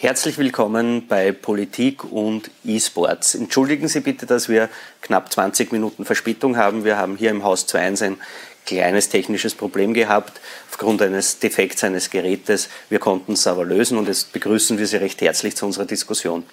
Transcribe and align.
Herzlich 0.00 0.38
willkommen 0.38 1.08
bei 1.08 1.32
Politik 1.32 2.04
und 2.04 2.52
E-Sports. 2.64 3.34
Entschuldigen 3.34 3.88
Sie 3.88 3.98
bitte, 3.98 4.26
dass 4.26 4.48
wir 4.48 4.68
knapp 5.02 5.32
20 5.32 5.72
Minuten 5.72 6.04
Verspätung 6.04 6.56
haben. 6.56 6.84
Wir 6.84 6.96
haben 6.96 7.16
hier 7.16 7.30
im 7.30 7.42
Haus 7.42 7.66
2.1 7.66 8.04
ein 8.04 8.16
kleines 8.64 9.08
technisches 9.08 9.56
Problem 9.56 9.94
gehabt 9.94 10.40
aufgrund 10.70 11.02
eines 11.02 11.40
Defekts 11.40 11.82
eines 11.82 12.10
Gerätes. 12.10 12.68
Wir 12.88 13.00
konnten 13.00 13.32
es 13.32 13.48
aber 13.48 13.64
lösen 13.64 13.98
und 13.98 14.06
jetzt 14.06 14.32
begrüßen 14.32 14.78
wir 14.78 14.86
Sie 14.86 14.98
recht 14.98 15.20
herzlich 15.20 15.56
zu 15.56 15.66
unserer 15.66 15.86
Diskussion. 15.86 16.44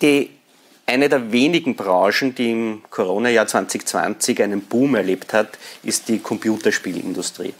Die, 0.00 0.30
eine 0.86 1.10
der 1.10 1.32
wenigen 1.32 1.76
Branchen, 1.76 2.34
die 2.34 2.50
im 2.50 2.82
Corona-Jahr 2.88 3.46
2020 3.46 4.42
einen 4.42 4.62
Boom 4.62 4.94
erlebt 4.94 5.34
hat, 5.34 5.58
ist 5.82 6.08
die 6.08 6.20
Computerspielindustrie. 6.20 7.52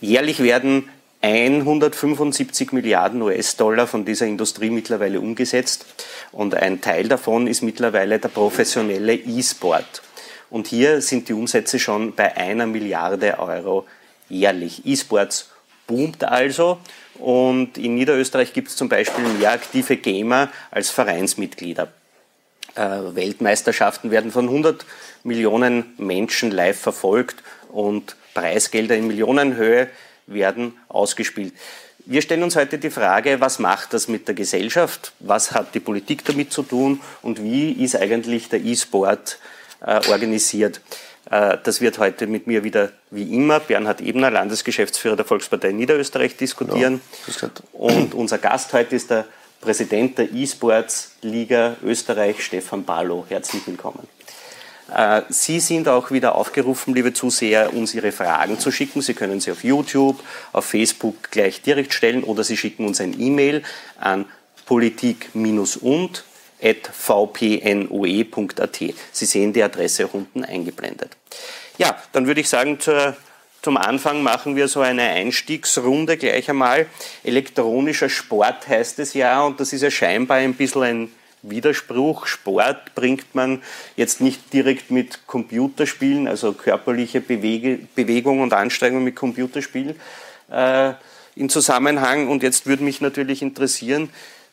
Jährlich 0.00 0.42
werden 0.42 0.88
175 1.20 2.72
Milliarden 2.72 3.22
US-Dollar 3.22 3.86
von 3.86 4.04
dieser 4.04 4.26
Industrie 4.26 4.70
mittlerweile 4.70 5.20
umgesetzt 5.20 5.84
und 6.30 6.54
ein 6.54 6.80
Teil 6.80 7.08
davon 7.08 7.48
ist 7.48 7.62
mittlerweile 7.62 8.18
der 8.18 8.28
professionelle 8.28 9.14
E-Sport. 9.14 10.02
Und 10.50 10.68
hier 10.68 11.02
sind 11.02 11.28
die 11.28 11.32
Umsätze 11.32 11.78
schon 11.78 12.14
bei 12.14 12.36
einer 12.36 12.66
Milliarde 12.66 13.38
Euro 13.38 13.86
jährlich. 14.28 14.86
E-Sports 14.86 15.50
boomt 15.86 16.22
also 16.22 16.78
und 17.18 17.76
in 17.78 17.96
Niederösterreich 17.96 18.52
gibt 18.52 18.68
es 18.68 18.76
zum 18.76 18.88
Beispiel 18.88 19.24
mehr 19.24 19.52
aktive 19.52 19.96
Gamer 19.96 20.50
als 20.70 20.90
Vereinsmitglieder. 20.90 21.88
Äh, 22.76 22.80
Weltmeisterschaften 22.80 24.12
werden 24.12 24.30
von 24.30 24.44
100 24.44 24.86
Millionen 25.24 25.94
Menschen 25.98 26.52
live 26.52 26.78
verfolgt 26.78 27.42
und 27.70 28.14
Preisgelder 28.34 28.96
in 28.96 29.08
Millionenhöhe 29.08 29.88
werden 30.28 30.78
ausgespielt. 30.88 31.54
Wir 32.06 32.22
stellen 32.22 32.42
uns 32.42 32.56
heute 32.56 32.78
die 32.78 32.90
Frage, 32.90 33.40
was 33.40 33.58
macht 33.58 33.92
das 33.92 34.08
mit 34.08 34.28
der 34.28 34.34
Gesellschaft? 34.34 35.12
Was 35.20 35.52
hat 35.52 35.74
die 35.74 35.80
Politik 35.80 36.24
damit 36.24 36.52
zu 36.52 36.62
tun? 36.62 37.00
Und 37.20 37.42
wie 37.42 37.72
ist 37.72 37.96
eigentlich 37.96 38.48
der 38.48 38.64
E-Sport 38.64 39.38
äh, 39.80 40.00
organisiert? 40.08 40.80
Äh, 41.30 41.58
das 41.62 41.80
wird 41.80 41.98
heute 41.98 42.26
mit 42.26 42.46
mir 42.46 42.64
wieder 42.64 42.92
wie 43.10 43.34
immer 43.34 43.60
Bernhard 43.60 44.00
Ebner, 44.00 44.30
Landesgeschäftsführer 44.30 45.16
der 45.16 45.26
Volkspartei 45.26 45.72
Niederösterreich, 45.72 46.36
diskutieren. 46.36 47.00
Ja, 47.40 47.50
Und 47.72 48.14
unser 48.14 48.38
Gast 48.38 48.72
heute 48.72 48.96
ist 48.96 49.10
der 49.10 49.26
Präsident 49.60 50.16
der 50.18 50.32
E-Sports 50.32 51.16
Liga 51.22 51.76
Österreich, 51.82 52.42
Stefan 52.42 52.84
Barlow. 52.84 53.26
Herzlich 53.28 53.66
willkommen. 53.66 54.08
Äh, 54.94 55.22
Sie 55.28 55.60
sind 55.60 55.88
auch 55.88 56.10
wieder 56.10 56.34
aufgerufen, 56.34 56.94
liebe 56.94 57.12
Zuseher, 57.12 57.72
uns 57.74 57.94
Ihre 57.94 58.12
Fragen 58.12 58.58
zu 58.58 58.70
schicken. 58.70 59.02
Sie 59.02 59.14
können 59.14 59.40
sie 59.40 59.50
auf 59.52 59.64
YouTube, 59.64 60.22
auf 60.52 60.64
Facebook 60.64 61.30
gleich 61.30 61.62
direkt 61.62 61.92
stellen 61.92 62.24
oder 62.24 62.44
Sie 62.44 62.56
schicken 62.56 62.86
uns 62.86 63.00
ein 63.00 63.18
E-Mail 63.20 63.62
an 63.98 64.26
politik-und 64.66 66.24
vpnoe.at. 66.92 68.78
Sie 69.12 69.26
sehen 69.26 69.52
die 69.52 69.62
Adresse 69.62 70.08
unten 70.08 70.44
eingeblendet. 70.44 71.16
Ja, 71.78 71.96
dann 72.12 72.26
würde 72.26 72.40
ich 72.40 72.48
sagen, 72.48 72.80
zur, 72.80 73.16
zum 73.62 73.76
Anfang 73.76 74.22
machen 74.22 74.56
wir 74.56 74.66
so 74.68 74.80
eine 74.80 75.02
Einstiegsrunde 75.02 76.16
gleich 76.16 76.50
einmal. 76.50 76.86
Elektronischer 77.22 78.08
Sport 78.08 78.66
heißt 78.66 78.98
es 78.98 79.14
ja 79.14 79.42
und 79.42 79.60
das 79.60 79.72
ist 79.72 79.82
ja 79.82 79.90
scheinbar 79.90 80.38
ein 80.38 80.54
bisschen 80.54 80.82
ein 80.82 81.12
Widerspruch. 81.42 82.26
Sport 82.26 82.94
bringt 82.94 83.34
man 83.34 83.62
jetzt 83.96 84.20
nicht 84.20 84.52
direkt 84.52 84.90
mit 84.90 85.26
Computerspielen, 85.26 86.28
also 86.28 86.52
körperliche 86.52 87.20
Bewege, 87.20 87.80
Bewegung 87.94 88.40
und 88.40 88.52
Anstrengung 88.52 89.04
mit 89.04 89.16
Computerspielen 89.16 89.96
äh, 90.50 90.92
in 91.34 91.48
Zusammenhang. 91.48 92.28
Und 92.28 92.42
jetzt 92.42 92.66
würde 92.66 92.82
mich 92.82 93.00
natürlich 93.00 93.42
interessieren, 93.42 94.10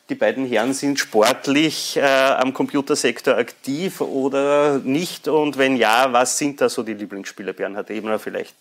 die 0.08 0.14
beiden 0.14 0.46
Herren 0.46 0.72
sind 0.72 1.00
sportlich 1.00 1.96
äh, 1.96 2.00
am 2.02 2.54
Computersektor 2.54 3.36
aktiv 3.36 4.00
oder 4.00 4.78
nicht? 4.78 5.26
Und 5.26 5.58
wenn 5.58 5.76
ja, 5.76 6.12
was 6.12 6.38
sind 6.38 6.60
da 6.60 6.68
so 6.68 6.84
die 6.84 6.94
Lieblingsspieler, 6.94 7.52
Bernhard 7.52 7.90
Ebner 7.90 8.20
vielleicht? 8.20 8.54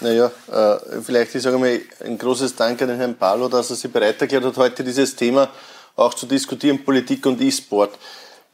Naja, 0.00 0.30
äh, 0.50 1.00
vielleicht 1.02 1.34
ich 1.34 1.42
sage 1.42 1.58
mal 1.58 1.80
ein 2.04 2.18
großes 2.18 2.54
Dank 2.54 2.80
an 2.82 2.88
den 2.88 2.96
Herrn 2.98 3.14
Palo, 3.16 3.48
dass 3.48 3.70
er 3.70 3.76
sich 3.76 3.90
bereit 3.90 4.20
erklärt 4.20 4.44
hat, 4.44 4.56
heute 4.58 4.84
dieses 4.84 5.16
Thema 5.16 5.50
auch 6.00 6.14
zu 6.14 6.26
diskutieren, 6.26 6.84
Politik 6.84 7.24
und 7.26 7.40
E-Sport. 7.40 7.98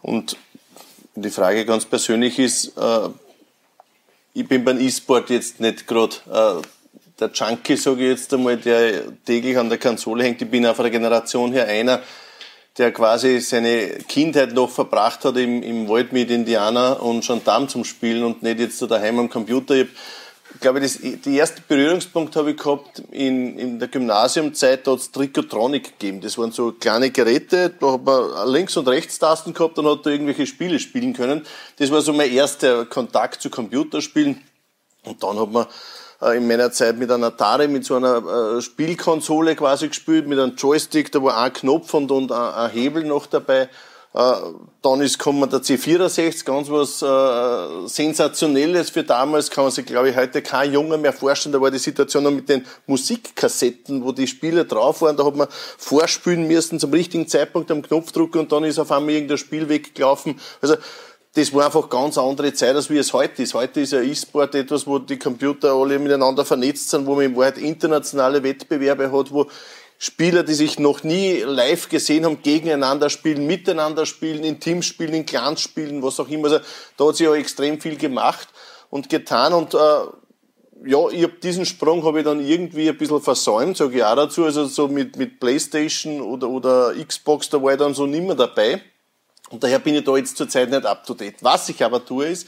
Und 0.03 0.37
die 1.15 1.31
Frage 1.31 1.65
ganz 1.65 1.85
persönlich 1.85 2.39
ist, 2.39 2.77
äh, 2.77 3.09
ich 4.35 4.47
bin 4.47 4.65
beim 4.65 4.79
E-Sport 4.79 5.31
jetzt 5.31 5.61
nicht 5.61 5.87
gerade 5.87 6.17
äh, 6.31 6.63
der 7.19 7.31
Junkie, 7.33 7.77
sage 7.77 8.03
ich 8.03 8.11
jetzt 8.11 8.35
einmal, 8.35 8.59
der 8.59 9.05
täglich 9.25 9.57
an 9.57 9.71
der 9.71 9.79
Konsole 9.79 10.25
hängt. 10.25 10.43
Ich 10.43 10.51
bin 10.51 10.67
auf 10.67 10.77
der 10.77 10.91
Generation 10.91 11.53
her 11.53 11.67
einer, 11.67 12.03
der 12.77 12.93
quasi 12.93 13.41
seine 13.41 13.89
Kindheit 14.07 14.53
noch 14.53 14.69
verbracht 14.69 15.25
hat 15.25 15.39
im, 15.39 15.63
im 15.63 15.89
Wald 15.89 16.13
mit 16.13 16.31
Indianer 16.31 17.03
und 17.03 17.27
Gendarm 17.27 17.69
zum 17.69 17.85
Spielen 17.85 18.25
und 18.25 18.43
nicht 18.43 18.61
jetzt 18.61 18.83
daheim 18.83 19.19
am 19.19 19.31
Computer. 19.31 19.75
Ich 19.75 19.89
ich 20.57 20.61
glaube, 20.61 20.81
das, 20.81 20.99
die 20.99 21.37
erste 21.37 21.61
Berührungspunkt 21.61 22.35
habe 22.35 22.53
ich 22.53 22.57
gehabt 22.57 23.03
in, 23.11 23.59
in 23.59 23.79
der 23.79 23.89
Gymnasiumzeit, 23.89 24.87
da 24.87 24.93
hat 24.93 25.01
es 25.01 25.13
Trikotronic 25.13 25.99
gegeben. 25.99 26.23
Das 26.23 26.39
waren 26.39 26.51
so 26.51 26.73
kleine 26.73 27.11
Geräte, 27.11 27.75
da 27.79 27.93
hat 27.93 28.05
man 28.05 28.51
links 28.51 28.75
und 28.79 28.89
rechts 28.89 29.19
Tasten 29.19 29.53
gehabt 29.53 29.79
und 29.79 29.87
hat 29.87 30.07
da 30.07 30.11
irgendwelche 30.11 30.47
Spiele 30.47 30.79
spielen 30.79 31.13
können. 31.13 31.45
Das 31.79 31.91
war 31.91 32.01
so 32.01 32.15
mein 32.15 32.33
erster 32.33 32.87
Kontakt 32.87 33.43
zu 33.43 33.51
Computerspielen. 33.51 34.41
Und 35.05 35.23
dann 35.23 35.39
hat 35.39 35.53
man 35.53 35.67
äh, 36.23 36.39
in 36.39 36.49
meiner 36.49 36.73
Zeit 36.73 36.97
mit 36.97 37.11
einer 37.13 37.27
Atari, 37.27 37.69
mit 37.69 37.85
so 37.85 37.97
einer 37.97 38.57
äh, 38.57 38.63
Spielkonsole 38.63 39.57
quasi 39.57 39.89
gespielt, 39.89 40.27
mit 40.27 40.39
einem 40.39 40.57
Joystick, 40.57 41.13
da 41.13 41.23
war 41.23 41.37
ein 41.37 41.53
Knopf 41.53 41.93
und, 41.93 42.11
und 42.11 42.33
ein 42.33 42.71
Hebel 42.71 43.05
noch 43.05 43.27
dabei. 43.27 43.69
Äh, 44.17 44.33
dann 44.81 45.03
ist 45.03 45.19
kommen 45.19 45.51
der 45.51 45.61
C64, 45.61 46.45
ganz 46.47 46.71
was 46.71 47.03
äh, 47.03 47.87
Sensationelles 47.87 48.89
für 48.89 49.05
damals, 49.05 49.51
kann 49.51 49.65
man 49.65 49.71
sich, 49.71 49.85
glaube 49.85 50.09
ich, 50.09 50.17
heute 50.17 50.41
kein 50.41 50.73
Junge 50.73 50.97
mehr 50.97 51.13
vorstellen. 51.13 51.53
Da 51.53 51.61
war 51.61 51.71
die 51.71 51.79
Situation 51.79 52.25
noch 52.25 52.31
mit 52.31 52.49
den 52.49 52.65
Musikkassetten, 52.87 54.03
wo 54.03 54.13
die 54.13 54.27
Spiele 54.27 54.65
drauf 54.65 55.03
waren. 55.03 55.19
Da 55.19 55.27
hat 55.27 55.37
man 55.37 55.49
vorspülen 55.51 56.47
müssen 56.49 56.81
zum 56.81 56.93
richtigen 56.93 57.29
Zeitpunkt 57.29 57.71
am 57.71 57.83
Knopfdruck 57.83 58.37
und 58.37 58.51
dann 58.53 58.65
ist 58.65 58.79
auf 58.79 58.91
einmal 58.91 59.15
irgendein 59.15 59.37
Spiel 59.37 59.69
weggelaufen. 59.69 60.41
Also 60.63 60.77
das 61.35 61.53
war 61.53 61.67
einfach 61.67 61.91
ganz 61.91 62.17
andere 62.17 62.55
Zeit, 62.55 62.75
als 62.75 62.89
wie 62.89 62.97
es 62.97 63.13
heute 63.13 63.43
ist. 63.43 63.53
Heute 63.53 63.83
ist 63.83 63.93
ja 63.93 64.01
E-Sport 64.01 64.55
etwas, 64.55 64.87
wo 64.87 64.99
die 64.99 65.19
Computer 65.19 65.75
alle 65.75 65.99
miteinander 65.99 66.47
vernetzt 66.47 66.89
sind, 66.89 67.05
wo 67.05 67.17
man 67.17 67.27
in 67.27 67.37
Wahrheit 67.37 67.59
internationale 67.59 68.43
Wettbewerbe 68.43 69.13
hat, 69.13 69.31
wo 69.31 69.47
Spieler, 69.99 70.43
die 70.43 70.55
sich 70.55 70.79
noch 70.79 71.03
nie 71.03 71.41
live 71.41 71.89
gesehen 71.89 72.25
haben, 72.25 72.43
gegeneinander 72.43 73.09
spielen, 73.09 73.47
miteinander 73.47 74.05
spielen, 74.05 74.45
in 74.45 74.61
Teams 74.61 74.87
spielen, 74.87 75.15
in 75.15 75.27
Clans 75.27 75.63
spielen, 75.63 76.03
was 76.03 76.21
auch 76.21 76.29
immer. 76.29 76.49
Also, 76.49 76.61
da 76.97 77.09
hat 77.09 77.17
sich 77.17 77.29
auch 77.29 77.35
extrem 77.35 77.81
viel 77.81 77.97
gemacht 77.97 78.49
und 78.91 79.09
getan 79.09 79.53
und 79.53 79.75
äh, 79.75 79.79
ja, 80.85 81.09
ich 81.11 81.23
hab 81.23 81.41
diesen 81.41 81.65
Sprung 81.65 82.05
habe 82.05 82.19
ich 82.19 82.25
dann 82.25 82.45
irgendwie 82.45 82.89
ein 82.89 82.97
bisschen 82.97 83.21
versäumt, 83.21 83.77
sage 83.77 83.97
ich 83.97 84.05
auch 84.05 84.15
dazu. 84.15 84.45
Also 84.45 84.67
so 84.67 84.89
mit, 84.89 85.17
mit 85.17 85.41
Playstation 85.41 86.21
oder, 86.21 86.49
oder 86.49 86.95
Xbox, 86.95 87.49
da 87.49 87.63
war 87.63 87.73
ich 87.73 87.79
dann 87.79 87.95
so 87.95 88.07
nimmer 88.07 88.35
dabei. 88.35 88.83
Und 89.51 89.63
daher 89.63 89.79
bin 89.79 89.95
ich 89.95 90.05
da 90.05 90.17
jetzt 90.17 90.37
zurzeit 90.37 90.71
nicht 90.71 90.85
up 90.85 91.05
to 91.07 91.15
date. 91.15 91.37
Was 91.41 91.69
ich 91.69 91.83
aber 91.83 92.05
tue 92.05 92.27
ist, 92.27 92.47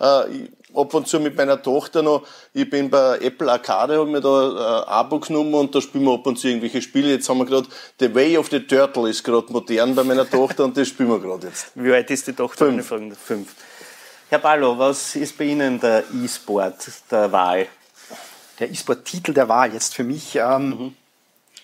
äh, 0.00 0.48
ab 0.74 0.94
und 0.94 1.06
zu 1.06 1.20
mit 1.20 1.36
meiner 1.36 1.60
Tochter 1.62 2.02
noch, 2.02 2.26
ich 2.52 2.68
bin 2.68 2.90
bei 2.90 3.18
Apple 3.18 3.50
Arcade, 3.50 3.98
habe 3.98 4.10
mir 4.10 4.20
da 4.20 4.48
ein 4.48 4.56
äh, 4.56 4.90
Abo 4.90 5.20
genommen 5.20 5.54
und 5.54 5.74
da 5.74 5.80
spielen 5.80 6.04
wir 6.04 6.14
ab 6.14 6.26
und 6.26 6.38
zu 6.38 6.48
irgendwelche 6.48 6.82
Spiele. 6.82 7.10
Jetzt 7.10 7.28
haben 7.28 7.38
wir 7.38 7.46
gerade 7.46 7.68
The 7.98 8.14
Way 8.14 8.38
of 8.38 8.48
the 8.50 8.60
Turtle 8.60 9.08
ist 9.08 9.22
gerade 9.22 9.52
modern 9.52 9.94
bei 9.94 10.04
meiner 10.04 10.28
Tochter 10.28 10.64
und 10.64 10.76
das 10.76 10.88
spielen 10.88 11.10
wir 11.10 11.20
gerade 11.20 11.48
jetzt. 11.48 11.72
Wie 11.74 11.92
alt 11.92 12.10
ist 12.10 12.26
die 12.26 12.32
Tochter? 12.32 12.66
Fünf. 12.66 13.18
Fünf. 13.18 13.54
Herr 14.28 14.38
Ballo, 14.38 14.78
was 14.78 15.16
ist 15.16 15.36
bei 15.36 15.44
Ihnen 15.44 15.80
der 15.80 16.04
E-Sport 16.14 16.76
der 17.10 17.32
Wahl? 17.32 17.66
Der 18.60 18.70
E-Sport-Titel 18.70 19.32
der 19.32 19.48
Wahl 19.48 19.72
jetzt 19.72 19.94
für 19.94 20.04
mich 20.04 20.36
ähm, 20.36 20.68
mhm. 20.68 20.96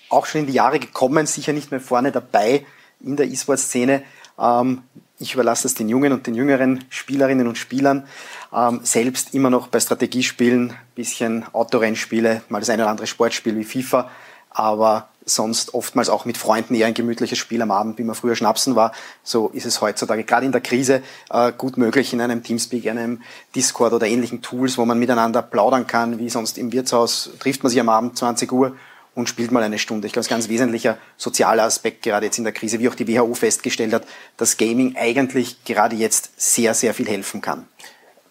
auch 0.09 0.27
schon 0.27 0.41
in 0.41 0.47
die 0.49 0.55
Jahre 0.55 0.81
gekommen, 0.81 1.27
sicher 1.27 1.53
nicht 1.53 1.71
mehr 1.71 1.81
vorne 1.81 2.11
dabei 2.11 2.67
in 3.05 3.17
der 3.17 3.27
E-Sport-Szene. 3.27 4.03
Ähm, 4.39 4.83
ich 5.19 5.35
überlasse 5.35 5.67
es 5.67 5.75
den 5.75 5.89
jungen 5.89 6.13
und 6.13 6.27
den 6.27 6.35
jüngeren 6.35 6.85
Spielerinnen 6.91 7.47
und 7.47 7.57
Spielern. 7.57 8.07
Ähm, 8.53 8.81
selbst 8.83 9.35
immer 9.35 9.51
noch 9.51 9.69
bei 9.69 9.81
Strategiespielen, 9.81 10.75
bisschen 10.95 11.45
Autorennspiele, 11.53 12.43
mal 12.49 12.61
das 12.61 12.71
eine 12.71 12.83
oder 12.83 12.91
andere 12.91 13.07
Sportspiel 13.07 13.57
wie 13.57 13.65
FIFA, 13.65 14.11
aber 14.51 15.09
sonst 15.29 15.75
oftmals 15.75 16.09
auch 16.09 16.25
mit 16.25 16.37
Freunden 16.37 16.75
eher 16.75 16.87
ein 16.87 16.95
gemütliches 16.95 17.39
Spiel 17.39 17.61
am 17.61 17.73
Abend, 17.73 17.99
wie 17.99 18.05
man 18.05 18.15
früher 18.15 18.37
schnapsen 18.37 18.77
war. 18.77 18.93
So 19.25 19.49
ist 19.49 19.67
es 19.67 19.81
heutzutage, 19.81 20.23
gerade 20.23 20.47
in 20.47 20.53
der 20.53 20.61
Krise, 20.61 21.03
äh, 21.31 21.53
gut 21.53 21.77
möglich 21.77 22.13
in 22.13 22.21
einem 22.21 22.43
Teamspeak, 22.45 22.87
einem 22.87 23.23
Discord 23.55 23.93
oder 23.93 24.07
ähnlichen 24.07 24.41
Tools, 24.41 24.79
wo 24.79 24.85
man 24.85 24.99
miteinander 24.99 25.43
plaudern 25.43 25.87
kann, 25.87 26.19
wie 26.19 26.29
sonst 26.29 26.59
im 26.59 26.73
Wirtshaus 26.73 27.31
trifft 27.41 27.65
man 27.65 27.71
sich 27.71 27.81
am 27.81 27.89
Abend 27.89 28.17
20 28.17 28.53
Uhr 28.53 28.77
und 29.17 29.29
spielt 29.29 29.51
mal 29.51 29.63
eine 29.63 29.79
Stunde. 29.79 30.07
Ich 30.07 30.13
glaube, 30.13 30.21
das 30.21 30.27
ist 30.27 30.33
ein 30.33 30.39
ganz 30.39 30.49
wesentlicher 30.49 30.99
sozialer 31.17 31.65
Aspekt 31.65 32.03
gerade 32.03 32.27
jetzt 32.27 32.39
in 32.39 32.45
der 32.45 32.53
Krise, 32.53 32.79
wie 32.79 32.89
auch 32.89 32.95
die 32.95 33.09
WHO 33.09 33.35
festgestellt 33.35 33.93
hat, 33.93 34.07
dass 34.37 34.59
Gaming 34.59 34.95
eigentlich 34.95 35.65
gerade 35.65 35.97
jetzt 35.97 36.31
sehr, 36.37 36.75
sehr 36.75 36.95
viel 36.95 37.09
helfen 37.09 37.41
kann. 37.41 37.67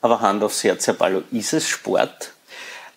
Aber 0.01 0.21
Hand 0.21 0.43
aufs 0.43 0.63
Herz, 0.63 0.85
Herr 0.85 0.93
Ballo, 0.93 1.23
ist 1.31 1.53
es 1.53 1.67
Sport? 1.67 2.33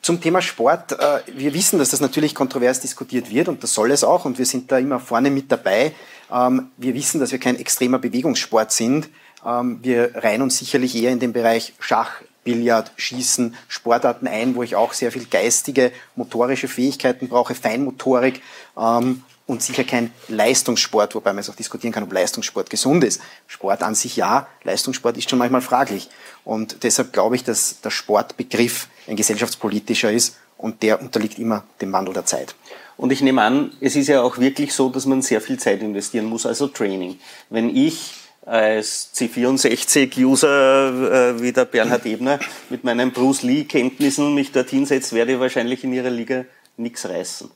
Zum 0.03 0.21
Thema 0.21 0.43
Sport. 0.43 0.93
Äh, 0.93 1.21
wir 1.35 1.55
wissen, 1.55 1.79
dass 1.79 1.89
das 1.89 2.01
natürlich 2.01 2.35
kontrovers 2.35 2.81
diskutiert 2.81 3.31
wird 3.31 3.49
und 3.49 3.63
das 3.63 3.73
soll 3.73 3.91
es 3.91 4.05
auch 4.05 4.27
und 4.27 4.39
wir 4.39 4.47
sind 4.47 4.71
da 4.71 4.79
immer 4.79 5.01
vorne 5.01 5.31
mit 5.31 5.51
dabei. 5.51 5.95
Ähm, 6.31 6.71
wir 6.77 6.93
wissen, 6.93 7.21
dass 7.21 7.33
wir 7.33 7.41
kein 7.41 7.59
extremer 7.59 7.99
Bewegungssport 7.99 8.71
sind. 8.71 9.09
Ähm, 9.47 9.79
wir 9.83 10.15
reihen 10.15 10.43
uns 10.43 10.59
sicherlich 10.59 10.95
eher 10.95 11.11
in 11.11 11.21
den 11.21 11.33
Bereich 11.33 11.73
Schach, 11.81 12.21
Billard, 12.49 12.93
Schießen, 12.97 13.55
Sportarten 13.69 14.27
ein, 14.27 14.55
wo 14.55 14.63
ich 14.63 14.75
auch 14.75 14.95
sehr 14.95 15.13
viel 15.13 15.27
geistige, 15.27 15.93
motorische 16.17 16.67
Fähigkeiten 16.67 17.29
brauche, 17.29 17.55
Feinmotorik 17.55 18.41
ähm, 18.79 19.23
und 19.47 19.63
sicher 19.63 19.85
kein 19.85 20.11
Leistungssport, 20.29 21.15
wobei 21.15 21.35
man 21.35 21.41
es 21.41 21.51
auch 21.51 21.55
diskutieren 21.55 21.93
kann, 21.93 22.05
ob 22.05 22.13
Leistungssport 22.13 22.71
gesund 22.71 23.05
ist. 23.05 23.21
Sport 23.47 23.83
an 23.83 23.95
sich 23.95 24.17
ja, 24.17 24.47
Leistungssport 24.65 25.19
ist 25.19 25.29
schon 25.29 25.39
manchmal 25.39 25.61
fraglich. 25.61 26.09
Und 26.43 26.85
deshalb 26.85 27.13
glaube 27.13 27.37
ich, 27.37 27.45
dass 27.45 27.83
der 27.83 27.91
Sportbegriff 27.91 28.89
ein 29.07 29.17
gesellschaftspolitischer 29.17 30.11
ist 30.11 30.39
und 30.57 30.83
der 30.83 31.03
unterliegt 31.03 31.39
immer 31.39 31.65
dem 31.83 31.93
Wandel 31.93 32.15
der 32.15 32.25
Zeit. 32.25 32.55
Und 32.97 33.13
ich 33.13 33.21
nehme 33.21 33.43
an, 33.43 33.73
es 33.83 33.95
ist 33.95 34.09
ja 34.09 34.23
auch 34.23 34.39
wirklich 34.39 34.73
so, 34.73 34.89
dass 34.89 35.05
man 35.05 35.21
sehr 35.21 35.43
viel 35.43 35.59
Zeit 35.59 35.83
investieren 35.83 36.25
muss, 36.25 36.47
also 36.47 36.67
Training. 36.67 37.19
Wenn 37.51 37.77
ich 37.77 38.15
als 38.49 39.11
C64-User 39.15 41.37
äh, 41.37 41.43
wie 41.43 41.53
der 41.53 41.67
Bernhard 41.67 42.07
Ebner 42.07 42.39
mit 42.71 42.83
meinen 42.83 43.13
Bruce 43.13 43.43
Lee-Kenntnissen 43.43 44.35
mich 44.35 44.53
dorthin 44.53 44.87
setze, 44.87 45.15
werde 45.15 45.33
ich 45.33 45.41
wahrscheinlich 45.41 45.85
in 45.85 45.93
ihrer 45.93 46.11
Liga 46.11 46.45
nichts 46.77 47.07
reißen. 47.07 47.51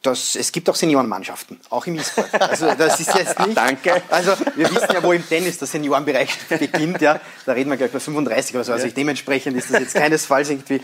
Das, 0.00 0.36
es 0.36 0.52
gibt 0.52 0.70
auch 0.70 0.76
Seniorenmannschaften, 0.76 1.58
auch 1.70 1.84
im 1.86 1.96
E-Sport. 1.96 2.40
Also 2.40 2.72
das 2.78 3.00
ist 3.00 3.12
jetzt 3.16 3.36
nicht. 3.40 3.56
Danke. 3.56 4.00
Also 4.10 4.32
wir 4.54 4.70
wissen 4.70 4.86
ja, 4.94 5.02
wo 5.02 5.12
im 5.12 5.26
Tennis 5.26 5.58
der 5.58 5.66
Seniorenbereich 5.66 6.30
beginnt. 6.48 7.00
Ja, 7.00 7.20
da 7.44 7.52
reden 7.52 7.70
wir 7.70 7.76
gleich 7.76 7.90
bei 7.90 7.98
35 7.98 8.54
oder 8.54 8.64
so. 8.64 8.72
Also 8.72 8.86
ja. 8.86 8.92
dementsprechend 8.92 9.56
ist 9.56 9.70
das 9.70 9.80
jetzt 9.80 9.94
keinesfalls 9.94 10.50
irgendwie 10.50 10.80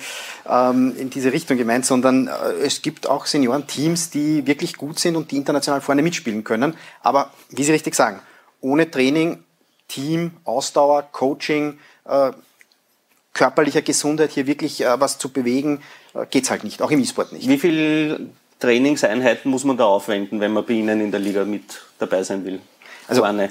ähm, 0.49 0.97
in 0.99 1.11
diese 1.11 1.33
Richtung 1.33 1.57
gemeint, 1.57 1.87
sondern 1.87 2.27
äh, 2.27 2.65
es 2.65 2.83
gibt 2.83 3.07
auch 3.07 3.27
Seniorenteams, 3.27 4.11
die 4.11 4.49
wirklich 4.49 4.77
gut 4.77 4.99
sind 4.99 5.15
und 5.15 5.31
die 5.31 5.37
international 5.37 5.81
vorne 5.81 6.03
mitspielen 6.03 6.43
können. 6.43 6.75
Aber 7.01 7.31
wie 7.51 7.63
Sie 7.63 7.71
richtig 7.71 7.95
sagen, 7.95 8.21
ohne 8.65 8.91
Training, 8.91 9.45
Team, 9.89 10.33
Ausdauer, 10.45 11.03
Coaching, 11.13 11.79
äh, 12.07 12.33
körperlicher 13.35 13.83
Gesundheit 13.83 14.33
hier 14.33 14.47
wirklich 14.47 14.81
äh, 14.81 14.99
was 14.99 15.19
zu 15.19 15.29
bewegen, 15.29 15.83
äh, 16.15 16.25
geht's 16.31 16.51
halt 16.51 16.65
nicht, 16.65 16.81
auch 16.81 16.91
im 16.91 17.01
E-Sport 17.01 17.33
nicht. 17.33 17.49
Wie 17.49 17.59
viel 17.59 18.31
Trainingseinheiten 18.61 19.51
muss 19.51 19.65
man 19.65 19.77
da 19.77 19.85
aufwenden, 19.85 20.41
wenn 20.41 20.53
man 20.53 20.65
bei 20.65 20.73
Ihnen 20.73 21.01
in 21.01 21.11
der 21.11 21.21
Liga 21.21 21.45
mit 21.45 21.83
dabei 21.99 22.23
sein 22.23 22.45
will? 22.45 22.61
Also 23.07 23.21
Vorne. 23.21 23.51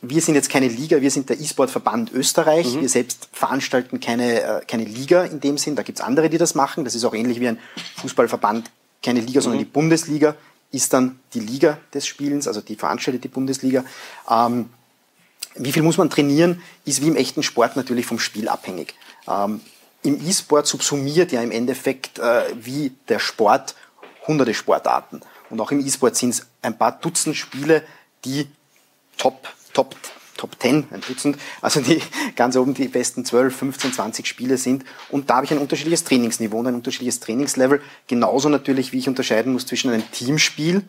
wir 0.00 0.22
sind 0.22 0.34
jetzt 0.34 0.48
keine 0.48 0.68
Liga, 0.68 1.02
wir 1.02 1.10
sind 1.10 1.28
der 1.28 1.38
E-Sport-Verband 1.38 2.12
Österreich. 2.12 2.74
Mhm. 2.74 2.80
Wir 2.80 2.88
selbst 2.88 3.28
veranstalten 3.32 4.00
keine, 4.00 4.62
keine 4.66 4.84
Liga 4.84 5.24
in 5.24 5.40
dem 5.40 5.58
Sinn. 5.58 5.76
Da 5.76 5.82
gibt's 5.82 6.00
andere, 6.00 6.30
die 6.30 6.38
das 6.38 6.54
machen. 6.54 6.84
Das 6.84 6.94
ist 6.94 7.04
auch 7.04 7.14
ähnlich 7.14 7.38
wie 7.38 7.48
ein 7.48 7.58
Fußballverband, 7.96 8.70
keine 9.02 9.20
Liga, 9.20 9.40
mhm. 9.40 9.44
sondern 9.44 9.58
die 9.58 9.66
Bundesliga 9.66 10.36
ist 10.72 10.92
dann 10.92 11.20
die 11.34 11.40
Liga 11.40 11.78
des 11.94 12.06
Spielens, 12.06 12.48
also 12.48 12.60
die 12.60 12.76
veranstaltet 12.76 13.22
die 13.22 13.28
Bundesliga. 13.28 13.84
Ähm, 14.28 14.70
wie 15.54 15.72
viel 15.72 15.82
muss 15.82 15.98
man 15.98 16.10
trainieren, 16.10 16.62
ist 16.84 17.02
wie 17.02 17.08
im 17.08 17.16
echten 17.16 17.42
Sport 17.42 17.76
natürlich 17.76 18.06
vom 18.06 18.18
Spiel 18.18 18.48
abhängig. 18.48 18.94
Ähm, 19.28 19.60
Im 20.02 20.26
E-Sport 20.26 20.66
subsumiert 20.66 21.30
ja 21.30 21.42
im 21.42 21.50
Endeffekt 21.50 22.18
äh, 22.18 22.44
wie 22.54 22.92
der 23.08 23.18
Sport 23.18 23.74
hunderte 24.26 24.54
Sportarten. 24.54 25.20
Und 25.50 25.60
auch 25.60 25.70
im 25.70 25.86
E-Sport 25.86 26.16
sind 26.16 26.30
es 26.30 26.46
ein 26.62 26.76
paar 26.76 26.92
Dutzend 26.92 27.36
Spiele, 27.36 27.84
die 28.24 28.48
top, 29.18 29.48
top 29.74 29.94
Top 30.42 30.56
10, 30.60 30.88
ein 30.90 31.00
Dutzend, 31.06 31.38
also 31.60 31.80
die 31.80 32.02
ganz 32.36 32.56
oben 32.56 32.74
die 32.74 32.88
besten 32.88 33.24
12, 33.24 33.54
15, 33.54 33.92
20 33.92 34.26
Spiele 34.26 34.56
sind. 34.56 34.84
Und 35.08 35.30
da 35.30 35.36
habe 35.36 35.46
ich 35.46 35.52
ein 35.52 35.58
unterschiedliches 35.58 36.02
Trainingsniveau 36.02 36.58
und 36.58 36.66
ein 36.66 36.74
unterschiedliches 36.74 37.20
Trainingslevel. 37.20 37.80
Genauso 38.08 38.48
natürlich, 38.48 38.92
wie 38.92 38.98
ich 38.98 39.08
unterscheiden 39.08 39.52
muss 39.52 39.66
zwischen 39.66 39.92
einem 39.92 40.02
Teamspiel 40.10 40.82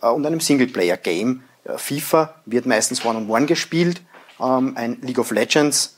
äh, 0.00 0.06
und 0.06 0.24
einem 0.24 0.38
Singleplayer-Game. 0.38 1.42
Äh, 1.64 1.76
FIFA 1.76 2.36
wird 2.46 2.66
meistens 2.66 3.04
One-on-One 3.04 3.32
-on 3.32 3.42
-one 3.42 3.46
gespielt, 3.46 4.00
ähm, 4.40 4.76
ein 4.76 4.98
League 5.02 5.18
of 5.18 5.32
Legends 5.32 5.96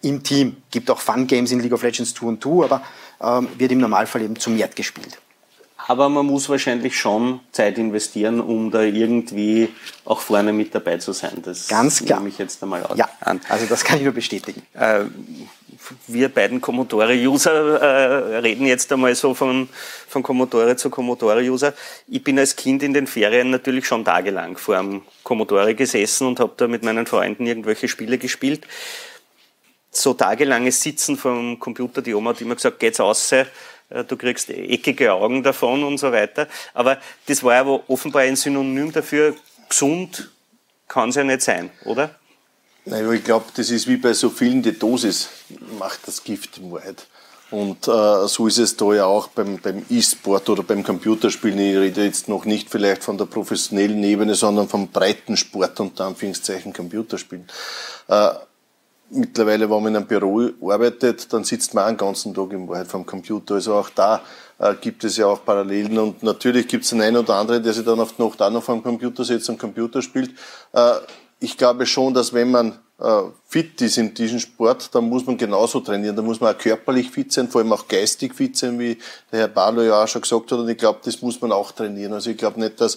im 0.00 0.22
Team. 0.22 0.56
Gibt 0.70 0.90
auch 0.90 0.98
Fun-Games 0.98 1.52
in 1.52 1.60
League 1.60 1.74
of 1.74 1.82
Legends 1.82 2.14
2 2.14 2.26
und 2.26 2.42
2, 2.42 2.64
aber 2.64 2.82
ähm, 3.20 3.48
wird 3.58 3.70
im 3.70 3.80
Normalfall 3.80 4.22
eben 4.22 4.36
zum 4.36 4.56
Mehr 4.56 4.68
gespielt 4.68 5.18
aber 5.88 6.08
man 6.08 6.26
muss 6.26 6.48
wahrscheinlich 6.48 6.98
schon 6.98 7.40
Zeit 7.52 7.78
investieren, 7.78 8.40
um 8.40 8.70
da 8.70 8.82
irgendwie 8.82 9.68
auch 10.04 10.20
vorne 10.20 10.52
mit 10.52 10.74
dabei 10.74 10.98
zu 10.98 11.12
sein. 11.12 11.42
Das 11.44 11.68
Ganz 11.68 12.04
klar. 12.04 12.18
nehme 12.18 12.28
ich 12.30 12.38
jetzt 12.38 12.62
einmal 12.62 12.84
ja, 12.96 13.08
an. 13.20 13.40
Also 13.48 13.66
das 13.66 13.84
kann 13.84 13.98
ich 13.98 14.04
nur 14.04 14.12
bestätigen. 14.12 14.62
Äh, 14.74 15.04
wir 16.08 16.28
beiden 16.28 16.60
Commodore-User 16.60 17.80
äh, 17.80 18.36
reden 18.38 18.66
jetzt 18.66 18.92
einmal 18.92 19.14
so 19.14 19.34
von, 19.34 19.68
von 20.08 20.22
Commodore 20.22 20.74
zu 20.76 20.90
Commodore-User. 20.90 21.74
Ich 22.08 22.24
bin 22.24 22.38
als 22.38 22.56
Kind 22.56 22.82
in 22.82 22.92
den 22.92 23.06
Ferien 23.06 23.50
natürlich 23.50 23.86
schon 23.86 24.04
tagelang 24.04 24.56
vor 24.56 24.76
dem 24.78 25.02
Commodore 25.22 25.74
gesessen 25.76 26.26
und 26.26 26.40
habe 26.40 26.54
da 26.56 26.66
mit 26.66 26.82
meinen 26.82 27.06
Freunden 27.06 27.46
irgendwelche 27.46 27.86
Spiele 27.86 28.18
gespielt. 28.18 28.66
So 29.92 30.14
tagelanges 30.14 30.82
Sitzen 30.82 31.16
vom 31.16 31.58
Computer, 31.60 32.02
die 32.02 32.14
Oma 32.14 32.30
hat 32.30 32.40
immer 32.40 32.56
gesagt, 32.56 32.80
geht's 32.80 32.98
aus, 32.98 33.30
äh, 33.32 33.46
du 33.88 34.16
kriegst 34.16 34.50
eckige 34.50 35.12
Augen 35.12 35.42
davon 35.42 35.84
und 35.84 35.98
so 35.98 36.12
weiter. 36.12 36.48
Aber 36.74 36.98
das 37.26 37.42
war 37.42 37.54
aber 37.56 37.88
offenbar 37.88 38.22
ein 38.22 38.36
Synonym 38.36 38.92
dafür, 38.92 39.34
gesund 39.68 40.30
kann 40.88 41.08
es 41.08 41.16
ja 41.16 41.24
nicht 41.24 41.42
sein, 41.42 41.70
oder? 41.84 42.14
Nein, 42.84 43.12
ich 43.12 43.24
glaube, 43.24 43.46
das 43.56 43.70
ist 43.70 43.88
wie 43.88 43.96
bei 43.96 44.12
so 44.12 44.30
vielen, 44.30 44.62
die 44.62 44.78
Dosis 44.78 45.28
macht 45.78 46.06
das 46.06 46.22
Gift 46.22 46.58
im 46.58 46.70
Wahrheit. 46.70 47.06
Und 47.50 47.86
äh, 47.86 48.26
so 48.26 48.46
ist 48.48 48.58
es 48.58 48.76
da 48.76 48.92
ja 48.92 49.06
auch 49.06 49.28
beim, 49.28 49.58
beim 49.58 49.84
E-Sport 49.88 50.48
oder 50.48 50.62
beim 50.62 50.82
Computerspielen. 50.82 51.58
Ich 51.58 51.76
rede 51.76 52.04
jetzt 52.04 52.28
noch 52.28 52.44
nicht 52.44 52.70
vielleicht 52.70 53.04
von 53.04 53.18
der 53.18 53.26
professionellen 53.26 54.02
Ebene, 54.02 54.34
sondern 54.34 54.68
vom 54.68 54.88
breiten 54.88 55.36
Sport 55.36 55.78
unter 55.78 56.06
Anführungszeichen 56.06 56.72
Computerspielen. 56.72 57.46
Äh, 58.08 58.30
mittlerweile, 59.10 59.70
wenn 59.70 59.82
man 59.82 59.86
in 59.88 59.96
einem 59.96 60.06
Büro 60.06 60.50
arbeitet, 60.68 61.32
dann 61.32 61.44
sitzt 61.44 61.74
man 61.74 61.84
einen 61.84 61.96
ganzen 61.96 62.34
Tag 62.34 62.52
im 62.52 62.68
Wahrheit 62.68 62.86
vom 62.86 63.06
Computer. 63.06 63.54
Also 63.54 63.74
auch 63.74 63.90
da 63.90 64.22
äh, 64.58 64.74
gibt 64.80 65.04
es 65.04 65.16
ja 65.16 65.26
auch 65.26 65.44
Parallelen 65.44 65.98
und 65.98 66.22
natürlich 66.22 66.68
gibt 66.68 66.84
es 66.84 66.90
den 66.90 67.00
einen 67.00 67.18
oder 67.18 67.34
anderen, 67.34 67.62
der 67.62 67.72
sich 67.72 67.84
dann 67.84 68.00
auf 68.00 68.14
die 68.14 68.22
Nacht 68.22 68.40
auch 68.40 68.50
noch 68.50 68.62
vor 68.62 68.74
dem 68.74 68.82
Computer 68.82 69.24
setzt 69.24 69.48
und 69.48 69.58
Computer 69.58 70.02
spielt. 70.02 70.30
Äh, 70.72 70.92
ich 71.38 71.56
glaube 71.56 71.86
schon, 71.86 72.14
dass 72.14 72.32
wenn 72.32 72.50
man 72.50 72.78
äh, 72.98 73.22
fit 73.46 73.80
ist 73.82 73.98
in 73.98 74.14
diesem 74.14 74.38
Sport, 74.38 74.94
dann 74.94 75.08
muss 75.08 75.26
man 75.26 75.36
genauso 75.36 75.80
trainieren. 75.80 76.16
Da 76.16 76.22
muss 76.22 76.40
man 76.40 76.54
auch 76.54 76.58
körperlich 76.58 77.10
fit 77.10 77.32
sein, 77.32 77.48
vor 77.48 77.60
allem 77.60 77.72
auch 77.72 77.86
geistig 77.88 78.34
fit 78.34 78.56
sein, 78.56 78.78
wie 78.78 78.96
der 79.30 79.40
Herr 79.40 79.48
Barlow 79.48 79.82
ja 79.82 80.02
auch 80.02 80.08
schon 80.08 80.22
gesagt 80.22 80.50
hat. 80.50 80.58
Und 80.58 80.68
ich 80.68 80.78
glaube, 80.78 81.00
das 81.04 81.20
muss 81.20 81.40
man 81.40 81.52
auch 81.52 81.72
trainieren. 81.72 82.14
Also 82.14 82.30
ich 82.30 82.38
glaube 82.38 82.58
nicht, 82.58 82.80
dass 82.80 82.96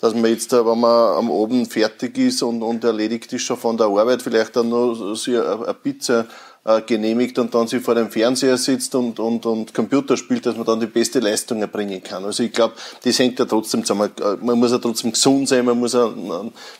dass 0.00 0.14
man 0.14 0.30
jetzt, 0.30 0.52
wenn 0.52 0.78
man 0.78 1.16
am 1.16 1.30
Abend 1.30 1.72
fertig 1.72 2.16
ist 2.18 2.42
und, 2.42 2.62
und 2.62 2.84
erledigt 2.84 3.32
ist 3.32 3.42
schon 3.42 3.56
von 3.56 3.76
der 3.76 3.86
Arbeit, 3.86 4.22
vielleicht 4.22 4.54
dann 4.56 4.68
noch 4.68 4.94
so 4.94 5.30
eine 5.32 5.74
Pizza 5.74 6.26
äh, 6.64 6.82
genehmigt 6.82 7.38
und 7.38 7.54
dann 7.54 7.66
sich 7.66 7.82
vor 7.82 7.94
dem 7.94 8.10
Fernseher 8.10 8.58
sitzt 8.58 8.94
und, 8.94 9.18
und, 9.18 9.46
und 9.46 9.72
Computer 9.72 10.16
spielt, 10.16 10.44
dass 10.44 10.56
man 10.56 10.66
dann 10.66 10.78
die 10.78 10.86
beste 10.86 11.18
Leistung 11.18 11.60
erbringen 11.60 12.02
kann. 12.02 12.24
Also 12.24 12.42
ich 12.42 12.52
glaube, 12.52 12.74
das 13.02 13.18
hängt 13.18 13.38
ja 13.38 13.44
trotzdem 13.44 13.84
zusammen. 13.84 14.10
Äh, 14.20 14.36
man 14.44 14.58
muss 14.58 14.70
ja 14.70 14.78
trotzdem 14.78 15.12
gesund 15.12 15.48
sein, 15.48 15.64
man 15.64 15.78
muss 15.78 15.94
ja, 15.94 16.12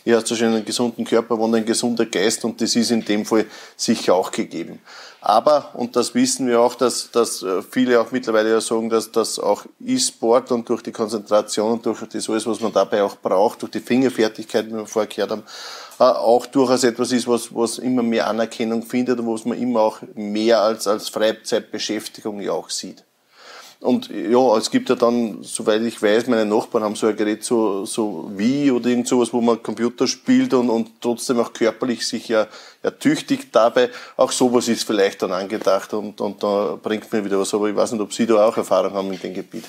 wie 0.04 0.14
heißt 0.14 0.30
das 0.30 0.38
schon, 0.38 0.48
einen 0.48 0.64
gesunden 0.64 1.04
Körper 1.04 1.38
und 1.38 1.54
ein 1.54 1.64
gesunder 1.64 2.06
Geist 2.06 2.44
und 2.44 2.60
das 2.60 2.76
ist 2.76 2.90
in 2.90 3.04
dem 3.04 3.24
Fall 3.24 3.46
sicher 3.76 4.14
auch 4.14 4.30
gegeben. 4.30 4.80
Aber, 5.20 5.70
und 5.74 5.96
das 5.96 6.14
wissen 6.14 6.46
wir 6.46 6.60
auch, 6.60 6.76
dass, 6.76 7.10
dass 7.10 7.42
äh, 7.42 7.60
viele 7.62 8.00
auch 8.00 8.12
mittlerweile 8.12 8.50
ja 8.50 8.60
sagen, 8.60 8.88
dass, 8.88 9.10
dass 9.10 9.38
auch 9.38 9.64
E-Sport 9.84 10.52
und 10.52 10.68
durch 10.68 10.82
die 10.82 10.92
Konzentration 10.92 11.72
und 11.72 11.86
durch 11.86 12.00
das 12.08 12.30
alles, 12.30 12.46
was 12.46 12.60
man 12.60 12.72
dabei 12.72 13.02
auch 13.02 13.16
braucht, 13.16 13.62
durch 13.62 13.72
die 13.72 13.80
Fingerfertigkeit, 13.80 14.66
wie 14.66 14.74
wir 14.74 14.86
vorher 14.86 15.08
gehört 15.08 15.32
haben, 15.32 15.42
äh, 15.98 16.04
auch 16.04 16.46
durchaus 16.46 16.84
etwas 16.84 17.10
ist, 17.10 17.26
was, 17.26 17.52
was 17.52 17.78
immer 17.78 18.02
mehr 18.02 18.28
Anerkennung 18.28 18.84
findet 18.84 19.18
und 19.18 19.32
was 19.32 19.44
man 19.44 19.58
immer 19.58 19.80
auch 19.80 19.98
mehr 20.14 20.60
als, 20.60 20.86
als 20.86 21.08
Freizeitbeschäftigung 21.08 22.40
ja 22.40 22.52
auch 22.52 22.70
sieht. 22.70 23.04
Und 23.80 24.10
ja, 24.10 24.56
es 24.56 24.72
gibt 24.72 24.88
ja 24.88 24.96
dann, 24.96 25.44
soweit 25.44 25.82
ich 25.82 26.02
weiß, 26.02 26.26
meine 26.26 26.44
Nachbarn 26.44 26.82
haben 26.82 26.96
so 26.96 27.06
ein 27.06 27.16
Gerät 27.16 27.44
so, 27.44 27.84
so 27.84 28.28
wie 28.34 28.72
oder 28.72 28.88
irgend 28.88 29.06
sowas, 29.06 29.32
wo 29.32 29.40
man 29.40 29.62
Computer 29.62 30.08
spielt 30.08 30.52
und, 30.52 30.68
und 30.68 31.00
trotzdem 31.00 31.38
auch 31.38 31.52
körperlich 31.52 32.04
sich 32.04 32.26
ja 32.26 32.48
ertüchtigt 32.82 33.54
dabei. 33.54 33.90
Auch 34.16 34.32
sowas 34.32 34.66
ist 34.66 34.82
vielleicht 34.82 35.22
dann 35.22 35.30
angedacht 35.30 35.94
und, 35.94 36.20
und 36.20 36.42
da 36.42 36.76
bringt 36.82 37.12
mir 37.12 37.24
wieder 37.24 37.38
was. 37.38 37.54
Aber 37.54 37.68
ich 37.68 37.76
weiß 37.76 37.92
nicht, 37.92 38.00
ob 38.00 38.12
Sie 38.12 38.26
da 38.26 38.48
auch 38.48 38.56
Erfahrung 38.56 38.94
haben 38.94 39.12
in 39.12 39.20
dem 39.20 39.34
Gebiet. 39.34 39.64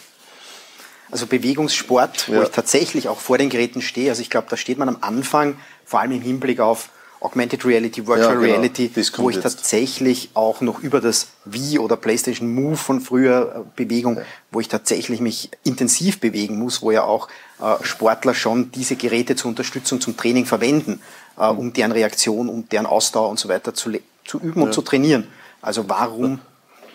Also 1.11 1.27
Bewegungssport, 1.27 2.29
wo 2.29 2.33
ja. 2.33 2.43
ich 2.43 2.49
tatsächlich 2.49 3.09
auch 3.09 3.19
vor 3.19 3.37
den 3.37 3.49
Geräten 3.49 3.81
stehe. 3.81 4.09
Also 4.09 4.23
ich 4.23 4.31
glaube, 4.31 4.47
da 4.49 4.57
steht 4.57 4.79
man 4.79 4.89
am 4.89 4.97
Anfang, 5.01 5.55
vor 5.85 5.99
allem 5.99 6.13
im 6.13 6.21
Hinblick 6.21 6.59
auf 6.59 6.89
Augmented 7.21 7.65
Reality, 7.65 8.07
Virtual 8.07 8.35
ja, 8.35 8.39
genau. 8.39 8.53
Reality, 8.53 8.89
wo 9.17 9.29
ich 9.29 9.35
jetzt. 9.35 9.43
tatsächlich 9.43 10.29
auch 10.35 10.61
noch 10.61 10.79
über 10.79 11.01
das 11.01 11.27
Wii 11.43 11.79
oder 11.79 11.97
PlayStation 11.97 12.53
Move 12.53 12.77
von 12.77 13.01
früher 13.01 13.65
äh, 13.65 13.69
Bewegung, 13.75 14.17
ja. 14.17 14.23
wo 14.51 14.61
ich 14.61 14.69
tatsächlich 14.69 15.19
mich 15.19 15.49
intensiv 15.65 16.21
bewegen 16.21 16.57
muss, 16.57 16.81
wo 16.81 16.91
ja 16.91 17.03
auch 17.03 17.27
äh, 17.61 17.83
Sportler 17.83 18.33
schon 18.33 18.71
diese 18.71 18.95
Geräte 18.95 19.35
zur 19.35 19.49
Unterstützung 19.49 19.99
zum 19.99 20.15
Training 20.15 20.45
verwenden, 20.45 21.01
äh, 21.37 21.51
mhm. 21.51 21.59
um 21.59 21.73
deren 21.73 21.91
Reaktion, 21.91 22.47
um 22.47 22.69
deren 22.69 22.85
Ausdauer 22.85 23.29
und 23.29 23.37
so 23.37 23.49
weiter 23.49 23.73
zu, 23.73 23.91
zu 24.25 24.39
üben 24.39 24.61
ja. 24.61 24.67
und 24.67 24.73
zu 24.73 24.81
trainieren. 24.81 25.27
Also 25.61 25.89
warum 25.89 26.39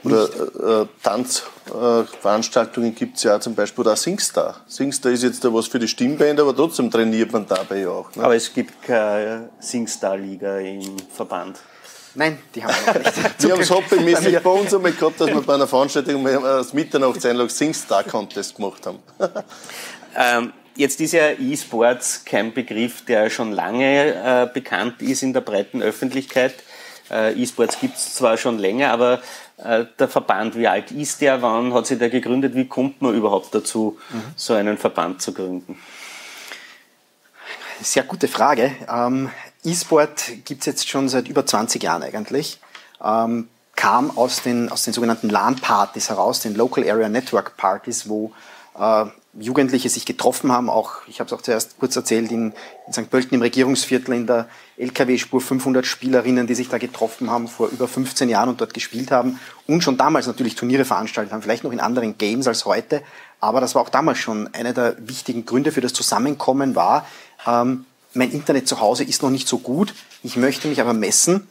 Oder 0.05 0.83
äh, 0.83 0.87
Tanzveranstaltungen 1.03 2.91
äh, 2.91 2.95
gibt 2.95 3.17
es 3.17 3.23
ja 3.23 3.41
zum 3.41 3.55
Beispiel 3.55 3.89
auch 3.89 3.97
Singstar. 3.97 4.61
Singstar 4.67 5.13
ist 5.13 5.23
jetzt 5.23 5.45
da 5.45 5.53
was 5.53 5.67
für 5.67 5.79
die 5.79 5.89
Stimmband, 5.89 6.39
aber 6.39 6.55
trotzdem 6.55 6.91
trainiert 6.91 7.33
man 7.33 7.47
dabei 7.47 7.81
ja 7.81 7.89
auch. 7.89 8.15
Ne? 8.15 8.25
Aber 8.25 8.37
es 8.37 8.53
gibt 8.53 8.83
keine 8.83 9.49
Singstar-Liga 9.61 10.59
im 10.59 10.97
Verband. 11.15 11.59
Nein, 12.15 12.39
die 12.55 12.63
haben 12.63 12.75
wir 12.85 12.95
noch 12.95 13.01
nicht. 13.01 13.39
wir 13.43 13.53
haben 13.53 13.61
es 13.61 13.71
hobbymäßig 13.71 14.39
bei 14.39 14.51
uns 14.51 14.75
einmal 14.75 14.93
gehabt, 14.93 15.21
dass 15.21 15.29
wir 15.29 15.41
bei 15.41 15.55
einer 15.55 15.67
Veranstaltung 15.67 16.25
das 16.25 16.73
Mitternachtseinlag 16.73 17.51
Singstar 17.51 18.05
Contest 18.05 18.57
gemacht 18.57 18.87
haben. 18.87 18.99
ähm, 20.17 20.53
jetzt 20.77 21.01
ist 21.01 21.13
ja 21.13 21.31
E-Sports 21.31 22.25
kein 22.25 22.53
Begriff, 22.53 23.05
der 23.05 23.31
schon 23.31 23.53
lange 23.53 24.15
äh, 24.15 24.49
bekannt 24.53 25.03
ist 25.03 25.23
in 25.23 25.33
der 25.33 25.41
breiten 25.41 25.83
Öffentlichkeit. 25.83 26.55
Äh, 27.11 27.33
E-Sports 27.41 27.81
gibt 27.81 27.97
es 27.97 28.15
zwar 28.15 28.37
schon 28.37 28.59
länger, 28.59 28.91
aber 28.91 29.15
äh, 29.15 29.19
der 29.57 30.09
Verband, 30.09 30.57
wie 30.57 30.67
alt 30.67 30.91
ist 30.91 31.21
der, 31.21 31.41
wann 31.41 31.73
hat 31.73 31.87
sich 31.87 31.99
der 31.99 32.11
gegründet, 32.11 32.55
wie 32.55 32.67
kommt 32.67 33.01
man 33.01 33.15
überhaupt 33.15 33.55
dazu, 33.55 33.99
mhm. 34.11 34.23
so 34.37 34.55
einen 34.55 34.79
Verband 34.79 35.23
zu 35.23 35.33
gründen? 35.33 35.79
Sehr 37.81 38.03
gute 38.03 38.29
Frage. 38.29 38.73
Ähm, 38.89 39.31
E-Sport 39.65 40.45
gibt 40.45 40.61
es 40.61 40.67
jetzt 40.67 40.89
schon 40.89 41.09
seit 41.09 41.29
über 41.29 41.47
20 41.47 41.83
Jahren 41.83 42.03
eigentlich. 42.03 42.59
Ähm, 43.03 43.49
kam 43.77 44.17
aus 44.17 44.43
den, 44.43 44.71
aus 44.71 44.85
den 44.85 44.93
sogenannten 44.93 45.29
LAN-Partys 45.29 46.09
heraus, 46.09 46.41
den 46.41 46.55
Local 46.55 46.89
Area 46.89 47.09
Network 47.09 47.57
Partys, 47.57 48.09
wo 48.09 48.33
äh, 48.79 49.07
Jugendliche 49.39 49.89
sich 49.89 50.07
getroffen 50.07 50.53
haben, 50.53 50.71
auch, 50.71 50.93
ich 51.09 51.19
habe 51.19 51.27
es 51.27 51.33
auch 51.33 51.43
zuerst 51.43 51.79
kurz 51.79 51.97
erzählt, 51.97 52.31
in, 52.31 52.53
in 52.87 52.93
St. 52.93 53.11
Pölten 53.11 53.35
im 53.35 53.43
Regierungsviertel 53.43 54.15
in 54.15 54.27
der 54.27 54.49
LKW-Spur 54.77 55.41
500 55.41 55.85
Spielerinnen, 55.85 56.47
die 56.47 56.55
sich 56.55 56.69
da 56.69 56.79
getroffen 56.79 57.31
haben 57.31 57.49
vor 57.49 57.69
über 57.69 57.89
15 57.89 58.29
Jahren 58.29 58.49
und 58.49 58.61
dort 58.61 58.75
gespielt 58.75 59.11
haben 59.11 59.41
und 59.67 59.83
schon 59.83 59.97
damals 59.97 60.27
natürlich 60.27 60.55
Turniere 60.55 60.85
veranstaltet 60.85 61.33
haben, 61.33 61.43
vielleicht 61.43 61.65
noch 61.65 61.73
in 61.73 61.81
anderen 61.81 62.17
Games 62.17 62.47
als 62.47 62.65
heute, 62.65 63.03
aber 63.41 63.61
das 63.61 63.75
war 63.75 63.83
auch 63.83 63.89
damals 63.89 64.19
schon 64.19 64.53
einer 64.55 64.73
der 64.73 64.97
wichtigen 64.99 65.45
Gründe 65.45 65.73
für 65.73 65.81
das 65.81 65.93
Zusammenkommen 65.93 66.77
war, 66.77 67.07
ähm, 67.47 67.87
mein 68.15 68.31
Internet 68.31 68.69
zu 68.69 68.81
Hause 68.81 69.03
ist 69.03 69.23
noch 69.23 69.31
nicht 69.31 69.49
so 69.49 69.59
gut, 69.59 69.95
ich 70.23 70.37
möchte 70.37 70.69
mich 70.69 70.81
aber 70.81 70.93
messen, 70.93 71.49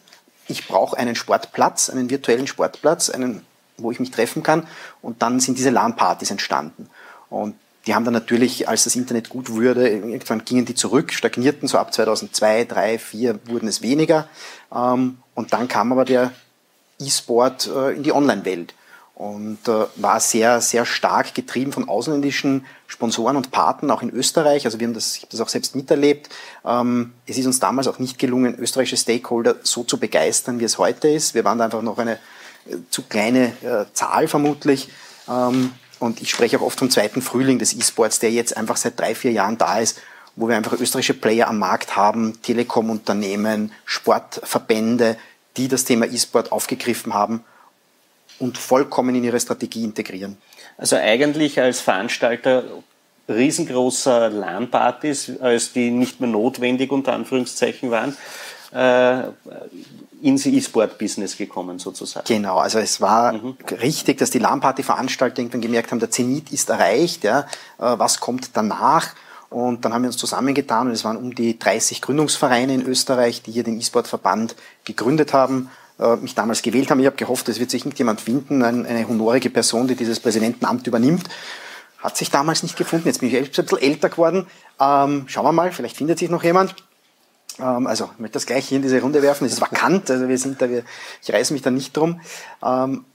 ich 0.47 0.67
brauche 0.67 0.97
einen 0.97 1.15
Sportplatz, 1.15 1.89
einen 1.89 2.09
virtuellen 2.09 2.47
Sportplatz, 2.47 3.09
einen, 3.09 3.45
wo 3.77 3.91
ich 3.91 3.99
mich 3.99 4.11
treffen 4.11 4.43
kann 4.43 4.67
und 5.01 5.21
dann 5.21 5.39
sind 5.39 5.57
diese 5.57 5.69
LAN-Partys 5.69 6.31
entstanden. 6.31 6.89
Und 7.29 7.55
die 7.85 7.93
haben 7.93 8.05
dann 8.05 8.13
natürlich, 8.13 8.69
als 8.69 8.85
das 8.85 8.95
Internet 8.95 9.29
gut 9.29 9.49
wurde, 9.49 9.89
irgendwann 9.89 10.45
gingen 10.45 10.65
die 10.65 10.75
zurück, 10.75 11.11
stagnierten, 11.11 11.67
so 11.67 11.77
ab 11.77 11.93
2002, 11.93 12.65
3, 12.65 12.97
4 12.97 13.39
wurden 13.47 13.67
es 13.67 13.81
weniger. 13.81 14.27
Ähm, 14.73 15.17
und 15.35 15.53
dann 15.53 15.67
kam 15.67 15.91
aber 15.91 16.05
der 16.05 16.31
E-Sport 16.99 17.67
äh, 17.67 17.91
in 17.91 18.03
die 18.03 18.13
Online-Welt 18.13 18.73
und 19.15 19.67
äh, 19.67 19.85
war 19.97 20.19
sehr, 20.21 20.61
sehr 20.61 20.85
stark 20.85 21.35
getrieben 21.35 21.73
von 21.73 21.89
ausländischen 21.89 22.65
Sponsoren 22.87 23.35
und 23.35 23.51
Partnern, 23.51 23.91
auch 23.91 24.01
in 24.01 24.11
Österreich. 24.11 24.65
Also 24.65 24.79
wir 24.79 24.87
haben 24.87 24.93
das, 24.93 25.17
ich 25.17 25.23
habe 25.23 25.31
das 25.31 25.41
auch 25.41 25.49
selbst 25.49 25.75
miterlebt. 25.75 26.29
Ähm, 26.65 27.13
es 27.25 27.37
ist 27.37 27.45
uns 27.45 27.59
damals 27.59 27.87
auch 27.87 27.99
nicht 27.99 28.17
gelungen, 28.17 28.57
österreichische 28.57 28.97
Stakeholder 28.97 29.57
so 29.63 29.83
zu 29.83 29.99
begeistern, 29.99 30.61
wie 30.61 30.63
es 30.65 30.77
heute 30.77 31.09
ist. 31.09 31.33
Wir 31.35 31.43
waren 31.43 31.57
da 31.57 31.65
einfach 31.65 31.81
noch 31.81 31.97
eine 31.97 32.13
äh, 32.13 32.77
zu 32.89 33.01
kleine 33.03 33.53
Zahl 33.93 34.29
vermutlich. 34.29 34.89
Ähm, 35.29 35.71
und 35.99 36.21
ich 36.21 36.29
spreche 36.29 36.57
auch 36.57 36.63
oft 36.63 36.79
vom 36.79 36.89
zweiten 36.89 37.21
Frühling 37.21 37.59
des 37.59 37.75
E-Sports, 37.75 38.19
der 38.19 38.31
jetzt 38.31 38.57
einfach 38.57 38.77
seit 38.77 38.99
drei, 38.99 39.15
vier 39.15 39.31
Jahren 39.31 39.57
da 39.57 39.79
ist, 39.79 40.01
wo 40.35 40.47
wir 40.47 40.57
einfach 40.57 40.73
österreichische 40.73 41.13
Player 41.13 41.47
am 41.47 41.59
Markt 41.59 41.95
haben, 41.95 42.41
Telekom-Unternehmen, 42.41 43.71
Sportverbände, 43.85 45.17
die 45.57 45.67
das 45.67 45.85
Thema 45.85 46.05
E-Sport 46.05 46.51
aufgegriffen 46.51 47.13
haben 47.13 47.43
und 48.39 48.57
vollkommen 48.57 49.15
in 49.15 49.23
ihre 49.23 49.39
Strategie 49.39 49.83
integrieren. 49.83 50.37
Also 50.77 50.95
eigentlich 50.95 51.59
als 51.59 51.81
Veranstalter 51.81 52.63
riesengroßer 53.29 54.29
LAN-Partys, 54.29 55.39
als 55.39 55.71
die 55.71 55.91
nicht 55.91 56.19
mehr 56.19 56.29
notwendig 56.29 56.91
unter 56.91 57.13
Anführungszeichen 57.13 57.91
waren, 57.91 58.17
äh, 58.73 59.23
ins 60.21 60.45
E-Sport-Business 60.45 61.37
gekommen 61.37 61.79
sozusagen. 61.79 62.25
Genau, 62.25 62.57
also 62.57 62.79
es 62.79 63.01
war 63.01 63.33
mhm. 63.33 63.57
richtig, 63.81 64.17
dass 64.17 64.31
die 64.31 64.39
LAN-Party-Veranstalter 64.39 65.39
irgendwann 65.39 65.61
gemerkt 65.61 65.91
haben, 65.91 65.99
der 65.99 66.11
Zenit 66.11 66.51
ist 66.51 66.69
erreicht, 66.69 67.23
ja, 67.23 67.41
äh, 67.41 67.45
was 67.77 68.19
kommt 68.19 68.51
danach? 68.53 69.09
Und 69.49 69.85
dann 69.85 69.93
haben 69.93 70.01
wir 70.01 70.07
uns 70.07 70.17
zusammengetan 70.17 70.87
und 70.87 70.93
es 70.93 71.03
waren 71.03 71.17
um 71.17 71.35
die 71.35 71.59
30 71.59 72.01
Gründungsvereine 72.01 72.73
in 72.73 72.85
Österreich, 72.87 73.43
die 73.43 73.51
hier 73.51 73.63
den 73.63 73.77
E-Sport-Verband 73.79 74.55
gegründet 74.85 75.33
haben, 75.33 75.69
äh, 75.99 76.15
mich 76.15 76.33
damals 76.33 76.63
gewählt 76.63 76.89
haben. 76.89 76.99
Ich 77.01 77.05
habe 77.05 77.17
gehofft, 77.17 77.49
es 77.49 77.59
wird 77.59 77.69
sich 77.69 77.81
irgendjemand 77.81 78.21
finden, 78.21 78.63
eine 78.63 79.07
honorige 79.07 79.51
Person, 79.51 79.87
die 79.87 79.95
dieses 79.95 80.19
Präsidentenamt 80.19 80.87
übernimmt. 80.87 81.29
Hat 81.99 82.17
sich 82.17 82.31
damals 82.31 82.63
nicht 82.63 82.75
gefunden. 82.75 83.07
Jetzt 83.07 83.19
bin 83.19 83.29
ich 83.29 83.37
ein 83.37 83.45
bisschen 83.45 83.77
älter 83.77 84.09
geworden. 84.09 84.47
Ähm, 84.79 85.25
schauen 85.27 85.45
wir 85.45 85.51
mal, 85.51 85.71
vielleicht 85.71 85.97
findet 85.97 86.17
sich 86.17 86.29
noch 86.29 86.43
jemand. 86.43 86.73
Ähm, 87.59 87.87
also, 87.87 88.09
ich 88.13 88.19
möchte 88.19 88.33
das 88.33 88.45
gleich 88.45 88.67
hier 88.67 88.77
in 88.77 88.81
diese 88.81 89.01
Runde 89.01 89.21
werfen. 89.21 89.45
Es 89.45 89.53
ist 89.53 89.61
vakant, 89.61 90.09
also 90.09 90.27
wir 90.27 90.37
sind 90.37 90.61
da, 90.61 90.69
wir, 90.69 90.83
ich 91.21 91.31
reiße 91.31 91.53
mich 91.53 91.61
da 91.61 91.71
nicht 91.71 91.95
drum. 91.95 92.21
Ähm, 92.63 93.05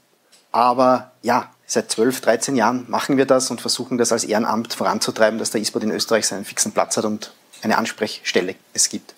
aber 0.51 1.11
ja, 1.21 1.51
seit 1.65 1.91
12, 1.91 2.21
13 2.21 2.55
Jahren 2.55 2.85
machen 2.89 3.17
wir 3.17 3.25
das 3.25 3.51
und 3.51 3.61
versuchen 3.61 3.97
das 3.97 4.11
als 4.11 4.23
Ehrenamt 4.23 4.73
voranzutreiben, 4.73 5.37
dass 5.37 5.51
der 5.51 5.61
E-Sport 5.61 5.83
in 5.83 5.91
Österreich 5.91 6.25
seinen 6.27 6.45
fixen 6.45 6.71
Platz 6.71 6.97
hat 6.97 7.05
und 7.05 7.31
eine 7.61 7.77
Ansprechstelle 7.77 8.55
es 8.73 8.89
gibt. 8.89 9.13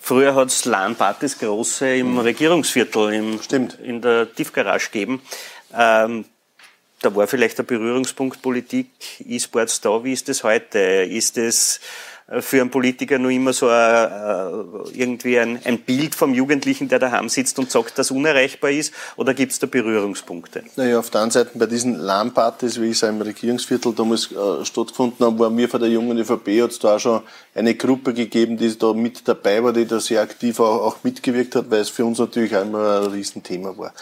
Früher 0.00 0.34
hat 0.34 0.48
es 0.48 0.64
LAN-Partys 0.64 1.38
große 1.38 1.96
im 1.96 2.18
Regierungsviertel, 2.18 3.14
im, 3.14 3.40
Stimmt. 3.40 3.78
in 3.80 4.02
der 4.02 4.34
Tiefgarage 4.34 4.90
gegeben. 4.90 5.22
Ähm, 5.72 6.24
da 7.00 7.14
war 7.14 7.26
vielleicht 7.26 7.56
der 7.58 7.62
Berührungspunkt 7.62 8.42
Politik, 8.42 8.90
E-Sports 9.20 9.80
da. 9.80 10.04
Wie 10.04 10.12
ist 10.12 10.28
das 10.28 10.42
heute? 10.44 10.78
Ist 10.78 11.38
es 11.38 11.80
für 12.38 12.60
einen 12.60 12.70
Politiker 12.70 13.18
nur 13.18 13.32
immer 13.32 13.52
so 13.52 13.68
ein, 13.68 13.74
äh, 13.74 14.98
irgendwie 15.00 15.38
ein, 15.38 15.58
ein, 15.64 15.80
Bild 15.80 16.14
vom 16.14 16.32
Jugendlichen, 16.32 16.88
der 16.88 17.00
daheim 17.00 17.28
sitzt 17.28 17.58
und 17.58 17.72
sagt, 17.72 17.98
dass 17.98 18.12
unerreichbar 18.12 18.70
ist? 18.70 18.94
Oder 19.16 19.34
gibt 19.34 19.50
es 19.50 19.58
da 19.58 19.66
Berührungspunkte? 19.66 20.62
Naja, 20.76 21.00
auf 21.00 21.10
der 21.10 21.22
einen 21.22 21.32
Seite 21.32 21.50
bei 21.54 21.66
diesen 21.66 21.96
LAN-Partys, 21.96 22.80
wie 22.80 22.90
ich 22.90 22.92
es 22.92 23.02
im 23.02 23.20
Regierungsviertel 23.20 23.92
damals 23.94 24.30
äh, 24.30 24.64
stattgefunden 24.64 25.26
habe, 25.26 25.40
waren 25.40 25.56
wir 25.56 25.68
von 25.68 25.80
der 25.80 25.90
jungen 25.90 26.18
ÖVP, 26.18 26.62
hat 26.62 26.70
es 26.70 26.78
da 26.78 26.96
auch 26.96 27.00
schon 27.00 27.22
eine 27.52 27.74
Gruppe 27.74 28.14
gegeben, 28.14 28.56
die 28.56 28.78
da 28.78 28.92
mit 28.92 29.26
dabei 29.26 29.64
war, 29.64 29.72
die 29.72 29.86
da 29.86 29.98
sehr 29.98 30.22
aktiv 30.22 30.60
auch, 30.60 30.82
auch 30.82 30.96
mitgewirkt 31.02 31.56
hat, 31.56 31.68
weil 31.70 31.80
es 31.80 31.88
für 31.88 32.04
uns 32.04 32.20
natürlich 32.20 32.54
auch 32.54 32.62
immer 32.62 33.00
ein 33.00 33.10
Riesenthema 33.10 33.76
war. 33.76 33.92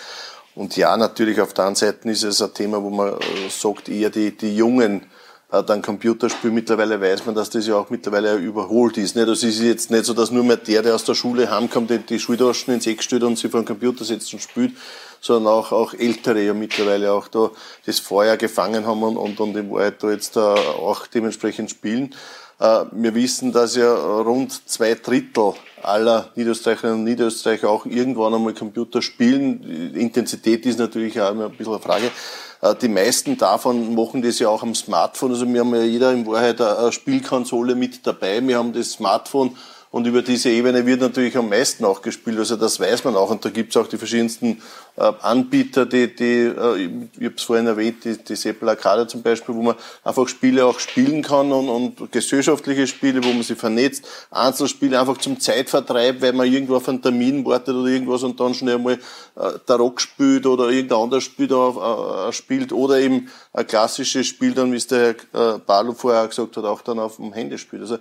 Und 0.54 0.76
ja, 0.76 0.94
natürlich 0.97 1.40
auf 1.40 1.54
der 1.54 1.64
anderen 1.64 1.76
Seite 1.76 2.11
ist 2.11 2.25
es 2.25 2.42
ein 2.42 2.52
Thema, 2.52 2.82
wo 2.82 2.90
man 2.90 3.14
äh, 3.14 3.49
sagt, 3.49 3.88
eher 3.88 4.11
die, 4.11 4.37
die 4.37 4.54
Jungen 4.54 5.06
dann 5.50 5.81
Computerspiel, 5.81 6.50
mittlerweile 6.50 7.00
weiß 7.00 7.25
man, 7.25 7.35
dass 7.35 7.49
das 7.49 7.67
ja 7.67 7.76
auch 7.76 7.88
mittlerweile 7.88 8.37
überholt 8.37 8.99
ist. 8.99 9.17
Das 9.17 9.43
ist 9.43 9.61
jetzt 9.61 9.90
nicht 9.90 10.05
so, 10.05 10.12
dass 10.12 10.31
nur 10.31 10.45
mehr 10.45 10.59
der, 10.59 10.83
der 10.83 10.95
aus 10.95 11.05
der 11.05 11.14
Schule 11.14 11.50
heimkommt, 11.50 11.88
die, 11.88 11.99
die 11.99 12.19
Schultaschen 12.19 12.75
ins 12.75 12.87
Eck 12.87 13.02
stellt 13.02 13.23
und 13.23 13.38
sich 13.38 13.50
vor 13.50 13.61
den 13.61 13.67
Computer 13.67 14.05
setzt 14.05 14.33
und 14.35 14.43
spielt, 14.43 14.73
sondern 15.23 15.50
auch, 15.50 15.73
auch 15.73 15.95
Ältere 15.95 16.43
ja 16.43 16.52
mittlerweile 16.52 17.12
auch 17.12 17.28
da 17.28 17.50
das 17.87 17.99
Feuer 17.99 18.37
gefangen 18.37 18.87
haben 18.87 19.02
und, 19.02 19.17
und, 19.17 19.40
und 19.40 19.57
in 19.57 19.71
da 19.71 20.11
jetzt 20.11 20.37
da 20.37 20.55
auch 20.55 21.07
dementsprechend 21.07 21.71
spielen. 21.71 22.14
Äh, 22.61 22.85
wir 22.93 23.14
wissen, 23.14 23.50
dass 23.50 23.75
ja 23.75 23.95
rund 23.95 24.69
zwei 24.69 24.95
Drittel 24.95 25.55
aller 25.83 26.31
Niederösterreicherinnen 26.35 26.99
und 26.99 27.05
Niederösterreicher 27.05 27.71
auch 27.71 27.87
irgendwann 27.87 28.35
einmal 28.35 28.52
Computer 28.52 29.00
spielen. 29.00 29.62
Die 29.95 30.00
Intensität 30.00 30.67
ist 30.67 30.78
natürlich 30.78 31.19
auch 31.21 31.31
immer 31.31 31.47
ein 31.47 31.57
bisschen 31.57 31.73
eine 31.73 31.83
Frage. 31.83 32.11
Äh, 32.61 32.75
die 32.75 32.88
meisten 32.88 33.37
davon 33.37 33.95
machen 33.95 34.23
das 34.23 34.38
ja 34.38 34.49
auch 34.49 34.62
am 34.62 34.75
Smartphone. 34.75 35.33
Also 35.33 35.47
wir 35.47 35.61
haben 35.61 35.75
ja 35.75 35.83
jeder 35.83 36.12
in 36.12 36.27
Wahrheit 36.27 36.61
eine 36.61 36.93
Spielkonsole 36.93 37.75
mit 37.75 38.07
dabei. 38.07 38.47
Wir 38.47 38.59
haben 38.59 38.73
das 38.73 38.93
Smartphone 38.93 39.57
und 39.90 40.07
über 40.07 40.21
diese 40.21 40.50
Ebene 40.50 40.85
wird 40.85 41.00
natürlich 41.00 41.37
am 41.37 41.49
meisten 41.49 41.85
auch 41.87 42.02
gespielt. 42.02 42.38
Also 42.38 42.57
das 42.57 42.78
weiß 42.78 43.04
man 43.04 43.16
auch. 43.16 43.30
Und 43.30 43.45
da 43.45 43.49
gibt 43.49 43.75
es 43.75 43.76
auch 43.80 43.87
die 43.87 43.97
verschiedensten 43.97 44.61
äh, 44.97 45.12
Anbieter, 45.23 45.87
die, 45.87 46.14
die 46.14 46.25
äh, 46.25 46.90
ich 47.18 47.25
habe 47.25 47.35
es 47.37 47.42
vorhin 47.42 47.66
erwähnt, 47.66 48.04
die, 48.04 48.18
die 48.18 48.37
Seppel 48.37 48.68
Arcade 48.68 49.07
zum 49.07 49.23
Beispiel, 49.23 49.54
wo 49.54 49.62
man 49.62 49.76
einfach 50.04 50.28
Spiele 50.28 50.66
auch 50.66 50.78
spielen 50.78 51.23
kann 51.23 51.50
und, 51.52 51.71
und 51.71 52.12
gesellschaftliche 52.12 52.87
Spiele, 52.87 53.25
wo 53.25 53.28
man 53.28 53.42
sich 53.42 53.57
vernetzt, 53.57 54.07
Einzelspiele 54.30 55.00
einfach 55.00 55.16
zum 55.18 55.40
Zeitvertreib, 55.40 56.21
weil 56.21 56.35
man 56.35 56.52
irgendwo 56.52 56.76
auf 56.76 56.88
einen 56.88 57.00
Termin 57.00 57.45
wartet 57.47 57.75
oder 57.75 57.88
irgendwas 57.88 58.23
und 58.25 58.38
dann 58.38 58.52
schnell 58.52 58.78
mal 58.78 58.99
äh, 59.37 59.73
Rock 59.73 60.02
spielt 60.02 60.45
oder 60.45 60.68
irgendein 60.68 60.99
anderes 60.99 61.25
Spiel 61.25 61.47
da, 61.47 62.28
äh, 62.28 62.33
spielt 62.33 62.75
oder 62.75 62.99
eben 62.99 63.30
ein 63.54 63.66
klassisches 63.66 64.26
Spiel 64.26 64.52
dann, 64.52 64.71
wie 64.73 64.76
es 64.76 64.87
der 64.87 65.16
Herr 65.33 65.54
äh, 65.54 65.59
Barlow 65.59 65.95
vorher 65.95 66.26
gesagt 66.28 66.57
hat, 66.59 66.64
auch 66.64 66.83
dann 66.83 66.99
auf 66.99 67.16
dem 67.16 67.33
Handy 67.33 67.57
spielt. 67.57 67.83
Also 67.83 67.99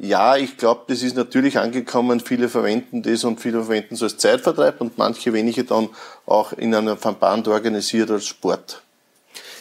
ja, 0.00 0.36
ich 0.36 0.56
glaube, 0.56 0.84
das 0.88 1.02
ist 1.02 1.16
natürlich 1.16 1.58
angekommen. 1.58 2.20
Viele 2.20 2.48
verwenden 2.48 3.02
das 3.02 3.24
und 3.24 3.40
viele 3.40 3.64
verwenden 3.64 3.94
es 3.94 4.02
als 4.02 4.16
Zeitvertreib 4.16 4.80
und 4.80 4.96
manche 4.98 5.32
wenige 5.32 5.64
dann 5.64 5.90
auch 6.26 6.52
in 6.52 6.74
einem 6.74 6.96
Verband 6.96 7.48
organisiert 7.48 8.10
als 8.10 8.26
Sport. 8.26 8.82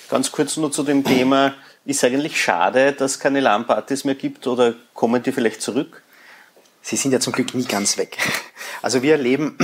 Ganz 0.09 0.31
kurz 0.31 0.57
nur 0.57 0.71
zu 0.71 0.83
dem 0.83 1.03
Thema. 1.03 1.53
Ist 1.85 2.03
eigentlich 2.03 2.39
schade, 2.41 2.93
dass 2.93 3.13
es 3.13 3.19
keine 3.19 3.39
LAN-Partys 3.39 4.05
mehr 4.05 4.15
gibt 4.15 4.47
oder 4.47 4.75
kommen 4.93 5.21
die 5.21 5.31
vielleicht 5.31 5.61
zurück? 5.61 6.03
sie 6.81 6.95
sind 6.95 7.11
ja 7.11 7.19
zum 7.19 7.33
Glück 7.33 7.53
nie 7.53 7.65
ganz 7.65 7.97
weg. 7.97 8.17
Also 8.81 9.01
wir 9.01 9.13
erleben, 9.13 9.57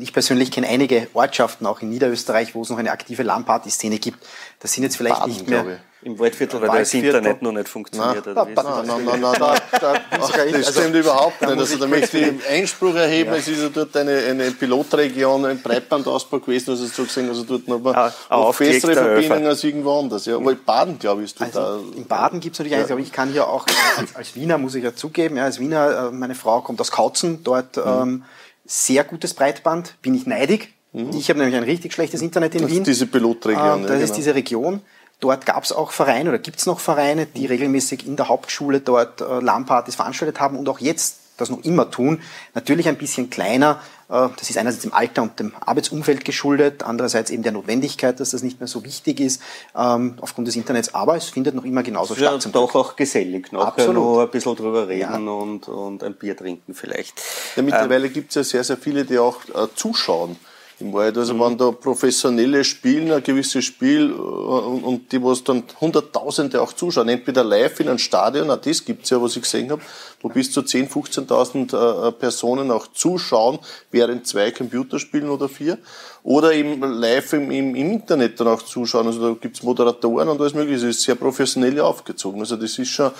ich 0.00 0.12
persönlich 0.12 0.52
kenne 0.52 0.68
einige 0.68 1.08
Ortschaften 1.12 1.66
auch 1.66 1.82
in 1.82 1.90
Niederösterreich, 1.90 2.54
wo 2.54 2.62
es 2.62 2.70
noch 2.70 2.78
eine 2.78 2.92
aktive 2.92 3.24
LAN-Party-Szene 3.24 3.98
gibt. 3.98 4.24
Das 4.60 4.72
sind 4.72 4.84
jetzt 4.84 4.96
vielleicht 4.96 5.18
Baden, 5.18 5.32
nicht 5.32 5.48
mehr 5.48 5.80
im 6.02 6.18
Waldviertel, 6.18 6.60
weil 6.62 6.78
das 6.78 6.94
Internet 6.94 7.42
noch 7.42 7.52
nicht 7.52 7.68
funktioniert. 7.68 8.24
Nein, 8.24 8.34
nein, 8.54 8.64
nein, 8.86 9.04
nein, 9.04 9.20
nein, 9.20 9.34
da, 9.38 9.54
da, 9.78 9.94
das 10.10 10.32
also, 10.32 10.72
stimmt 10.72 10.94
überhaupt 10.94 11.40
nicht. 11.42 11.58
Also 11.58 11.76
da 11.76 11.86
möchte 11.86 12.18
ich 12.18 12.48
Einspruch 12.48 12.94
erheben, 12.94 13.32
ja. 13.32 13.36
es 13.36 13.48
ist 13.48 13.60
ja 13.60 13.68
dort 13.68 13.94
eine, 13.96 14.16
eine 14.16 14.50
Pilotregion, 14.50 15.44
ein 15.44 15.60
Breitbandausbau 15.60 16.38
gewesen, 16.38 16.70
also 16.70 16.86
so 16.86 17.04
gesehen, 17.04 17.28
also 17.28 17.44
dort 17.44 17.68
noch, 17.68 17.84
ah, 17.94 18.12
noch 18.30 18.56
bessere 18.56 18.94
Verbindungen 18.94 19.46
als 19.46 19.62
irgendwo 19.62 19.98
anders. 19.98 20.24
Ja. 20.24 20.36
Aber 20.36 20.52
in 20.52 20.64
Baden, 20.64 20.98
glaube 20.98 21.22
ich, 21.22 21.30
ist 21.30 21.40
dort 21.40 21.54
also, 21.54 21.84
da. 21.90 21.96
In 21.98 22.06
Baden 22.06 22.40
gibt 22.40 22.54
es 22.54 22.60
natürlich 22.60 22.72
ja. 22.72 22.82
eins, 22.82 22.90
aber 22.90 23.00
ich 23.00 23.12
kann 23.12 23.30
hier 23.30 23.46
auch, 23.46 23.66
als, 23.98 24.16
als, 24.16 24.34
Wiener 24.34 24.56
muss 24.56 24.74
ich 24.74 24.84
ja 24.84 24.94
zugeben, 24.94 25.36
ja, 25.36 25.44
als 25.44 25.60
Wiener, 25.60 26.08
äh, 26.08 26.10
meine 26.10 26.34
Frau 26.34 26.62
kommt 26.62 26.80
aus 26.80 26.90
Kautzen, 26.90 27.44
dort 27.44 27.76
mhm. 27.76 27.82
ähm, 27.86 28.24
sehr 28.64 29.04
gutes 29.04 29.34
Breitband, 29.34 29.96
bin 30.00 30.14
ich 30.14 30.26
neidig. 30.26 30.72
Mhm. 30.92 31.10
Ich 31.12 31.28
habe 31.28 31.38
nämlich 31.38 31.56
ein 31.56 31.64
richtig 31.64 31.92
schlechtes 31.92 32.22
Internet 32.22 32.54
in 32.54 32.62
das 32.62 32.70
Wien. 32.70 32.78
Ist 32.78 32.86
diese 32.86 33.06
Pilotregion. 33.06 33.84
Äh, 33.84 33.86
das 33.86 33.90
ja, 33.90 33.96
ist 33.96 34.04
genau. 34.06 34.16
diese 34.16 34.34
Region. 34.34 34.80
Dort 35.20 35.46
gab 35.46 35.62
es 35.64 35.72
auch 35.72 35.92
Vereine 35.92 36.30
oder 36.30 36.38
gibt 36.38 36.58
es 36.58 36.66
noch 36.66 36.80
Vereine, 36.80 37.26
die 37.26 37.46
regelmäßig 37.46 38.06
in 38.06 38.16
der 38.16 38.28
Hauptschule 38.28 38.80
dort 38.80 39.20
äh, 39.20 39.40
LAN-Partys 39.40 39.94
veranstaltet 39.94 40.40
haben 40.40 40.56
und 40.56 40.68
auch 40.68 40.78
jetzt 40.78 41.16
das 41.40 41.50
noch 41.50 41.62
immer 41.64 41.90
tun. 41.90 42.20
Natürlich 42.54 42.88
ein 42.88 42.96
bisschen 42.96 43.30
kleiner. 43.30 43.80
Äh, 44.08 44.28
das 44.36 44.50
ist 44.50 44.58
einerseits 44.58 44.82
dem 44.82 44.92
Alter 44.92 45.22
und 45.22 45.38
dem 45.40 45.52
Arbeitsumfeld 45.60 46.24
geschuldet, 46.24 46.82
andererseits 46.82 47.30
eben 47.30 47.42
der 47.42 47.52
Notwendigkeit, 47.52 48.20
dass 48.20 48.30
das 48.30 48.42
nicht 48.42 48.60
mehr 48.60 48.66
so 48.66 48.84
wichtig 48.84 49.20
ist 49.20 49.42
ähm, 49.76 50.14
aufgrund 50.20 50.48
des 50.48 50.56
Internets. 50.56 50.94
Aber 50.94 51.16
es 51.16 51.30
findet 51.30 51.54
noch 51.54 51.64
immer 51.64 51.82
genauso 51.82 52.14
ja, 52.14 52.38
statt. 52.40 52.54
Doch 52.54 52.74
auch 52.74 52.96
gesellig. 52.96 53.52
Nachher 53.52 53.68
Absolut. 53.68 53.94
noch 53.94 54.20
ein 54.20 54.30
bisschen 54.30 54.56
drüber 54.56 54.88
reden 54.88 55.26
ja. 55.26 55.32
und, 55.32 55.68
und 55.68 56.04
ein 56.04 56.14
Bier 56.14 56.36
trinken 56.36 56.74
vielleicht. 56.74 57.20
Ja, 57.56 57.62
mittlerweile 57.62 58.06
ähm, 58.06 58.12
gibt 58.12 58.30
es 58.30 58.34
ja 58.36 58.44
sehr, 58.44 58.64
sehr 58.64 58.76
viele, 58.76 59.04
die 59.04 59.18
auch 59.18 59.36
äh, 59.54 59.68
zuschauen 59.74 60.36
im 60.80 60.92
Wald. 60.92 61.16
Also 61.18 61.34
mhm. 61.34 61.40
wenn 61.40 61.58
da 61.58 61.70
Professionelle 61.70 62.64
spielen, 62.64 63.10
ein 63.12 63.22
gewisses 63.22 63.64
Spiel 63.64 64.10
äh, 64.10 64.14
und, 64.14 64.84
und 64.84 65.12
die, 65.12 65.22
was 65.22 65.44
dann 65.44 65.62
Hunderttausende 65.80 66.60
auch 66.60 66.72
zuschauen, 66.72 67.08
entweder 67.08 67.44
live 67.44 67.80
in 67.80 67.88
einem 67.88 67.98
Stadion, 67.98 68.50
auch 68.50 68.56
das 68.56 68.84
gibt's 68.84 69.10
ja, 69.10 69.20
was 69.20 69.36
ich 69.36 69.42
gesehen 69.42 69.70
habe, 69.70 69.82
wo 70.20 70.28
bis 70.28 70.52
zu 70.52 70.60
10.000, 70.60 71.26
15.000 71.28 72.08
äh, 72.08 72.12
Personen 72.12 72.70
auch 72.70 72.86
zuschauen, 72.88 73.58
während 73.90 74.26
zwei 74.26 74.50
Computerspielen 74.50 75.30
oder 75.30 75.48
vier, 75.48 75.78
oder 76.22 76.52
eben 76.52 76.80
live 76.80 77.32
im, 77.32 77.50
im, 77.50 77.74
im 77.74 77.92
Internet 77.92 78.40
dann 78.40 78.48
auch 78.48 78.62
zuschauen. 78.62 79.06
Also 79.06 79.28
da 79.28 79.36
gibt's 79.40 79.62
Moderatoren 79.62 80.28
und 80.28 80.40
alles 80.40 80.54
mögliche. 80.54 80.86
Es 80.86 80.96
ist 80.96 81.02
sehr 81.02 81.14
professionell 81.14 81.80
aufgezogen. 81.80 82.40
Also 82.40 82.56
das 82.56 82.78
ist 82.78 82.88
schon 82.88 83.10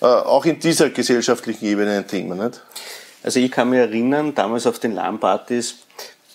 äh, 0.00 0.06
auch 0.06 0.44
in 0.44 0.58
dieser 0.58 0.90
gesellschaftlichen 0.90 1.64
Ebene 1.66 1.98
ein 1.98 2.06
Thema. 2.06 2.34
Nicht? 2.34 2.62
Also 3.22 3.40
ich 3.40 3.50
kann 3.50 3.70
mich 3.70 3.80
erinnern, 3.80 4.34
damals 4.34 4.66
auf 4.66 4.78
den 4.78 4.94
LAN-Partys, 4.94 5.76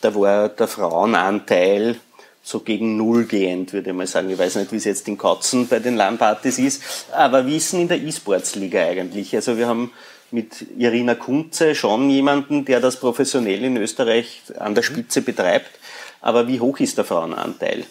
da 0.03 0.13
war 0.15 0.49
der 0.49 0.67
Frauenanteil 0.67 1.99
so 2.41 2.59
gegen 2.59 2.97
Null 2.97 3.23
gehend, 3.23 3.71
würde 3.71 3.91
ich 3.91 3.95
mal 3.95 4.05
sagen. 4.05 4.29
Ich 4.29 4.37
weiß 4.37 4.55
nicht, 4.55 4.71
wie 4.73 4.75
es 4.75 4.83
jetzt 4.83 5.07
in 5.07 5.17
Katzen 5.17 5.67
bei 5.67 5.79
den 5.79 5.95
LAN-Partys 5.95 6.59
ist, 6.59 6.83
aber 7.11 7.45
wie 7.45 7.55
ist 7.55 7.71
denn 7.71 7.81
in 7.81 7.87
der 7.87 8.01
E-Sports-Liga 8.01 8.81
eigentlich? 8.81 9.33
Also 9.33 9.57
wir 9.57 9.67
haben 9.67 9.93
mit 10.31 10.65
Irina 10.77 11.15
Kunze 11.15 11.73
schon 11.73 12.09
jemanden, 12.09 12.65
der 12.65 12.81
das 12.81 12.99
professionell 12.99 13.63
in 13.63 13.77
Österreich 13.77 14.41
an 14.59 14.75
der 14.75 14.83
mhm. 14.83 14.87
Spitze 14.87 15.21
betreibt. 15.21 15.69
Aber 16.19 16.47
wie 16.47 16.59
hoch 16.59 16.79
ist 16.79 16.97
der 16.97 17.05
Frauenanteil? 17.05 17.85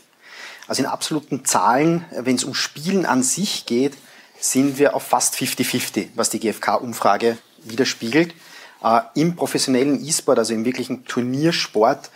Also 0.67 0.83
in 0.83 0.89
absoluten 0.89 1.45
Zahlen, 1.45 2.05
wenn 2.11 2.37
es 2.37 2.45
um 2.45 2.55
Spielen 2.55 3.07
an 3.07 3.23
sich 3.23 3.65
geht, 3.67 3.95
sind 4.39 4.79
wir 4.79 4.95
auf 4.95 5.05
fast 5.05 5.35
50-50, 5.37 6.09
was 6.15 6.31
die 6.31 6.41
GfK-Umfrage 6.41 7.39
widerspiegelt. 7.65 8.35
Äh, 8.83 9.01
Im 9.15 9.37
professionellen 9.37 10.05
E-Sport, 10.05 10.39
also 10.39 10.55
im 10.55 10.65
wirklichen 10.65 11.05
Turniersport, 11.05 12.11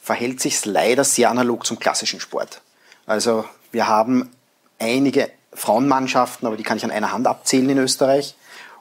verhält 0.00 0.40
sich 0.40 0.64
leider 0.64 1.04
sehr 1.04 1.30
analog 1.30 1.66
zum 1.66 1.78
klassischen 1.78 2.20
Sport. 2.20 2.62
Also 3.06 3.44
wir 3.72 3.88
haben 3.88 4.30
einige 4.78 5.30
Frauenmannschaften, 5.52 6.46
aber 6.46 6.56
die 6.56 6.62
kann 6.62 6.78
ich 6.78 6.84
an 6.84 6.90
einer 6.90 7.12
Hand 7.12 7.26
abzählen 7.26 7.68
in 7.68 7.78
Österreich. 7.78 8.34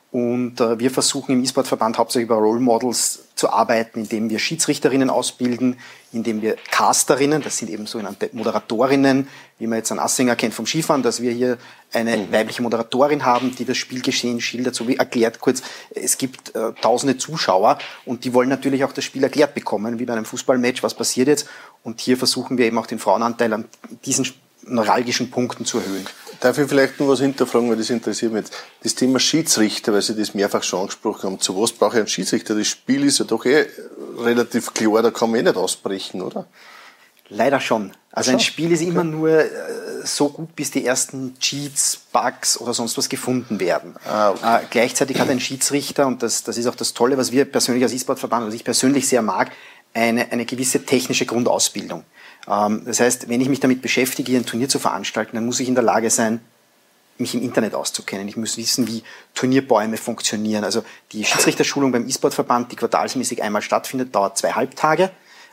Und 0.09 0.61
äh, 0.61 0.79
wir 0.79 0.89
versuchen 0.89 1.33
im 1.33 1.43
E-Sport-Verband 1.43 1.97
hauptsächlich 1.97 2.27
über 2.27 2.37
Role 2.37 2.61
Models 2.61 3.25
zu 3.35 3.49
arbeiten, 3.49 4.01
indem 4.01 4.29
wir 4.29 4.39
Schiedsrichterinnen 4.39 5.09
ausbilden, 5.09 5.77
indem 6.13 6.41
wir 6.41 6.55
Casterinnen, 6.71 7.41
das 7.41 7.57
sind 7.57 7.69
eben 7.69 7.87
sogenannte 7.87 8.29
Moderatorinnen, 8.31 9.27
wie 9.59 9.67
man 9.67 9.79
jetzt 9.79 9.91
an 9.91 9.99
Assinger 9.99 10.37
kennt 10.37 10.53
vom 10.53 10.65
Skifahren, 10.65 11.03
dass 11.03 11.21
wir 11.21 11.31
hier 11.33 11.57
eine 11.91 12.15
mhm. 12.15 12.31
weibliche 12.31 12.61
Moderatorin 12.61 13.25
haben, 13.25 13.53
die 13.55 13.65
das 13.65 13.75
Spielgeschehen 13.75 14.39
schildert, 14.39 14.75
so 14.75 14.87
wie 14.87 14.95
erklärt 14.95 15.41
kurz, 15.41 15.61
es 15.93 16.17
gibt 16.17 16.55
äh, 16.55 16.71
tausende 16.81 17.17
Zuschauer 17.17 17.77
und 18.05 18.23
die 18.23 18.33
wollen 18.33 18.49
natürlich 18.49 18.85
auch 18.85 18.93
das 18.93 19.03
Spiel 19.03 19.23
erklärt 19.23 19.55
bekommen, 19.55 19.99
wie 19.99 20.05
bei 20.05 20.13
einem 20.13 20.25
Fußballmatch, 20.25 20.83
was 20.83 20.93
passiert 20.93 21.27
jetzt. 21.27 21.49
Und 21.83 21.99
hier 21.99 22.17
versuchen 22.17 22.57
wir 22.57 22.65
eben 22.65 22.77
auch 22.77 22.87
den 22.87 22.99
Frauenanteil 22.99 23.51
an 23.51 23.65
diesen 24.05 24.25
neuralgischen 24.63 25.31
Punkten 25.31 25.65
zu 25.65 25.79
erhöhen. 25.79 26.07
Darf 26.39 26.57
ich 26.57 26.67
vielleicht 26.67 26.99
nur 26.99 27.09
was 27.09 27.19
hinterfragen, 27.19 27.69
weil 27.69 27.77
das 27.77 27.89
interessiert 27.89 28.31
mich 28.31 28.43
jetzt. 28.43 28.53
Das 28.83 28.95
Thema 28.95 29.19
Schiedsrichter, 29.19 29.93
weil 29.93 30.01
Sie 30.01 30.15
das 30.15 30.33
mehrfach 30.33 30.63
schon 30.63 30.81
angesprochen 30.81 31.23
haben. 31.23 31.39
Zu 31.39 31.59
was 31.59 31.71
brauche 31.71 31.93
ich 31.93 31.99
einen 31.99 32.07
Schiedsrichter? 32.07 32.55
Das 32.55 32.67
Spiel 32.67 33.03
ist 33.03 33.19
ja 33.19 33.25
doch 33.25 33.45
eh 33.45 33.65
relativ 34.17 34.73
klar, 34.73 35.01
da 35.01 35.11
kann 35.11 35.31
man 35.31 35.39
eh 35.39 35.43
nicht 35.43 35.57
ausbrechen, 35.57 36.21
oder? 36.21 36.45
Leider 37.29 37.59
schon. 37.59 37.91
Also 38.11 38.31
ein 38.31 38.39
Spiel 38.39 38.71
ist 38.71 38.81
immer 38.81 39.03
nur 39.03 39.29
äh, 39.29 39.49
so 40.05 40.29
gut, 40.29 40.55
bis 40.55 40.71
die 40.71 40.85
ersten 40.85 41.37
Cheats, 41.39 41.99
Bugs 42.11 42.59
oder 42.59 42.73
sonst 42.73 42.97
was 42.97 43.09
gefunden 43.09 43.59
werden. 43.59 43.95
Ah, 44.05 44.31
okay. 44.31 44.57
äh, 44.57 44.65
gleichzeitig 44.69 45.19
hat 45.19 45.29
ein 45.29 45.39
Schiedsrichter, 45.39 46.07
und 46.07 46.23
das, 46.23 46.43
das 46.43 46.57
ist 46.57 46.67
auch 46.67 46.75
das 46.75 46.93
Tolle, 46.93 47.17
was 47.17 47.31
wir 47.31 47.45
persönlich 47.45 47.83
als 47.83 47.93
E-Sport-Verband, 47.93 48.47
was 48.47 48.53
ich 48.53 48.63
persönlich 48.63 49.07
sehr 49.07 49.21
mag, 49.21 49.51
eine, 49.93 50.31
eine 50.31 50.45
gewisse 50.45 50.85
technische 50.85 51.25
Grundausbildung. 51.25 52.05
Ähm, 52.47 52.83
das 52.85 52.99
heißt, 52.99 53.29
wenn 53.29 53.41
ich 53.41 53.49
mich 53.49 53.59
damit 53.59 53.81
beschäftige, 53.81 54.35
ein 54.35 54.45
Turnier 54.45 54.69
zu 54.69 54.79
veranstalten, 54.79 55.35
dann 55.35 55.45
muss 55.45 55.59
ich 55.59 55.67
in 55.67 55.75
der 55.75 55.83
Lage 55.83 56.09
sein, 56.09 56.41
mich 57.17 57.33
im 57.33 57.41
Internet 57.41 57.73
auszukennen. 57.73 58.27
Ich 58.27 58.37
muss 58.37 58.57
wissen, 58.57 58.87
wie 58.87 59.03
Turnierbäume 59.33 59.97
funktionieren. 59.97 60.63
Also 60.63 60.83
die 61.11 61.25
Schiedsrichterschulung 61.25 61.91
beim 61.91 62.07
E-Sport-Verband, 62.07 62.71
die 62.71 62.75
quartalsmäßig 62.75 63.41
einmal 63.41 63.61
stattfindet, 63.61 64.13
dauert 64.13 64.37
zweieinhalb 64.37 64.75
Tage, 64.75 65.09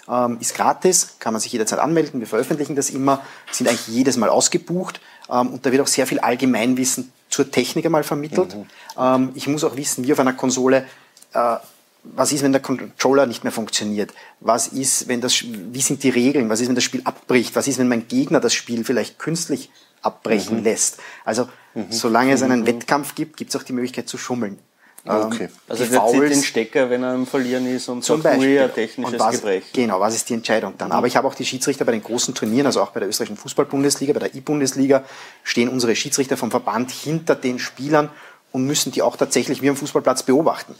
ähm, 0.07 0.37
ist 0.41 0.55
gratis, 0.55 1.17
kann 1.19 1.33
man 1.33 1.41
sich 1.41 1.53
jederzeit 1.53 1.79
anmelden. 1.79 2.21
Wir 2.21 2.27
veröffentlichen 2.27 2.77
das 2.77 2.91
immer, 2.91 3.23
sind 3.51 3.69
eigentlich 3.69 3.89
jedes 3.89 4.19
Mal 4.19 4.29
ausgebucht 4.29 5.01
ähm, 5.31 5.49
und 5.49 5.65
da 5.65 5.73
wird 5.73 5.81
auch 5.81 5.87
sehr 5.87 6.07
viel 6.07 6.21
Allgemeinwissen 6.21 7.13
zur 7.31 7.51
Technik 7.51 7.87
einmal 7.87 8.05
vermittelt. 8.05 8.55
Mhm. 8.97 9.33
Ich 9.35 9.49
muss 9.49 9.65
auch 9.65 9.75
wissen, 9.75 10.05
wie 10.05 10.13
auf 10.13 10.21
einer 10.21 10.35
Konsole 10.35 10.87
äh, 11.33 11.57
was 12.05 12.33
ist, 12.33 12.43
wenn 12.43 12.53
der 12.53 12.61
Controller 12.61 13.27
nicht 13.27 13.45
mehr 13.45 13.53
funktioniert? 13.53 14.13
Was 14.41 14.69
ist, 14.69 15.09
wenn 15.09 15.21
das, 15.21 15.43
wie 15.43 15.81
sind 15.81 16.03
die 16.03 16.11
Regeln? 16.11 16.49
Was 16.51 16.61
ist, 16.61 16.69
wenn 16.69 16.75
das 16.75 16.85
Spiel 16.85 17.03
abbricht? 17.05 17.57
Was 17.57 17.67
ist, 17.67 17.79
wenn 17.79 17.89
mein 17.89 18.07
Gegner 18.09 18.41
das 18.41 18.55
Spiel 18.55 18.85
vielleicht 18.85 19.19
künstlich 19.19 19.71
abbrechen 20.03 20.59
mhm. 20.59 20.65
lässt? 20.65 20.99
Also, 21.25 21.49
mhm. 21.75 21.87
solange 21.91 22.33
es 22.33 22.43
einen 22.43 22.61
mhm. 22.61 22.67
Wettkampf 22.67 23.15
gibt, 23.15 23.37
gibt 23.37 23.55
es 23.55 23.61
auch 23.61 23.65
die 23.65 23.73
Möglichkeit 23.73 24.09
zu 24.09 24.19
schummeln. 24.19 24.59
Okay. 25.07 25.45
Ähm, 25.45 25.49
also 25.69 25.85
er 25.85 26.07
zieht 26.07 26.23
den 26.23 26.43
Stecker, 26.43 26.89
wenn 26.89 27.03
er 27.03 27.11
am 27.11 27.27
Verlieren 27.27 27.67
ist 27.67 27.89
und 27.89 28.03
zum 28.03 28.23
sagt, 28.23 28.37
Beispiel. 28.37 28.61
ein 28.61 28.73
technisches 28.73 29.21
was, 29.21 29.37
Gebrechen. 29.37 29.69
Genau, 29.75 30.01
was 30.01 30.15
ist 30.15 30.31
die 30.31 30.35
Entscheidung 30.35 30.75
dann? 30.79 30.89
Mhm. 30.89 30.95
Aber 30.95 31.07
ich 31.07 31.17
habe 31.17 31.29
auch 31.29 31.35
die 31.35 31.45
Schiedsrichter 31.45 31.85
bei 31.85 31.93
den 31.93 32.03
großen 32.03 32.35
Turnieren, 32.35 32.67
also 32.67 32.83
auch 32.83 32.91
bei 32.91 33.01
der 33.01 33.09
österreichischen 33.09 33.37
Fußball-Bundesliga, 33.37 34.15
bei 34.15 34.21
der 34.21 34.35
I-Bundesliga, 34.35 35.05
stehen 35.43 35.69
unsere 35.69 35.95
Schiedsrichter 35.95 36.39
vom 36.39 36.51
Verband 36.51 36.91
hinter 36.91 37.35
den 37.35 37.59
Spielern 37.59 38.09
und 38.51 38.67
müssen 38.67 38.93
die 38.93 39.03
auch 39.03 39.17
tatsächlich 39.17 39.61
wie 39.61 39.69
am 39.69 39.77
Fußballplatz 39.77 40.23
beobachten. 40.23 40.75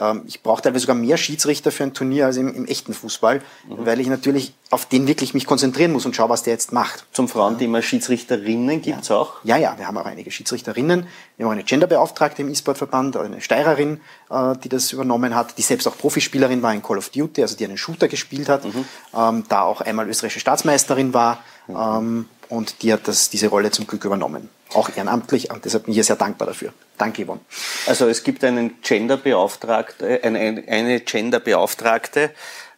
Ähm, 0.00 0.22
ich 0.26 0.42
brauche 0.42 0.62
teilweise 0.62 0.82
sogar 0.82 0.96
mehr 0.96 1.16
Schiedsrichter 1.16 1.70
für 1.70 1.84
ein 1.84 1.92
Turnier 1.92 2.26
als 2.26 2.36
im, 2.36 2.54
im 2.54 2.66
echten 2.66 2.94
Fußball, 2.94 3.42
mhm. 3.68 3.86
weil 3.86 4.00
ich 4.00 4.08
natürlich 4.08 4.54
auf 4.70 4.86
den 4.86 5.06
wirklich 5.06 5.34
mich 5.34 5.46
konzentrieren 5.46 5.92
muss 5.92 6.06
und 6.06 6.16
schaue, 6.16 6.28
was 6.28 6.42
der 6.42 6.54
jetzt 6.54 6.72
macht. 6.72 7.04
Zum 7.12 7.28
Frauenthema 7.28 7.82
Schiedsrichterinnen 7.82 8.80
gibt's 8.82 9.08
ja. 9.08 9.16
auch? 9.16 9.34
Ja, 9.44 9.56
ja, 9.56 9.76
wir 9.76 9.86
haben 9.86 9.98
auch 9.98 10.06
einige 10.06 10.30
Schiedsrichterinnen. 10.30 11.06
Wir 11.36 11.46
haben 11.46 11.52
eine 11.52 11.64
Genderbeauftragte 11.64 12.42
im 12.42 12.50
E-Sport-Verband, 12.50 13.16
eine 13.16 13.40
Steirerin, 13.40 14.00
äh, 14.30 14.56
die 14.62 14.68
das 14.68 14.92
übernommen 14.92 15.34
hat, 15.34 15.58
die 15.58 15.62
selbst 15.62 15.86
auch 15.86 15.96
Profispielerin 15.98 16.62
war 16.62 16.72
in 16.72 16.82
Call 16.82 16.98
of 16.98 17.10
Duty, 17.10 17.42
also 17.42 17.56
die 17.56 17.64
einen 17.64 17.78
Shooter 17.78 18.08
gespielt 18.08 18.48
hat, 18.48 18.64
mhm. 18.64 18.84
ähm, 19.14 19.44
da 19.48 19.62
auch 19.62 19.80
einmal 19.80 20.08
österreichische 20.08 20.40
Staatsmeisterin 20.40 21.12
war. 21.12 21.42
Mhm. 21.66 21.76
Ähm, 21.76 22.28
und 22.48 22.82
die 22.82 22.92
hat 22.92 23.06
das, 23.06 23.30
diese 23.30 23.48
Rolle 23.48 23.70
zum 23.70 23.86
Glück 23.86 24.04
übernommen. 24.04 24.48
Auch 24.74 24.90
ehrenamtlich 24.94 25.50
und 25.50 25.64
deshalb 25.64 25.84
bin 25.84 25.92
ich 25.92 25.96
hier 25.96 26.04
sehr 26.04 26.16
dankbar 26.16 26.48
dafür. 26.48 26.72
Danke, 27.00 27.24
Yvonne. 27.24 27.40
Also 27.86 28.08
es 28.08 28.22
gibt 28.22 28.44
einen 28.44 28.82
Genderbeauftragte, 28.82 30.22
eine, 30.22 30.62
eine 30.68 31.00
Genderbeauftragte. 31.00 32.30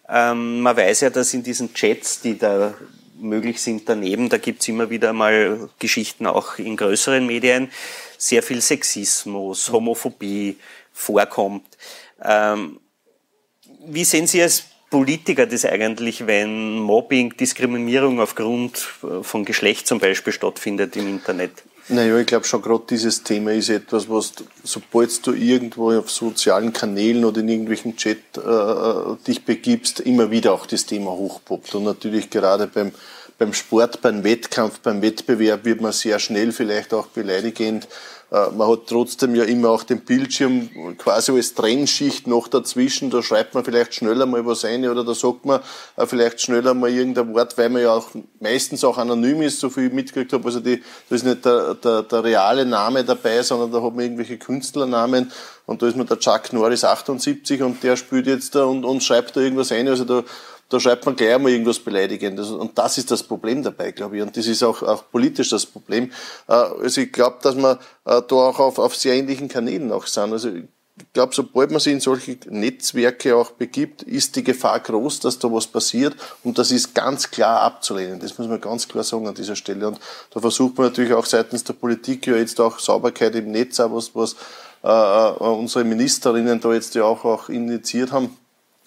Ähm, 0.09 0.61
man 0.61 0.77
weiß 0.77 1.01
ja, 1.01 1.11
dass 1.11 1.35
in 1.35 1.43
diesen 1.43 1.75
Chats, 1.75 2.21
die 2.21 2.39
da 2.39 2.73
möglich 3.19 3.61
sind 3.61 3.89
daneben, 3.89 4.29
da 4.29 4.39
gibt's 4.39 4.69
immer 4.69 4.91
wieder 4.91 5.13
mal 5.13 5.69
Geschichten 5.81 6.29
auch 6.29 6.59
in 6.59 6.77
größeren 6.77 7.27
Medien, 7.27 7.73
sehr 8.17 8.45
viel 8.45 8.61
Sexismus, 8.61 9.73
Homophobie 9.73 10.57
vorkommt. 10.93 11.77
Ähm, 12.23 12.79
wie 13.87 14.05
sehen 14.05 14.29
Sie 14.29 14.39
es 14.39 14.67
Politiker 14.89 15.47
das 15.47 15.65
eigentlich, 15.65 16.29
wenn 16.29 16.79
Mobbing, 16.79 17.37
Diskriminierung 17.37 18.21
aufgrund 18.21 18.87
äh, 19.03 19.25
von 19.25 19.45
Geschlecht 19.45 19.89
zum 19.89 19.99
Beispiel 19.99 20.33
stattfindet 20.33 20.95
im 20.95 21.09
Internet? 21.09 21.65
Naja, 21.89 22.17
ich 22.19 22.27
glaube 22.27 22.45
schon 22.45 22.63
gerade 22.63 22.85
dieses 22.89 23.25
Thema 23.25 23.53
ist 23.53 23.69
etwas, 23.69 24.09
was 24.09 24.33
sobald 24.63 25.27
du 25.27 25.33
irgendwo 25.33 25.93
auf 25.93 26.11
sozialen 26.11 26.73
Kanälen 26.73 27.25
oder 27.25 27.41
in 27.41 27.49
irgendwelchen 27.49 27.97
Chat 27.97 28.19
äh, 28.37 28.41
äh, 28.41 29.17
dich 29.27 29.45
begibst, 29.45 30.01
immer 30.01 30.31
wieder 30.31 30.53
auch 30.53 30.67
das 30.67 30.87
Thema 30.87 31.11
hochpoppt. 31.11 31.75
Und 31.75 31.85
natürlich 31.85 32.31
gerade 32.31 32.69
beim, 32.69 32.93
beim 33.43 33.55
Sport, 33.55 34.01
beim 34.03 34.23
Wettkampf, 34.23 34.79
beim 34.79 35.03
Wettbewerb 35.03 35.65
wird 35.65 35.81
man 35.81 35.91
sehr 35.91 36.21
schnell 36.21 36.53
vielleicht 36.53 36.95
auch 36.95 37.09
beleidigend 37.09 37.89
äh, 38.33 38.51
man 38.51 38.67
hat 38.67 38.87
trotzdem 38.89 39.35
ja 39.35 39.45
immer 39.45 39.69
auch 39.69 39.83
den 39.83 40.01
Bildschirm 40.01 40.97
quasi 40.97 41.33
als 41.33 41.53
Trennschicht 41.53 42.27
noch 42.27 42.49
dazwischen. 42.49 43.11
Da 43.11 43.23
schreibt 43.23 43.53
man 43.53 43.63
vielleicht 43.63 43.95
schneller 43.95 44.25
mal 44.25 44.47
was 44.47 44.65
ein 44.65 44.89
oder 44.89 45.05
da 45.05 45.15
sagt 45.15 45.45
man 45.45 45.61
äh, 45.97 46.07
vielleicht 46.07 46.41
schneller 46.41 46.73
mal 46.73 46.91
irgendein 46.91 47.35
Wort, 47.35 47.59
weil 47.59 47.69
man 47.69 47.83
ja 47.83 47.93
auch 47.93 48.09
meistens 48.41 48.85
auch 48.85 48.97
anonym 48.97 49.43
ist, 49.43 49.61
so 49.61 49.69
viel 49.69 49.89
ich 49.89 49.93
mitgekriegt 49.93 50.33
habe. 50.33 50.47
Also 50.47 50.61
die, 50.61 50.83
da 51.11 51.15
ist 51.15 51.27
nicht 51.27 51.45
der, 51.45 51.75
der, 51.75 52.05
der 52.05 52.25
reale 52.25 52.65
Name 52.65 53.05
dabei, 53.05 53.43
sondern 53.43 53.71
da 53.71 53.83
hat 53.83 53.95
man 53.95 54.05
irgendwelche 54.05 54.39
Künstlernamen 54.39 55.31
und 55.67 55.83
da 55.83 55.89
ist 55.89 55.97
man 55.99 56.07
der 56.07 56.19
Chuck 56.19 56.55
Norris 56.55 56.85
78 56.85 57.63
und 57.63 57.83
der 57.83 57.97
spielt 57.97 58.27
jetzt 58.27 58.55
da 58.55 58.65
und, 58.65 58.87
und 58.87 59.03
schreibt 59.03 59.37
da 59.37 59.41
irgendwas 59.41 59.73
ein. 59.73 59.89
Also 59.89 60.05
da 60.05 60.25
da 60.73 60.81
schreibt 60.81 61.05
man 61.05 61.17
gleich 61.17 61.35
einmal 61.35 61.53
irgendwas 61.53 61.79
Beleidigendes. 61.79 62.51
Und 62.51 62.79
das 62.79 62.97
ist 62.97 63.11
das 63.11 63.23
Problem 63.23 63.63
dabei, 63.63 63.93
glaube 63.93 64.17
ich. 64.17 64.23
Und 64.23 64.35
das 64.37 64.47
ist 64.47 64.63
auch, 64.63 64.83
auch 64.83 65.05
politisch 65.11 65.51
das 65.51 65.67
Problem. 65.67 66.11
Äh, 66.49 66.53
also 66.53 67.03
ich 67.03 67.13
glaube, 67.13 67.39
dass 67.43 67.57
wir 67.57 67.73
äh, 68.07 68.23
da 68.27 68.35
auch 68.35 68.59
auf, 68.59 68.79
auf 68.79 68.97
sehr 68.97 69.15
ähnlichen 69.15 69.49
Kanälen 69.49 69.93
auch 69.93 70.07
sind. 70.07 70.33
Also 70.33 70.49
ich 70.49 70.65
glaube, 71.13 71.35
sobald 71.35 71.71
man 71.71 71.81
sich 71.81 71.93
in 71.93 72.01
solche 72.01 72.39
Netzwerke 72.49 73.37
auch 73.37 73.51
begibt, 73.51 74.03
ist 74.03 74.35
die 74.37 74.45
Gefahr 74.45 74.81
groß, 74.81 75.21
dass 75.21 75.39
da 75.39 75.53
was 75.53 75.67
passiert. 75.67 76.15
Und 76.43 76.59
das 76.59 76.71
ist 76.71 76.95
ganz 76.95 77.31
klar 77.31 77.61
abzulehnen. 77.61 78.19
Das 78.19 78.39
muss 78.39 78.49
man 78.49 78.61
ganz 78.61 78.89
klar 78.89 79.05
sagen 79.05 79.29
an 79.29 79.35
dieser 79.35 79.57
Stelle. 79.57 79.89
Und 79.89 80.01
da 80.31 80.41
versucht 80.41 80.79
man 80.79 80.87
natürlich 80.87 81.13
auch 81.13 81.27
seitens 81.27 81.65
der 81.65 81.75
Politik 81.75 82.27
ja 82.27 82.37
jetzt 82.37 82.59
auch 82.61 82.79
Sauberkeit 82.79 83.35
im 83.35 83.51
Netz, 83.51 83.79
auch 83.79 83.95
was, 83.95 84.15
was 84.15 84.37
äh, 84.83 84.89
äh 84.89 85.33
unsere 85.39 85.85
Ministerinnen 85.85 86.61
da 86.61 86.73
jetzt 86.73 86.95
ja 86.95 87.05
auch, 87.05 87.27
auch 87.27 87.51
initiiert 87.51 88.11
haben 88.11 88.39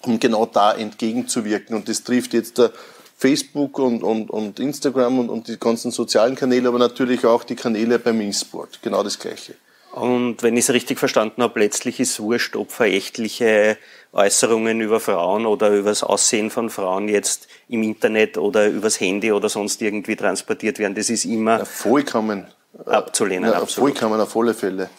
um 0.08 0.20
genau 0.20 0.46
da 0.46 0.74
entgegenzuwirken. 0.74 1.76
Und 1.76 1.90
das 1.90 2.04
trifft 2.04 2.34
jetzt 2.34 2.58
der 2.58 2.72
Facebook 3.18 3.80
und, 3.80 4.04
und, 4.04 4.30
und 4.30 4.60
Instagram 4.60 5.20
und, 5.20 5.30
und 5.30 5.48
die 5.48 5.58
ganzen 5.58 5.92
sozialen 5.92 6.36
Kanäle, 6.36 6.68
aber 6.68 6.80
natürlich 6.80 7.26
auch 7.26 7.44
die 7.44 7.56
Kanäle 7.56 8.00
beim 8.00 8.20
E-Sport. 8.22 8.80
Genau 8.82 9.04
das 9.04 9.20
Gleiche. 9.20 9.56
Und 9.96 10.44
wenn 10.44 10.58
ich 10.58 10.66
es 10.66 10.74
richtig 10.74 11.00
verstanden 11.00 11.42
habe, 11.42 11.62
letztlich 11.62 12.02
ist 12.02 12.12
es 12.12 12.20
wurscht, 12.20 12.58
ob 12.58 12.70
verächtliche 12.72 13.78
Äußerungen 14.12 14.82
über 14.82 15.00
Frauen 15.00 15.46
oder 15.46 15.70
über 15.70 15.90
das 15.90 16.04
Aussehen 16.04 16.50
von 16.50 16.70
Frauen 16.70 17.08
jetzt 17.08 17.48
im 17.70 17.82
Internet 17.82 18.38
oder 18.38 18.68
übers 18.68 19.00
Handy 19.00 19.32
oder 19.32 19.48
sonst 19.48 19.82
irgendwie 19.82 20.18
transportiert 20.18 20.80
werden. 20.80 20.96
Das 20.96 21.10
ist 21.10 21.24
immer 21.24 21.60
ja, 21.60 21.66
vollkommen 21.66 22.46
abzulehnen. 22.86 23.50
Ja, 23.50 23.66
vollkommen 23.66 24.20
auf 24.20 24.36
alle 24.36 24.54
Fälle. 24.54 24.90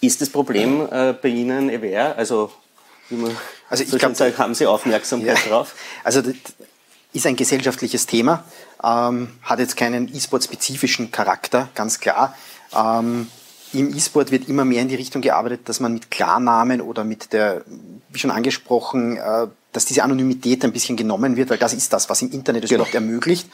Ist 0.00 0.22
das 0.22 0.30
Problem 0.30 0.88
äh, 0.90 1.12
bei 1.12 1.28
Ihnen 1.28 1.68
ewer? 1.68 2.16
Also 2.16 2.50
also 3.68 3.82
ich 3.82 3.90
glaube, 3.90 4.38
haben 4.38 4.54
Sie 4.54 4.66
Aufmerksamkeit 4.66 5.44
ja, 5.44 5.50
drauf? 5.50 5.74
Also 6.04 6.22
das 6.22 6.34
ist 7.12 7.26
ein 7.26 7.36
gesellschaftliches 7.36 8.06
Thema, 8.06 8.44
ähm, 8.82 9.28
hat 9.42 9.58
jetzt 9.58 9.76
keinen 9.76 10.14
E-Sport-spezifischen 10.14 11.10
Charakter, 11.10 11.68
ganz 11.74 11.98
klar. 11.98 12.36
Ähm, 12.74 13.28
Im 13.72 13.96
E-Sport 13.96 14.30
wird 14.30 14.48
immer 14.48 14.64
mehr 14.64 14.82
in 14.82 14.88
die 14.88 14.94
Richtung 14.94 15.22
gearbeitet, 15.22 15.68
dass 15.68 15.80
man 15.80 15.94
mit 15.94 16.10
Klarnamen 16.10 16.80
oder 16.80 17.04
mit 17.04 17.32
der, 17.32 17.64
wie 18.10 18.18
schon 18.18 18.30
angesprochen, 18.30 19.16
äh, 19.16 19.46
dass 19.72 19.84
diese 19.84 20.02
Anonymität 20.02 20.64
ein 20.64 20.72
bisschen 20.72 20.96
genommen 20.96 21.36
wird, 21.36 21.50
weil 21.50 21.58
das 21.58 21.72
ist 21.72 21.92
das, 21.92 22.08
was 22.08 22.22
im 22.22 22.30
Internet 22.32 22.64
es 22.64 22.70
genau. 22.70 22.82
überhaupt 22.82 22.94
ermöglicht. 22.94 23.48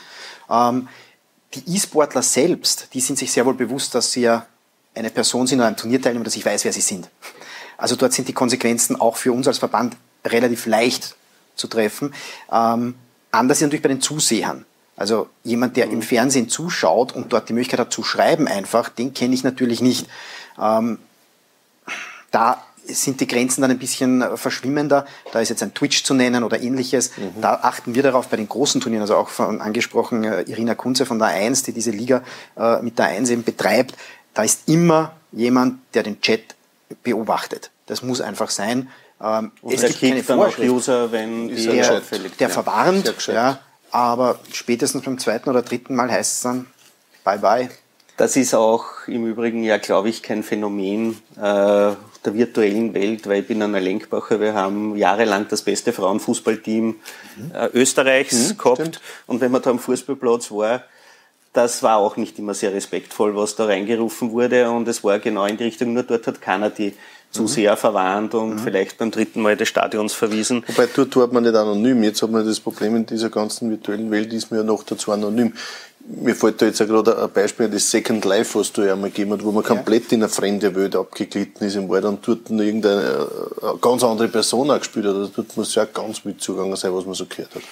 Ähm, 0.50 0.88
die 1.54 1.76
E-Sportler 1.76 2.22
selbst, 2.22 2.88
die 2.94 3.00
sind 3.00 3.18
sich 3.18 3.32
sehr 3.32 3.46
wohl 3.46 3.54
bewusst, 3.54 3.94
dass 3.94 4.12
sie 4.12 4.22
ja 4.22 4.46
eine 4.94 5.10
Person 5.10 5.46
sind 5.46 5.58
oder 5.58 5.68
ein 5.68 5.76
Turnier 5.76 6.00
teilnehmen, 6.00 6.24
dass 6.24 6.36
ich 6.36 6.44
weiß, 6.44 6.64
wer 6.64 6.72
sie 6.72 6.80
sind. 6.80 7.08
Also 7.82 7.96
dort 7.96 8.12
sind 8.12 8.28
die 8.28 8.32
Konsequenzen 8.32 8.94
auch 8.94 9.16
für 9.16 9.32
uns 9.32 9.48
als 9.48 9.58
Verband 9.58 9.96
relativ 10.24 10.66
leicht 10.66 11.16
zu 11.56 11.66
treffen. 11.66 12.14
Ähm, 12.50 12.94
anders 13.32 13.58
ist 13.58 13.62
natürlich 13.62 13.82
bei 13.82 13.88
den 13.88 14.00
Zusehern. 14.00 14.64
Also 14.96 15.28
jemand, 15.42 15.76
der 15.76 15.88
mhm. 15.88 15.94
im 15.94 16.02
Fernsehen 16.02 16.48
zuschaut 16.48 17.12
und 17.12 17.32
dort 17.32 17.48
die 17.48 17.54
Möglichkeit 17.54 17.80
hat 17.80 17.92
zu 17.92 18.04
schreiben 18.04 18.46
einfach, 18.46 18.88
den 18.88 19.14
kenne 19.14 19.34
ich 19.34 19.42
natürlich 19.42 19.80
nicht. 19.80 20.06
Ähm, 20.60 21.00
da 22.30 22.62
sind 22.84 23.20
die 23.20 23.26
Grenzen 23.26 23.62
dann 23.62 23.72
ein 23.72 23.80
bisschen 23.80 24.24
verschwimmender. 24.36 25.04
Da 25.32 25.40
ist 25.40 25.48
jetzt 25.48 25.64
ein 25.64 25.74
Twitch 25.74 26.04
zu 26.04 26.14
nennen 26.14 26.44
oder 26.44 26.62
ähnliches. 26.62 27.10
Mhm. 27.16 27.40
Da 27.40 27.54
achten 27.62 27.96
wir 27.96 28.04
darauf 28.04 28.28
bei 28.28 28.36
den 28.36 28.48
großen 28.48 28.80
Turnieren, 28.80 29.02
also 29.02 29.16
auch 29.16 29.28
von 29.28 29.60
angesprochen 29.60 30.22
äh, 30.22 30.42
Irina 30.42 30.76
Kunze 30.76 31.04
von 31.04 31.18
der 31.18 31.28
1, 31.28 31.64
die 31.64 31.72
diese 31.72 31.90
Liga 31.90 32.22
äh, 32.56 32.80
mit 32.80 32.96
der 33.00 33.06
1 33.06 33.30
eben 33.30 33.42
betreibt. 33.42 33.96
Da 34.34 34.44
ist 34.44 34.68
immer 34.68 35.16
jemand, 35.32 35.80
der 35.94 36.04
den 36.04 36.20
Chat 36.20 36.54
beobachtet. 37.02 37.70
Das 37.86 38.02
muss 38.02 38.20
einfach 38.20 38.50
sein. 38.50 38.88
Ähm, 39.22 39.52
es 39.68 39.82
gibt 39.82 40.00
keine 40.00 40.22
Vorschrift. 40.22 40.70
User, 40.70 41.12
wenn 41.12 41.48
der, 41.54 42.02
der 42.38 42.48
verwarnt, 42.50 43.14
ja, 43.28 43.58
aber 43.90 44.38
spätestens 44.52 45.04
beim 45.04 45.18
zweiten 45.18 45.50
oder 45.50 45.62
dritten 45.62 45.94
Mal 45.94 46.10
heißt 46.10 46.36
es 46.36 46.40
dann 46.40 46.66
Bye 47.24 47.38
Bye. 47.38 47.70
Das 48.16 48.36
ist 48.36 48.54
auch 48.54 48.84
im 49.06 49.26
Übrigen 49.26 49.62
ja, 49.62 49.78
glaube 49.78 50.08
ich, 50.08 50.22
kein 50.22 50.42
Phänomen 50.42 51.18
äh, 51.36 51.40
der 52.24 52.34
virtuellen 52.34 52.94
Welt, 52.94 53.26
weil 53.26 53.40
ich 53.40 53.48
bin 53.48 53.60
der 53.60 53.68
Lenkbacher, 53.68 54.40
wir 54.40 54.54
haben 54.54 54.96
jahrelang 54.96 55.46
das 55.48 55.62
beste 55.62 55.92
Frauenfußballteam 55.92 56.86
mhm. 56.86 56.96
äh, 57.54 57.66
Österreichs 57.74 58.50
mhm, 58.50 58.58
gehabt 58.58 58.78
stimmt. 58.78 59.00
und 59.26 59.40
wenn 59.40 59.50
man 59.50 59.62
da 59.62 59.70
am 59.70 59.78
Fußballplatz 59.78 60.50
war, 60.50 60.84
das 61.52 61.82
war 61.82 61.98
auch 61.98 62.16
nicht 62.16 62.38
immer 62.38 62.54
sehr 62.54 62.72
respektvoll, 62.72 63.36
was 63.36 63.56
da 63.56 63.66
reingerufen 63.66 64.30
wurde 64.32 64.70
und 64.70 64.88
es 64.88 65.04
war 65.04 65.18
genau 65.18 65.44
in 65.46 65.56
die 65.56 65.64
Richtung, 65.64 65.92
nur 65.92 66.02
dort 66.02 66.26
hat 66.26 66.40
keiner 66.40 66.70
die 66.70 66.94
zu 67.32 67.42
mhm. 67.42 67.48
sehr 67.48 67.76
verwarnt 67.76 68.34
und 68.34 68.54
mhm. 68.54 68.58
vielleicht 68.58 68.98
beim 68.98 69.10
dritten 69.10 69.40
Mal 69.40 69.56
des 69.56 69.68
Stadions 69.68 70.12
verwiesen. 70.12 70.62
Wobei 70.66 70.86
dort 70.94 71.16
hat 71.16 71.32
man 71.32 71.42
nicht 71.42 71.54
anonym. 71.54 72.02
Jetzt 72.02 72.22
hat 72.22 72.30
man 72.30 72.46
das 72.46 72.60
Problem 72.60 72.94
in 72.94 73.06
dieser 73.06 73.30
ganzen 73.30 73.70
virtuellen 73.70 74.10
Welt, 74.10 74.32
ist 74.32 74.50
man 74.50 74.60
ja 74.60 74.64
noch 74.64 74.82
dazu 74.82 75.12
anonym. 75.12 75.54
Mir 76.04 76.34
fällt 76.34 76.60
da 76.60 76.66
jetzt 76.66 76.82
auch 76.82 76.86
gerade 76.86 77.22
ein 77.22 77.30
Beispiel, 77.30 77.68
das 77.68 77.90
Second 77.90 78.24
Life, 78.24 78.58
was 78.58 78.72
du 78.72 78.82
ja 78.82 78.92
einmal 78.92 79.10
gegeben 79.10 79.32
hast, 79.32 79.44
wo 79.44 79.52
man 79.52 79.62
komplett 79.62 80.10
ja. 80.10 80.16
in 80.16 80.22
eine 80.22 80.28
fremde 80.28 80.74
Welt 80.74 80.96
abgeglitten 80.96 81.66
ist 81.66 81.76
im 81.76 81.88
Wald 81.88 82.04
und 82.04 82.26
dort 82.26 82.50
irgendeine 82.50 83.28
eine 83.62 83.78
ganz 83.80 84.02
andere 84.02 84.28
Person 84.28 84.70
auch 84.70 84.78
gespielt 84.78 85.06
hat. 85.06 85.14
Also 85.14 85.30
dort 85.34 85.56
muss 85.56 85.74
ja 85.74 85.84
auch 85.84 85.92
ganz 85.92 86.24
mitzugegangen 86.24 86.76
sein, 86.76 86.94
was 86.94 87.06
man 87.06 87.14
so 87.14 87.24
gehört 87.26 87.54
hat. 87.54 87.62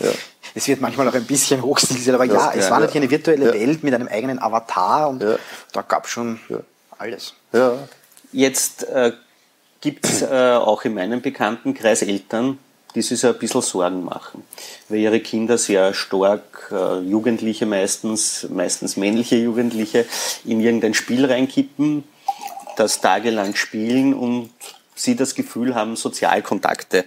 Ja. 0.00 0.10
Es 0.54 0.66
wird 0.66 0.80
manchmal 0.80 1.08
auch 1.08 1.14
ein 1.14 1.24
bisschen 1.24 1.62
hochstilisiert, 1.62 2.14
aber 2.14 2.24
ja, 2.24 2.34
ja 2.34 2.52
es 2.54 2.70
war 2.70 2.80
natürlich 2.80 3.02
eine 3.02 3.10
virtuelle 3.10 3.52
Welt 3.52 3.82
mit 3.82 3.94
einem 3.94 4.08
eigenen 4.08 4.40
Avatar 4.40 5.10
und 5.10 5.22
da 5.72 5.82
gab 5.82 6.06
es 6.06 6.10
schon 6.10 6.40
alles. 6.98 7.34
Ja. 7.52 7.74
Jetzt 8.32 8.84
äh, 8.88 9.12
gibt 9.80 10.06
es 10.06 10.22
äh, 10.22 10.54
auch 10.54 10.84
in 10.84 10.94
meinem 10.94 11.20
Bekanntenkreis 11.20 12.02
Eltern, 12.02 12.58
die 12.94 13.02
sich 13.02 13.20
so 13.20 13.28
ein 13.28 13.38
bisschen 13.38 13.62
Sorgen 13.62 14.04
machen, 14.04 14.42
weil 14.88 14.98
ihre 14.98 15.20
Kinder 15.20 15.58
sehr 15.58 15.94
stark, 15.94 16.70
äh, 16.72 16.98
Jugendliche 17.00 17.66
meistens, 17.66 18.46
meistens 18.50 18.96
männliche 18.96 19.36
Jugendliche, 19.36 20.06
in 20.44 20.60
irgendein 20.60 20.94
Spiel 20.94 21.24
reinkippen, 21.24 22.04
das 22.76 23.00
tagelang 23.00 23.54
spielen 23.54 24.14
und 24.14 24.50
sie 24.94 25.16
das 25.16 25.34
Gefühl 25.34 25.74
haben, 25.74 25.96
Sozialkontakte 25.96 27.04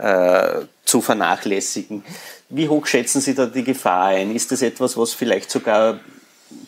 äh, 0.00 0.66
zu 0.84 1.00
vernachlässigen. 1.00 2.02
Wie 2.48 2.68
hoch 2.68 2.86
schätzen 2.86 3.20
Sie 3.20 3.34
da 3.34 3.46
die 3.46 3.64
Gefahr 3.64 4.06
ein? 4.06 4.34
Ist 4.34 4.50
das 4.50 4.62
etwas, 4.62 4.96
was 4.96 5.12
vielleicht 5.12 5.50
sogar 5.50 6.00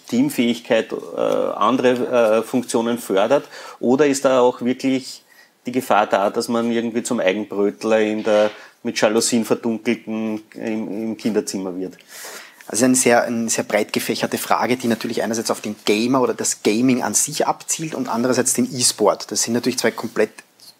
Teamfähigkeit, 0.08 0.92
äh, 0.92 1.20
andere 1.20 2.38
äh, 2.38 2.42
Funktionen 2.42 2.98
fördert? 2.98 3.48
Oder 3.80 4.06
ist 4.06 4.24
da 4.24 4.40
auch 4.40 4.60
wirklich 4.60 5.22
die 5.66 5.72
Gefahr 5.72 6.06
da, 6.06 6.30
dass 6.30 6.48
man 6.48 6.70
irgendwie 6.70 7.02
zum 7.02 7.20
Eigenbrötler 7.20 8.00
in 8.00 8.22
der 8.22 8.50
mit 8.84 9.00
Jalousien 9.00 9.44
verdunkelten 9.44 10.42
im, 10.54 10.88
im 10.88 11.16
Kinderzimmer 11.16 11.76
wird? 11.78 11.96
Also 12.66 12.84
eine 12.84 12.94
sehr, 12.94 13.24
eine 13.24 13.48
sehr 13.48 13.64
breit 13.64 13.92
gefächerte 13.92 14.38
Frage, 14.38 14.76
die 14.76 14.88
natürlich 14.88 15.22
einerseits 15.22 15.50
auf 15.50 15.60
den 15.60 15.76
Gamer 15.84 16.20
oder 16.20 16.34
das 16.34 16.62
Gaming 16.62 17.02
an 17.02 17.14
sich 17.14 17.46
abzielt 17.46 17.94
und 17.94 18.08
andererseits 18.08 18.54
den 18.54 18.72
E-Sport. 18.72 19.30
Das 19.30 19.42
sind 19.42 19.54
natürlich 19.54 19.78
zwei 19.78 19.90
komplett 19.90 20.30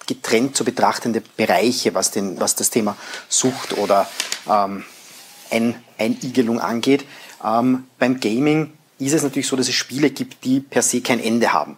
getrennt 0.07 0.57
zu 0.57 0.65
betrachtende 0.65 1.23
Bereiche, 1.37 1.95
was, 1.95 2.11
den, 2.11 2.41
was 2.41 2.55
das 2.57 2.71
Thema 2.71 2.97
Sucht 3.29 3.77
oder 3.79 4.09
ähm, 4.49 4.85
Ein 5.51 5.75
Einigelung 5.99 6.61
angeht. 6.61 7.05
Ähm, 7.45 7.85
beim 7.99 8.21
Gaming 8.21 8.73
ist 8.99 9.13
es 9.13 9.23
natürlich 9.23 9.49
so, 9.49 9.57
dass 9.57 9.69
es 9.69 9.75
Spiele 9.75 10.11
gibt, 10.11 10.45
die 10.45 10.61
per 10.61 10.83
se 10.83 11.01
kein 11.01 11.21
Ende 11.21 11.53
haben. 11.53 11.77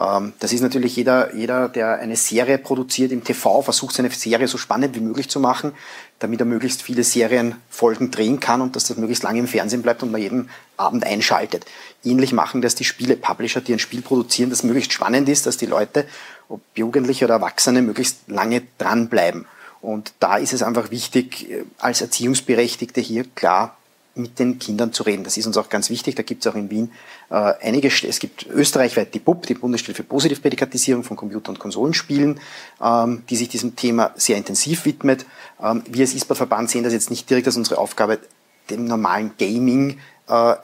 Ähm, 0.00 0.32
das 0.38 0.52
ist 0.52 0.60
natürlich 0.60 0.96
jeder, 0.96 1.34
jeder, 1.34 1.68
der 1.68 1.98
eine 1.98 2.16
Serie 2.16 2.58
produziert 2.58 3.12
im 3.12 3.24
TV, 3.24 3.62
versucht 3.62 3.94
seine 3.94 4.10
Serie 4.10 4.48
so 4.48 4.58
spannend 4.58 4.94
wie 4.94 5.00
möglich 5.00 5.28
zu 5.28 5.40
machen, 5.40 5.72
damit 6.18 6.40
er 6.40 6.46
möglichst 6.46 6.82
viele 6.82 7.04
Serienfolgen 7.04 8.10
drehen 8.10 8.40
kann 8.40 8.60
und 8.60 8.76
dass 8.76 8.84
das 8.84 8.96
möglichst 8.96 9.22
lange 9.22 9.40
im 9.40 9.48
Fernsehen 9.48 9.82
bleibt 9.82 10.02
und 10.02 10.10
man 10.10 10.20
jeden 10.20 10.50
Abend 10.76 11.04
einschaltet. 11.04 11.66
Ähnlich 12.04 12.32
machen 12.32 12.62
das 12.62 12.74
die 12.74 12.84
Spiele-Publisher, 12.84 13.60
die 13.60 13.74
ein 13.74 13.78
Spiel 13.78 14.02
produzieren, 14.02 14.50
das 14.50 14.62
möglichst 14.62 14.92
spannend 14.92 15.28
ist, 15.28 15.46
dass 15.46 15.56
die 15.56 15.66
Leute, 15.66 16.06
ob 16.48 16.60
Jugendliche 16.74 17.24
oder 17.26 17.34
Erwachsene, 17.34 17.82
möglichst 17.82 18.28
lange 18.28 18.62
dranbleiben. 18.78 19.46
Und 19.80 20.12
da 20.20 20.36
ist 20.36 20.52
es 20.52 20.62
einfach 20.62 20.90
wichtig, 20.90 21.50
äh, 21.50 21.64
als 21.78 22.00
Erziehungsberechtigte 22.00 23.00
hier 23.00 23.24
klar 23.34 23.76
mit 24.14 24.38
den 24.38 24.58
Kindern 24.58 24.92
zu 24.92 25.02
reden. 25.04 25.24
Das 25.24 25.36
ist 25.36 25.46
uns 25.46 25.56
auch 25.56 25.68
ganz 25.68 25.88
wichtig. 25.90 26.14
Da 26.14 26.22
gibt 26.22 26.44
es 26.44 26.52
auch 26.52 26.56
in 26.56 26.70
Wien 26.70 26.92
äh, 27.30 27.54
einige, 27.62 27.88
es 27.88 28.18
gibt 28.18 28.46
österreichweit 28.46 29.14
die 29.14 29.18
BUP, 29.18 29.46
die 29.46 29.54
Bundesstelle 29.54 29.94
für 29.94 30.02
Positivprädikatisierung 30.02 31.02
von 31.02 31.16
Computer- 31.16 31.50
und 31.50 31.58
Konsolenspielen, 31.58 32.40
ähm, 32.82 33.22
die 33.28 33.36
sich 33.36 33.48
diesem 33.48 33.76
Thema 33.76 34.12
sehr 34.16 34.36
intensiv 34.36 34.84
widmet. 34.84 35.24
Ähm, 35.62 35.82
wir 35.86 36.02
als 36.02 36.14
E-Sport-Verband 36.14 36.70
sehen 36.70 36.84
das 36.84 36.92
jetzt 36.92 37.10
nicht 37.10 37.28
direkt 37.28 37.46
als 37.46 37.56
unsere 37.56 37.78
Aufgabe, 37.78 38.18
dem 38.70 38.84
normalen 38.84 39.32
Gaming 39.38 39.98
äh, 40.28 40.54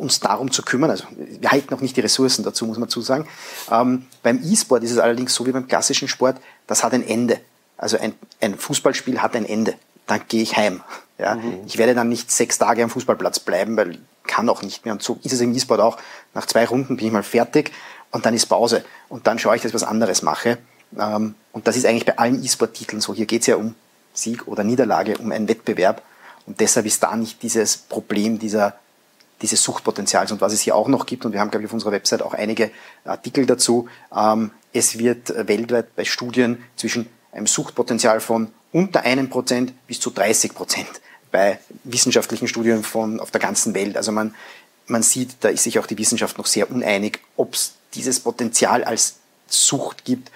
uns 0.00 0.20
darum 0.20 0.50
zu 0.50 0.62
kümmern. 0.62 0.90
Also 0.90 1.04
wir 1.16 1.50
halten 1.50 1.68
noch 1.70 1.80
nicht 1.80 1.96
die 1.96 2.00
Ressourcen 2.00 2.42
dazu, 2.42 2.66
muss 2.66 2.78
man 2.78 2.88
zusagen. 2.88 3.26
Ähm, 3.70 4.06
beim 4.22 4.40
E-Sport 4.42 4.82
ist 4.82 4.92
es 4.92 4.98
allerdings 4.98 5.34
so 5.34 5.46
wie 5.46 5.52
beim 5.52 5.68
klassischen 5.68 6.08
Sport, 6.08 6.36
das 6.66 6.82
hat 6.82 6.92
ein 6.92 7.06
Ende. 7.06 7.40
Also 7.76 7.98
ein, 7.98 8.14
ein 8.40 8.58
Fußballspiel 8.58 9.22
hat 9.22 9.36
ein 9.36 9.46
Ende. 9.46 9.74
Dann 10.06 10.22
gehe 10.28 10.42
ich 10.42 10.56
heim. 10.56 10.82
Ja? 11.20 11.36
Mhm. 11.36 11.60
Ich 11.66 11.78
werde 11.78 11.94
dann 11.94 12.08
nicht 12.08 12.30
sechs 12.30 12.58
Tage 12.58 12.82
am 12.82 12.90
Fußballplatz 12.90 13.40
bleiben, 13.40 13.76
weil 13.76 13.92
ich 13.92 14.00
kann 14.26 14.48
auch 14.48 14.62
nicht 14.62 14.84
mehr. 14.84 14.94
Und 14.94 15.02
so 15.02 15.18
ist 15.22 15.32
es 15.32 15.40
im 15.40 15.54
E-Sport 15.54 15.80
auch. 15.80 15.98
Nach 16.34 16.46
zwei 16.46 16.64
Runden 16.64 16.96
bin 16.96 17.06
ich 17.06 17.12
mal 17.12 17.22
fertig 17.22 17.72
und 18.10 18.26
dann 18.26 18.34
ist 18.34 18.46
Pause. 18.46 18.84
Und 19.08 19.26
dann 19.26 19.38
schaue 19.38 19.56
ich, 19.56 19.62
dass 19.62 19.70
ich 19.70 19.74
was 19.74 19.84
anderes 19.84 20.22
mache. 20.22 20.58
Ähm, 20.98 21.34
und 21.52 21.66
das 21.66 21.76
ist 21.76 21.86
eigentlich 21.86 22.06
bei 22.06 22.18
allen 22.18 22.42
E-Sport-Titeln 22.42 23.00
so. 23.00 23.14
Hier 23.14 23.26
geht 23.26 23.42
es 23.42 23.46
ja 23.48 23.56
um 23.56 23.74
Sieg 24.12 24.46
oder 24.48 24.64
Niederlage, 24.64 25.18
um 25.18 25.32
einen 25.32 25.48
Wettbewerb. 25.48 26.02
Und 26.46 26.60
deshalb 26.60 26.86
ist 26.86 27.02
da 27.02 27.14
nicht 27.16 27.42
dieses 27.42 27.76
Problem 27.76 28.38
dieser 28.38 28.74
dieses 29.42 29.62
Suchtpotenzials 29.62 30.32
und 30.32 30.40
was 30.40 30.52
es 30.52 30.60
hier 30.60 30.76
auch 30.76 30.88
noch 30.88 31.06
gibt, 31.06 31.24
und 31.24 31.32
wir 31.32 31.40
haben, 31.40 31.50
glaube 31.50 31.64
ich, 31.64 31.70
auf 31.70 31.72
unserer 31.72 31.92
Website 31.92 32.22
auch 32.22 32.34
einige 32.34 32.70
Artikel 33.04 33.46
dazu, 33.46 33.88
ähm, 34.14 34.50
es 34.72 34.98
wird 34.98 35.32
weltweit 35.48 35.96
bei 35.96 36.04
Studien 36.04 36.62
zwischen 36.76 37.08
einem 37.32 37.46
Suchtpotenzial 37.46 38.20
von 38.20 38.48
unter 38.72 39.02
einem 39.02 39.30
Prozent 39.30 39.72
bis 39.86 39.98
zu 39.98 40.10
30 40.10 40.54
Prozent 40.54 41.00
bei 41.30 41.58
wissenschaftlichen 41.84 42.48
Studien 42.48 42.82
von 42.82 43.20
auf 43.20 43.30
der 43.30 43.40
ganzen 43.40 43.74
Welt. 43.74 43.96
Also 43.96 44.12
man, 44.12 44.34
man 44.86 45.02
sieht, 45.02 45.36
da 45.40 45.48
ist 45.48 45.64
sich 45.64 45.78
auch 45.78 45.86
die 45.86 45.98
Wissenschaft 45.98 46.38
noch 46.38 46.46
sehr 46.46 46.70
uneinig, 46.70 47.20
ob 47.36 47.54
es 47.54 47.74
dieses 47.94 48.20
Potenzial 48.20 48.84
als 48.84 49.16
Sucht 49.46 50.04
gibt 50.04 50.30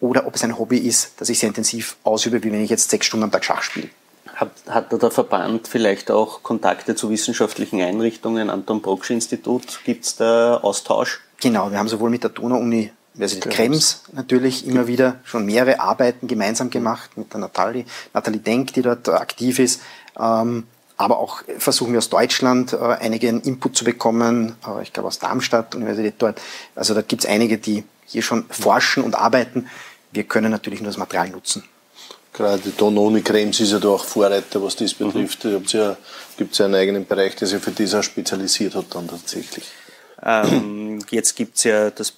oder 0.00 0.26
ob 0.26 0.34
es 0.34 0.44
ein 0.44 0.58
Hobby 0.58 0.78
ist, 0.78 1.12
das 1.18 1.28
ich 1.28 1.38
sehr 1.38 1.48
intensiv 1.48 1.96
ausübe, 2.04 2.42
wie 2.42 2.52
wenn 2.52 2.62
ich 2.62 2.70
jetzt 2.70 2.90
sechs 2.90 3.06
Stunden 3.06 3.24
am 3.24 3.30
Tag 3.30 3.44
Schach 3.44 3.62
spiele. 3.62 3.88
Hat, 4.34 4.50
hat 4.68 4.90
der 4.90 5.10
Verband 5.10 5.68
vielleicht 5.68 6.10
auch 6.10 6.42
Kontakte 6.42 6.94
zu 6.96 7.10
wissenschaftlichen 7.10 7.80
Einrichtungen, 7.80 8.50
Anton 8.50 8.80
Brocksch 8.80 9.10
Institut? 9.10 9.80
Gibt 9.84 10.04
es 10.04 10.16
da 10.16 10.56
Austausch? 10.56 11.20
Genau, 11.40 11.70
wir 11.70 11.78
haben 11.78 11.88
sowohl 11.88 12.10
mit 12.10 12.22
der 12.22 12.30
Donau-Uni 12.30 12.92
Universität 13.14 13.52
Krems 13.52 14.02
natürlich 14.12 14.66
immer 14.66 14.86
wieder 14.86 15.20
schon 15.24 15.44
mehrere 15.44 15.80
Arbeiten 15.80 16.28
gemeinsam 16.28 16.70
gemacht 16.70 17.16
mit 17.16 17.32
der 17.32 17.40
Nathalie, 17.40 17.84
Nathalie 18.14 18.40
Denk, 18.40 18.72
die 18.72 18.82
dort 18.82 19.08
aktiv 19.08 19.58
ist. 19.58 19.82
Ähm, 20.18 20.64
aber 20.96 21.18
auch 21.18 21.42
versuchen 21.58 21.92
wir 21.92 21.98
aus 21.98 22.10
Deutschland 22.10 22.72
äh, 22.72 22.76
einigen 22.76 23.40
Input 23.42 23.76
zu 23.76 23.84
bekommen, 23.84 24.54
äh, 24.66 24.82
ich 24.82 24.92
glaube 24.92 25.08
aus 25.08 25.18
Darmstadt, 25.18 25.74
Universität 25.74 26.14
dort. 26.18 26.40
Also 26.74 26.94
da 26.94 27.02
gibt 27.02 27.24
es 27.24 27.28
einige, 27.28 27.58
die 27.58 27.84
hier 28.06 28.22
schon 28.22 28.44
forschen 28.48 29.02
und 29.02 29.14
arbeiten. 29.14 29.68
Wir 30.12 30.24
können 30.24 30.50
natürlich 30.50 30.80
nur 30.80 30.88
das 30.88 30.98
Material 30.98 31.30
nutzen. 31.30 31.64
Gerade 32.32 32.62
die 32.62 32.74
Dononi 32.74 33.20
Cremes 33.20 33.60
ist 33.60 33.72
ja 33.72 33.78
da 33.78 33.88
auch 33.88 34.04
Vorreiter, 34.04 34.62
was 34.62 34.76
das 34.76 34.94
betrifft. 34.94 35.44
Mhm. 35.44 35.64
Ja, 35.66 35.96
gibt 36.36 36.52
es 36.52 36.58
ja 36.58 36.64
einen 36.64 36.76
eigenen 36.76 37.06
Bereich, 37.06 37.36
der 37.36 37.46
sich 37.46 37.60
für 37.60 37.72
das 37.72 37.94
auch 37.94 38.02
spezialisiert 38.02 38.74
hat 38.74 38.86
dann 38.94 39.08
tatsächlich. 39.08 39.64
Ähm, 40.24 41.00
jetzt 41.10 41.36
gibt 41.36 41.56
es 41.56 41.64
ja 41.64 41.90
das 41.90 42.12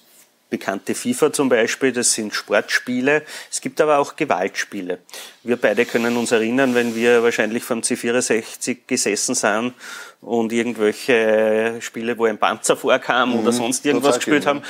bekannte 0.49 0.93
FIFA 0.93 1.33
zum 1.33 1.49
Beispiel, 1.49 1.91
das 1.91 2.13
sind 2.13 2.33
Sportspiele. 2.33 3.23
Es 3.51 3.61
gibt 3.61 3.81
aber 3.81 3.97
auch 3.97 4.15
Gewaltspiele. 4.15 4.99
Wir 5.43 5.57
beide 5.57 5.85
können 5.85 6.15
uns 6.17 6.31
erinnern, 6.31 6.75
wenn 6.75 6.95
wir 6.95 7.23
wahrscheinlich 7.23 7.63
vom 7.63 7.81
C64 7.81 8.77
gesessen 8.87 9.35
sind 9.35 9.73
und 10.21 10.53
irgendwelche 10.53 11.77
Spiele, 11.79 12.17
wo 12.17 12.25
ein 12.25 12.37
Panzer 12.37 12.77
vorkam 12.77 13.31
mhm, 13.31 13.39
oder 13.39 13.51
sonst 13.51 13.85
irgendwas 13.85 14.17
gespielt 14.17 14.45
haben, 14.45 14.61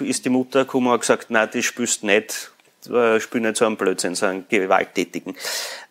ist 0.00 0.24
die 0.24 0.30
Mutter 0.30 0.60
gekommen 0.60 0.92
und 0.92 1.00
gesagt, 1.00 1.30
nein, 1.30 1.48
das 1.52 1.64
spielst 1.64 2.04
nicht 2.04 2.51
äh, 2.88 3.20
spielen 3.20 3.44
nicht 3.44 3.56
so 3.56 3.66
einen 3.66 3.76
Blödsinn, 3.76 4.14
so 4.14 4.26
einen 4.26 4.46
gewalttätigen. 4.48 5.36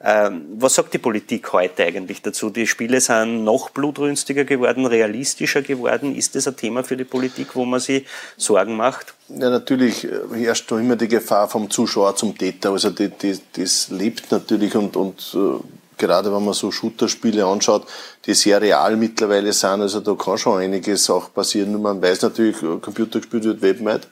Ähm, 0.02 0.46
was 0.58 0.76
sagt 0.76 0.94
die 0.94 0.98
Politik 0.98 1.54
heute 1.54 1.84
eigentlich 1.84 2.22
dazu? 2.22 2.50
Die 2.50 2.68
Spiele 2.68 3.02
sind 3.02 3.44
noch 3.44 3.70
blutrünstiger 3.70 4.44
geworden, 4.44 4.86
realistischer 4.86 5.62
geworden. 5.62 6.16
Ist 6.16 6.36
das 6.36 6.48
ein 6.48 6.58
Thema 6.58 6.84
für 6.84 6.98
die 6.98 7.04
Politik, 7.04 7.56
wo 7.56 7.66
man 7.66 7.80
sich 7.80 8.06
Sorgen 8.38 8.76
macht? 8.76 9.14
Ja, 9.30 9.50
natürlich 9.50 10.08
herrscht 10.34 10.72
da 10.72 10.80
immer 10.80 10.96
die 10.96 11.08
Gefahr 11.08 11.48
vom 11.48 11.70
Zuschauer 11.70 12.16
zum 12.16 12.38
Täter. 12.38 12.72
Also 12.72 12.90
die, 12.90 13.10
die, 13.10 13.40
das 13.54 13.90
lebt 13.90 14.32
natürlich 14.32 14.76
und, 14.76 14.96
und 14.96 15.36
äh, 15.36 15.64
gerade 15.98 16.34
wenn 16.34 16.44
man 16.44 16.54
so 16.54 16.72
Shooter-Spiele 16.72 17.46
anschaut, 17.46 17.86
die 18.26 18.34
sehr 18.34 18.60
real 18.60 18.98
mittlerweile 18.98 19.54
sind, 19.54 19.82
also 19.82 20.00
da 20.02 20.16
kann 20.16 20.38
schon 20.38 20.60
einiges 20.60 21.10
auch 21.10 21.34
passieren. 21.34 21.76
Und 21.76 21.84
man 21.84 22.02
weiß 22.02 22.24
natürlich, 22.24 22.58
Computer 22.58 23.20
gespielt 23.20 23.44
wird 23.46 23.62
weltweit. 23.62 24.08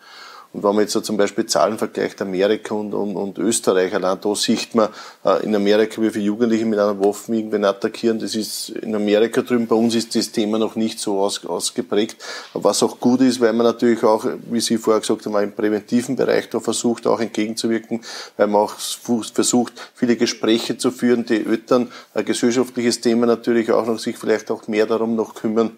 Und 0.51 0.63
wenn 0.63 0.71
man 0.71 0.79
jetzt 0.79 0.93
so 0.93 1.01
zum 1.01 1.15
Beispiel 1.15 1.45
Zahlen 1.45 1.77
vergleicht, 1.77 2.19
Amerika 2.23 2.73
und, 2.73 2.95
und, 2.95 3.15
und 3.15 3.37
Österreich, 3.37 3.93
allein 3.93 4.19
da 4.19 4.33
sieht 4.33 4.73
man 4.73 4.89
äh, 5.23 5.43
in 5.43 5.55
Amerika, 5.55 6.01
wie 6.01 6.09
viele 6.09 6.25
Jugendliche 6.25 6.65
mit 6.65 6.79
einer 6.79 6.99
Waffe 6.99 7.35
irgendwen 7.35 7.65
attackieren. 7.65 8.17
Das 8.17 8.33
ist 8.33 8.69
in 8.69 8.95
Amerika 8.95 9.43
drüben. 9.43 9.67
Bei 9.67 9.75
uns 9.75 9.93
ist 9.93 10.15
das 10.15 10.31
Thema 10.31 10.57
noch 10.57 10.75
nicht 10.75 10.99
so 10.99 11.19
aus, 11.19 11.45
ausgeprägt. 11.45 12.17
Was 12.53 12.81
auch 12.81 12.99
gut 12.99 13.21
ist, 13.21 13.39
weil 13.39 13.53
man 13.53 13.67
natürlich 13.67 14.03
auch, 14.03 14.25
wie 14.49 14.59
Sie 14.59 14.79
vorher 14.79 15.01
gesagt 15.01 15.23
haben, 15.27 15.35
im 15.35 15.51
präventiven 15.51 16.15
Bereich 16.15 16.49
da 16.49 16.59
versucht, 16.59 17.05
auch 17.05 17.19
entgegenzuwirken, 17.19 18.01
weil 18.35 18.47
man 18.47 18.61
auch 18.61 18.73
versucht, 18.73 19.73
viele 19.93 20.15
Gespräche 20.15 20.79
zu 20.79 20.89
führen, 20.89 21.27
die 21.27 21.45
Eltern 21.45 21.91
ein 22.15 22.25
gesellschaftliches 22.25 23.01
Thema 23.01 23.27
natürlich 23.27 23.71
auch 23.71 23.85
noch 23.85 23.99
sich 23.99 24.17
vielleicht 24.17 24.49
auch 24.49 24.67
mehr 24.67 24.87
darum 24.87 25.15
noch 25.15 25.35
kümmern, 25.35 25.77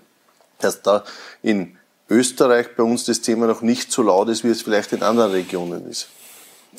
dass 0.60 0.82
da 0.82 1.04
in 1.44 1.76
Österreich 2.12 2.76
bei 2.76 2.84
uns 2.84 3.06
das 3.06 3.22
Thema 3.22 3.48
noch 3.48 3.62
nicht 3.62 3.92
so 3.92 4.04
laut 4.04 4.30
ist, 4.30 4.44
wie 4.44 4.50
es 4.50 4.62
vielleicht 4.62 4.92
in 4.92 5.02
anderen 5.02 5.32
Regionen 5.32 5.90
ist. 5.90 6.10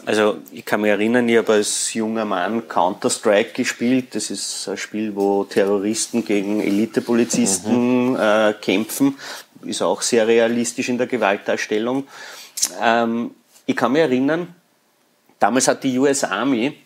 Also 0.05 0.39
ich 0.53 0.65
kann 0.65 0.81
mich 0.81 0.91
erinnern, 0.91 1.29
ich 1.29 1.39
habe 1.39 1.53
als 1.53 1.93
junger 1.95 2.25
Mann 2.25 2.69
Counter-Strike 2.69 3.53
gespielt. 3.53 4.15
Das 4.15 4.31
ist 4.31 4.69
ein 4.69 4.77
Spiel, 4.77 5.15
wo 5.15 5.45
Terroristen 5.45 6.25
gegen 6.25 6.61
Elitepolizisten 6.61 8.11
mhm. 8.11 8.17
äh, 8.17 8.55
kämpfen. 8.61 9.17
Ist 9.65 9.83
auch 9.83 10.03
sehr 10.03 10.27
realistisch 10.27 10.89
in 10.89 10.99
der 10.99 11.07
Gewaltdarstellung. 11.07 12.07
Ähm, 12.81 13.33
ich 13.67 13.77
kann 13.77 13.93
mich 13.93 14.03
erinnern, 14.03 14.55
damals 15.39 15.69
hat 15.69 15.85
die 15.85 15.99
US 15.99 16.25
Army 16.25 16.77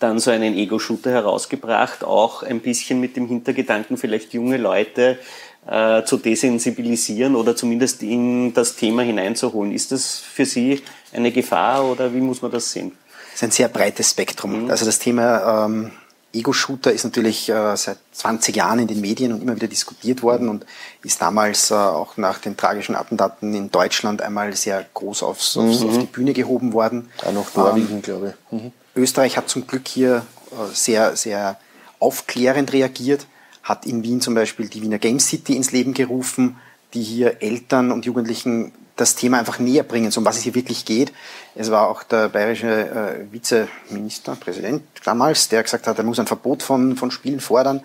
dann 0.00 0.18
so 0.18 0.30
einen 0.30 0.54
Ego-Shooter 0.54 1.10
herausgebracht, 1.10 2.04
auch 2.04 2.42
ein 2.42 2.60
bisschen 2.60 3.00
mit 3.00 3.16
dem 3.16 3.28
Hintergedanken, 3.28 3.96
vielleicht 3.96 4.32
junge 4.32 4.56
Leute 4.56 5.18
äh, 5.66 6.04
zu 6.04 6.16
desensibilisieren 6.16 7.36
oder 7.36 7.54
zumindest 7.54 8.02
in 8.02 8.54
das 8.54 8.76
Thema 8.76 9.02
hineinzuholen. 9.02 9.72
Ist 9.72 9.92
das 9.92 10.18
für 10.18 10.44
Sie 10.46 10.82
eine 11.12 11.32
Gefahr 11.32 11.84
oder 11.84 12.14
wie 12.14 12.20
muss 12.20 12.42
man 12.42 12.50
das 12.50 12.72
sehen? 12.72 12.92
Das 13.26 13.34
ist 13.36 13.42
ein 13.44 13.50
sehr 13.50 13.68
breites 13.68 14.10
Spektrum. 14.10 14.64
Mhm. 14.64 14.70
Also 14.70 14.86
das 14.86 14.98
Thema 14.98 15.66
ähm, 15.66 15.92
Ego-Shooter 16.32 16.92
ist 16.92 17.04
natürlich 17.04 17.48
äh, 17.48 17.76
seit 17.76 17.98
20 18.12 18.54
Jahren 18.56 18.78
in 18.78 18.86
den 18.86 19.00
Medien 19.00 19.32
und 19.32 19.42
immer 19.42 19.56
wieder 19.56 19.66
diskutiert 19.66 20.22
worden 20.22 20.48
und 20.48 20.64
ist 21.02 21.20
damals 21.20 21.70
äh, 21.70 21.74
auch 21.74 22.16
nach 22.16 22.38
den 22.38 22.56
tragischen 22.56 22.94
Attentaten 22.94 23.52
in 23.54 23.70
Deutschland 23.70 24.22
einmal 24.22 24.54
sehr 24.54 24.86
groß 24.94 25.22
aufs, 25.22 25.56
mhm. 25.56 25.68
aufs, 25.68 25.82
auf 25.82 25.98
die 25.98 26.06
Bühne 26.06 26.32
gehoben 26.32 26.72
worden. 26.72 27.10
Auch 27.24 27.32
noch 27.32 27.54
Norwegen, 27.54 27.96
ähm, 27.96 28.02
glaube 28.02 28.34
ich. 28.50 28.58
Mhm. 28.58 28.72
Österreich 28.94 29.36
hat 29.36 29.48
zum 29.48 29.66
Glück 29.66 29.88
hier 29.88 30.24
äh, 30.52 30.74
sehr, 30.74 31.16
sehr 31.16 31.58
aufklärend 31.98 32.72
reagiert 32.72 33.26
hat 33.62 33.86
in 33.86 34.02
Wien 34.02 34.20
zum 34.20 34.34
Beispiel 34.34 34.68
die 34.68 34.82
Wiener 34.82 34.98
Game 34.98 35.20
City 35.20 35.56
ins 35.56 35.72
Leben 35.72 35.94
gerufen, 35.94 36.56
die 36.94 37.02
hier 37.02 37.42
Eltern 37.42 37.92
und 37.92 38.06
Jugendlichen 38.06 38.72
das 38.96 39.14
Thema 39.14 39.38
einfach 39.38 39.58
näher 39.58 39.82
bringen, 39.82 40.10
so 40.10 40.20
um 40.20 40.26
was 40.26 40.36
es 40.36 40.42
hier 40.42 40.54
wirklich 40.54 40.84
geht. 40.84 41.12
Es 41.54 41.70
war 41.70 41.88
auch 41.88 42.02
der 42.02 42.28
bayerische 42.28 42.68
äh, 42.68 43.32
Vizeminister, 43.32 44.36
Präsident 44.36 44.82
damals, 45.04 45.48
der 45.48 45.62
gesagt 45.62 45.86
hat, 45.86 45.96
er 45.96 46.04
muss 46.04 46.18
ein 46.18 46.26
Verbot 46.26 46.62
von, 46.62 46.96
von 46.96 47.10
Spielen 47.10 47.40
fordern. 47.40 47.82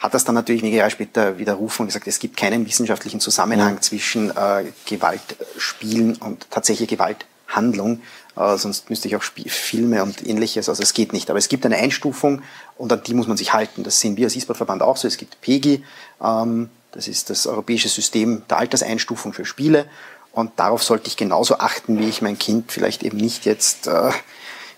Hat 0.00 0.14
das 0.14 0.24
dann 0.24 0.34
natürlich 0.34 0.62
wenige 0.62 0.78
Jahre 0.78 0.90
später 0.90 1.38
widerrufen 1.38 1.82
und 1.82 1.88
gesagt, 1.88 2.06
es 2.06 2.18
gibt 2.18 2.36
keinen 2.36 2.66
wissenschaftlichen 2.66 3.20
Zusammenhang 3.20 3.80
zwischen 3.82 4.30
äh, 4.30 4.64
Gewaltspielen 4.86 6.16
und 6.16 6.50
tatsächlich 6.50 6.88
Gewalthandlung. 7.48 8.00
Äh, 8.36 8.56
sonst 8.56 8.90
müsste 8.90 9.08
ich 9.08 9.16
auch 9.16 9.22
Spiel, 9.22 9.48
Filme 9.48 10.02
und 10.02 10.26
ähnliches. 10.26 10.68
Also 10.68 10.82
es 10.82 10.94
geht 10.94 11.12
nicht. 11.12 11.30
Aber 11.30 11.38
es 11.38 11.48
gibt 11.48 11.64
eine 11.66 11.76
Einstufung 11.76 12.42
und 12.76 12.92
an 12.92 13.02
die 13.04 13.14
muss 13.14 13.26
man 13.26 13.36
sich 13.36 13.52
halten. 13.52 13.82
Das 13.82 14.00
sehen 14.00 14.16
wir 14.16 14.26
als 14.26 14.36
E-Sport-Verband 14.36 14.82
auch 14.82 14.96
so. 14.96 15.08
Es 15.08 15.16
gibt 15.16 15.40
PEGI, 15.40 15.84
ähm, 16.22 16.70
das 16.92 17.08
ist 17.08 17.30
das 17.30 17.46
europäische 17.46 17.88
System 17.88 18.42
der 18.48 18.58
Alterseinstufung 18.58 19.32
für 19.32 19.44
Spiele. 19.44 19.86
Und 20.32 20.52
darauf 20.56 20.82
sollte 20.82 21.08
ich 21.08 21.16
genauso 21.16 21.58
achten, 21.58 21.98
wie 21.98 22.08
ich 22.08 22.22
mein 22.22 22.38
Kind 22.38 22.70
vielleicht 22.70 23.02
eben 23.02 23.16
nicht 23.16 23.44
jetzt, 23.44 23.86
äh, 23.88 24.10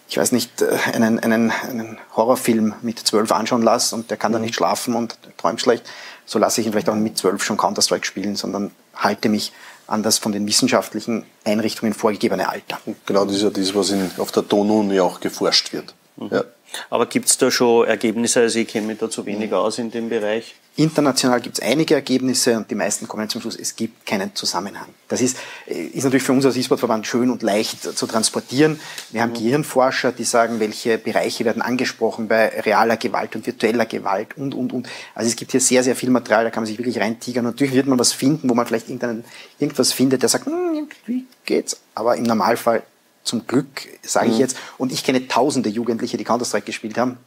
ich 0.09 0.17
weiß 0.17 0.33
nicht, 0.33 0.63
äh, 0.63 0.77
einen, 0.93 1.19
einen, 1.19 1.51
einen 1.51 1.99
Horrorfilm 2.17 2.75
mit 2.83 2.99
zwölf 2.99 3.31
anschauen 3.33 3.63
lasse 3.63 3.95
und 3.95 4.11
der 4.11 4.17
kann 4.17 4.33
dann 4.33 4.43
mhm. 4.43 4.47
nicht 4.47 4.55
schlafen 4.55 4.95
und 4.95 5.19
träumt 5.37 5.61
schlecht. 5.61 5.85
So 6.25 6.39
lasse 6.39 6.61
ich 6.61 6.67
ihn 6.67 6.73
vielleicht 6.73 6.89
auch 6.89 6.95
mit 6.95 7.19
zwölf 7.19 7.43
schon 7.43 7.57
Counter-Strike 7.57 8.07
spielen, 8.07 8.37
sondern 8.37 8.71
halte 8.95 9.29
mich 9.29 9.53
an 9.91 10.03
das 10.03 10.19
von 10.19 10.33
den 10.33 10.47
wissenschaftlichen 10.47 11.25
Einrichtungen 11.45 11.95
vorgegebene 11.95 12.49
Alter. 12.49 12.79
Genau, 13.07 13.25
das 13.25 13.37
ist 13.37 13.43
ja 13.43 13.51
das, 13.51 13.75
was 13.75 13.91
in, 13.91 14.11
auf 14.19 14.31
der 14.31 14.45
Donau 14.45 15.05
auch 15.05 15.21
geforscht 15.21 15.73
wird. 15.73 15.95
Mhm. 16.17 16.29
Ja. 16.31 16.45
Aber 16.89 17.07
gibt 17.07 17.29
es 17.29 17.39
da 17.39 17.51
schon 17.51 17.87
Ergebnisse? 17.87 18.41
Also 18.41 18.59
ich 18.59 18.69
kenne 18.69 18.87
mich 18.87 18.99
da 18.99 19.11
zu 19.11 19.27
wenig 19.27 19.53
aus 19.53 19.79
in 19.79 19.91
dem 19.91 20.09
Bereich. 20.09 20.55
International 20.77 21.41
gibt 21.41 21.59
es 21.59 21.63
einige 21.63 21.95
Ergebnisse 21.95 22.57
und 22.57 22.71
die 22.71 22.75
meisten 22.75 23.07
kommen 23.09 23.29
zum 23.29 23.41
Schluss, 23.41 23.57
es 23.57 23.77
gibt 23.77 24.07
keinen 24.07 24.35
Zusammenhang. 24.35 24.87
Das 25.09 25.21
ist, 25.21 25.37
äh, 25.67 25.87
ist 25.87 26.05
natürlich 26.05 26.23
für 26.23 26.33
uns 26.33 26.47
als 26.47 26.57
E-Sport-Verband 26.57 27.07
schön 27.07 27.29
und 27.29 27.43
leicht 27.43 27.83
zu 27.83 28.07
transportieren. 28.07 28.81
Wir 29.11 29.21
haben 29.21 29.31
mhm. 29.31 29.35
Gehirnforscher, 29.35 30.13
die 30.13 30.25
sagen, 30.25 30.61
welche 30.61 30.97
Bereiche 30.97 31.45
werden 31.45 31.61
angesprochen 31.61 32.29
bei 32.29 32.49
realer 32.61 32.97
Gewalt 32.97 33.35
und 33.37 33.47
virtueller 33.47 33.85
Gewalt 33.85 34.37
und, 34.39 34.55
und, 34.55 34.73
und. 34.73 34.89
Also 35.15 35.29
es 35.29 35.37
gibt 35.37 35.51
hier 35.51 35.61
sehr, 35.61 35.83
sehr 35.83 35.97
viel 35.97 36.11
Material, 36.11 36.45
da 36.45 36.51
kann 36.51 36.63
man 36.63 36.69
sich 36.69 36.79
wirklich 36.79 36.99
reintigern. 36.99 37.45
Natürlich 37.45 37.75
wird 37.75 37.87
man 37.87 37.99
was 37.99 38.13
finden, 38.13 38.49
wo 38.49 38.55
man 38.55 38.67
vielleicht 38.67 38.89
irgendwas 38.89 39.93
findet, 39.93 40.23
der 40.23 40.29
sagt, 40.29 40.47
hm, 40.47 40.89
wie 41.05 41.27
geht's? 41.45 41.79
Aber 41.95 42.17
im 42.17 42.23
Normalfall 42.23 42.85
zum 43.31 43.47
Glück, 43.47 43.89
sage 44.03 44.29
ich 44.29 44.35
mhm. 44.35 44.41
jetzt, 44.41 44.57
und 44.77 44.93
ich 44.93 45.03
kenne 45.05 45.27
tausende 45.27 45.69
Jugendliche, 45.69 46.17
die 46.17 46.25
Counter-Strike 46.25 46.67
gespielt 46.67 46.99
haben, 46.99 47.19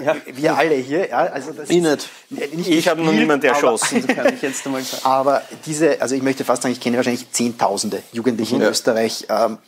ja. 0.00 0.16
Wir 0.26 0.56
alle 0.56 0.74
hier. 0.76 1.08
Ja, 1.08 1.18
also 1.18 1.52
das 1.52 1.68
ich 1.68 1.82
nicht. 1.82 2.08
nicht 2.30 2.68
ich 2.68 2.88
habe 2.88 3.02
noch 3.02 3.12
niemanden 3.12 3.46
erschossen, 3.46 4.04
aber, 4.04 4.14
kann 4.14 4.34
ich 4.34 4.42
jetzt 4.42 4.64
einmal 4.64 4.82
sagen. 4.82 5.04
Aber 5.04 5.42
diese, 5.66 6.00
also 6.00 6.14
ich 6.14 6.22
möchte 6.22 6.44
fast 6.44 6.62
sagen, 6.62 6.72
ich 6.72 6.80
kenne 6.80 6.96
wahrscheinlich 6.96 7.30
Zehntausende 7.30 8.02
Jugendliche 8.12 8.54
mhm. 8.54 8.62
in 8.62 8.68
Österreich. 8.68 9.26
Ähm, 9.28 9.58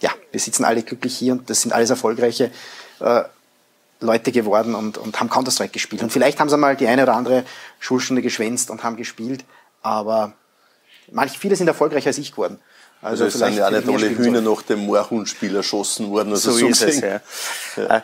ja, 0.00 0.10
wir 0.30 0.40
sitzen 0.40 0.64
alle 0.64 0.82
glücklich 0.82 1.16
hier 1.16 1.32
und 1.32 1.50
das 1.50 1.62
sind 1.62 1.72
alles 1.72 1.90
erfolgreiche 1.90 2.50
äh, 3.00 3.22
Leute 4.00 4.32
geworden 4.32 4.74
und, 4.74 4.98
und 4.98 5.18
haben 5.18 5.30
Counter-Strike 5.30 5.72
gespielt. 5.72 6.02
Und 6.02 6.12
vielleicht 6.12 6.38
haben 6.38 6.48
sie 6.48 6.56
mal 6.56 6.76
die 6.76 6.86
eine 6.86 7.02
oder 7.02 7.14
andere 7.14 7.44
Schulstunde 7.80 8.22
geschwänzt 8.22 8.70
und 8.70 8.84
haben 8.84 8.96
gespielt, 8.96 9.44
aber 9.82 10.34
manche, 11.10 11.38
viele 11.38 11.56
sind 11.56 11.66
erfolgreicher 11.66 12.08
als 12.08 12.18
ich 12.18 12.32
geworden. 12.32 12.58
Also, 13.04 13.24
also 13.24 13.38
es 13.38 13.44
sind 13.46 13.58
ja 13.58 13.66
auch 13.66 13.70
nicht 13.70 13.86
alle 13.86 14.16
Hühner 14.16 14.40
nach 14.40 14.62
dem 14.62 14.86
Moorhundspiel 14.86 15.54
erschossen 15.54 16.10
worden. 16.10 16.30
Also 16.30 16.52
so, 16.52 16.58
so 16.58 16.66
ist 16.68 16.82
es, 16.82 17.00
ja. 17.00 17.20
ja. 17.76 17.96
Äh, 17.96 18.00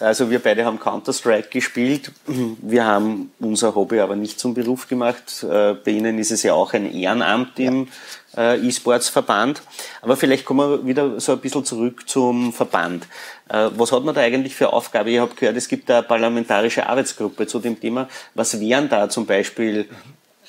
also 0.00 0.28
wir 0.28 0.38
beide 0.40 0.64
haben 0.64 0.78
Counter-Strike 0.78 1.48
gespielt. 1.48 2.12
Wir 2.26 2.84
haben 2.84 3.32
unser 3.38 3.74
Hobby 3.74 4.00
aber 4.00 4.16
nicht 4.16 4.38
zum 4.38 4.54
Beruf 4.54 4.88
gemacht. 4.88 5.42
Äh, 5.42 5.74
bei 5.74 5.92
Ihnen 5.92 6.18
ist 6.18 6.30
es 6.30 6.42
ja 6.42 6.52
auch 6.52 6.72
ein 6.72 6.92
Ehrenamt 6.92 7.58
im 7.58 7.88
äh, 8.36 8.58
E-Sports-Verband. 8.58 9.62
Aber 10.02 10.16
vielleicht 10.16 10.44
kommen 10.44 10.70
wir 10.70 10.86
wieder 10.86 11.20
so 11.20 11.32
ein 11.32 11.38
bisschen 11.38 11.64
zurück 11.64 12.08
zum 12.08 12.52
Verband. 12.52 13.06
Was 13.46 13.92
hat 13.92 14.02
man 14.02 14.14
da 14.14 14.22
eigentlich 14.22 14.54
für 14.54 14.72
Aufgabe? 14.72 15.10
Ich 15.10 15.18
habe 15.18 15.34
gehört, 15.34 15.56
es 15.56 15.68
gibt 15.68 15.90
eine 15.90 16.02
parlamentarische 16.02 16.86
Arbeitsgruppe 16.86 17.46
zu 17.46 17.58
dem 17.58 17.78
Thema. 17.78 18.08
Was 18.34 18.58
wären 18.58 18.88
da 18.88 19.10
zum 19.10 19.26
Beispiel 19.26 19.86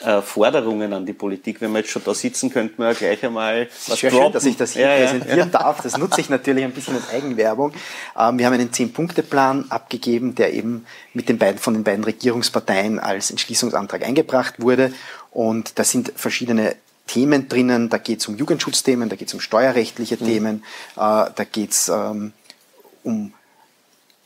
äh, 0.03 0.21
Forderungen 0.21 0.91
an 0.93 1.05
die 1.05 1.13
Politik. 1.13 1.61
Wenn 1.61 1.71
wir 1.71 1.79
jetzt 1.79 1.91
schon 1.91 2.03
da 2.03 2.13
sitzen, 2.13 2.49
könnten 2.49 2.77
wir 2.77 2.87
ja 2.87 2.93
gleich 2.93 3.25
einmal 3.25 3.67
was 3.87 3.99
Sehr 3.99 4.11
schön, 4.11 4.31
dass 4.31 4.45
ich 4.45 4.57
das 4.57 4.73
hier 4.73 4.87
ja, 4.89 4.97
präsentieren 4.97 5.39
ja. 5.39 5.45
darf. 5.45 5.81
Das 5.81 5.97
nutze 5.97 6.21
ich 6.21 6.29
natürlich 6.29 6.63
ein 6.63 6.71
bisschen 6.71 6.95
als 6.95 7.09
Eigenwerbung. 7.09 7.71
Ähm, 8.17 8.37
wir 8.37 8.45
haben 8.45 8.53
einen 8.53 8.73
Zehn-Punkte-Plan 8.73 9.65
abgegeben, 9.69 10.35
der 10.35 10.53
eben 10.53 10.85
mit 11.13 11.29
den 11.29 11.37
beiden, 11.37 11.59
von 11.59 11.73
den 11.73 11.83
beiden 11.83 12.03
Regierungsparteien 12.03 12.99
als 12.99 13.31
Entschließungsantrag 13.31 14.03
eingebracht 14.03 14.59
wurde. 14.59 14.93
Und 15.31 15.79
da 15.79 15.83
sind 15.83 16.11
verschiedene 16.15 16.75
Themen 17.07 17.47
drinnen. 17.47 17.89
Da 17.89 17.97
geht 17.97 18.19
es 18.19 18.27
um 18.27 18.35
Jugendschutzthemen, 18.35 19.09
da 19.09 19.15
geht 19.15 19.27
es 19.27 19.33
um 19.33 19.39
steuerrechtliche 19.39 20.17
mhm. 20.19 20.25
Themen, 20.25 20.63
äh, 20.95 20.97
da 20.97 21.43
geht 21.49 21.71
es 21.71 21.89
ähm, 21.89 22.33
um 23.03 23.33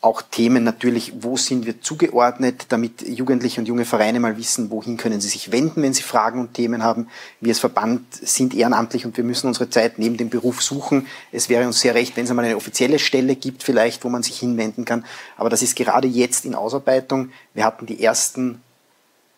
auch 0.02 0.22
Themen 0.22 0.64
natürlich, 0.64 1.12
wo 1.22 1.36
sind 1.36 1.66
wir 1.66 1.82
zugeordnet, 1.82 2.68
damit 2.70 3.02
Jugendliche 3.02 3.60
und 3.60 3.68
junge 3.68 3.84
Vereine 3.84 4.22
mal 4.22 4.38
wissen, 4.38 4.72
wohin 4.72 4.96
können 4.96 5.20
sie 5.20 5.28
sich 5.28 5.52
wenden, 5.52 5.82
wenn 5.82 5.94
sie 5.94 6.04
Fragen 6.04 6.40
und 6.40 6.54
Themen 6.54 6.84
haben. 6.84 7.10
Wir 7.42 7.52
als 7.52 7.60
Verband 7.60 8.04
sind 8.14 8.54
ehrenamtlich 8.54 9.06
und 9.06 9.18
wir 9.18 9.26
müssen 9.26 9.48
unsere 9.48 9.70
Zeit 9.70 10.00
neben 10.00 10.16
dem 10.16 10.30
Beruf 10.30 10.62
suchen. 10.62 11.06
Es 11.34 11.50
wäre 11.50 11.68
uns 11.68 11.82
sehr 11.82 11.96
recht, 11.96 12.16
wenn 12.16 12.24
es 12.24 12.30
einmal 12.30 12.46
eine 12.46 12.56
offizielle 12.56 12.98
Stelle 12.98 13.36
gibt, 13.36 13.62
vielleicht, 13.62 14.06
wo 14.06 14.10
man 14.10 14.24
sich 14.24 14.40
hinwenden 14.40 14.86
kann. 14.86 15.06
Aber 15.36 15.50
das 15.50 15.62
ist 15.62 15.76
gerade 15.76 16.08
jetzt 16.08 16.46
in 16.46 16.56
Ausarbeitung. 16.56 17.32
Wir 17.54 17.66
hatten 17.66 17.86
die 17.86 18.02
ersten 18.02 18.62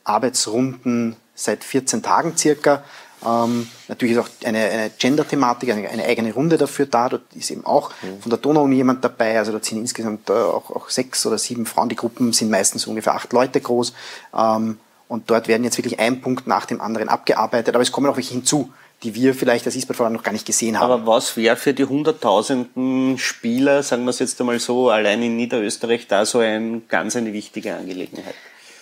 Arbeitsrunden 0.03 1.15
seit 1.33 1.63
14 1.63 2.03
Tagen 2.03 2.37
circa. 2.37 2.83
Ähm, 3.25 3.67
natürlich 3.87 4.15
ist 4.15 4.21
auch 4.23 4.29
eine, 4.45 4.59
eine 4.59 4.91
Gender-Thematik, 4.97 5.71
eine, 5.71 5.89
eine, 5.89 6.05
eigene 6.05 6.33
Runde 6.33 6.57
dafür 6.57 6.85
da. 6.85 7.09
Dort 7.09 7.21
ist 7.35 7.51
eben 7.51 7.65
auch 7.65 7.91
mhm. 8.01 8.21
von 8.21 8.29
der 8.29 8.39
Donau-Uni 8.39 8.75
jemand 8.75 9.03
dabei. 9.03 9.37
Also 9.37 9.51
dort 9.51 9.65
sind 9.65 9.77
insgesamt 9.77 10.29
äh, 10.29 10.33
auch, 10.33 10.71
auch, 10.71 10.89
sechs 10.89 11.25
oder 11.25 11.37
sieben 11.37 11.65
Frauen. 11.65 11.89
Die 11.89 11.95
Gruppen 11.95 12.33
sind 12.33 12.49
meistens 12.49 12.87
ungefähr 12.87 13.13
acht 13.13 13.31
Leute 13.33 13.61
groß. 13.61 13.93
Ähm, 14.35 14.79
und 15.07 15.29
dort 15.29 15.47
werden 15.47 15.63
jetzt 15.63 15.77
wirklich 15.77 15.99
ein 15.99 16.21
Punkt 16.21 16.47
nach 16.47 16.65
dem 16.65 16.81
anderen 16.81 17.09
abgearbeitet. 17.09 17.75
Aber 17.75 17.81
es 17.81 17.91
kommen 17.91 18.07
auch 18.07 18.15
welche 18.15 18.33
hinzu, 18.33 18.71
die 19.03 19.13
wir 19.13 19.33
vielleicht 19.33 19.65
als 19.65 19.75
E-Sport 19.75 20.11
noch 20.11 20.23
gar 20.23 20.31
nicht 20.31 20.45
gesehen 20.45 20.79
haben. 20.79 20.91
Aber 20.91 21.07
was 21.07 21.35
wäre 21.35 21.57
für 21.57 21.73
die 21.73 21.85
hunderttausenden 21.85 23.17
Spieler, 23.17 23.83
sagen 23.83 24.03
wir 24.05 24.11
es 24.11 24.19
jetzt 24.19 24.39
einmal 24.39 24.59
so, 24.59 24.89
allein 24.89 25.21
in 25.21 25.35
Niederösterreich 25.35 26.07
da 26.07 26.25
so 26.25 26.39
ein, 26.39 26.87
ganz 26.87 27.15
eine 27.15 27.33
wichtige 27.33 27.75
Angelegenheit? 27.75 28.35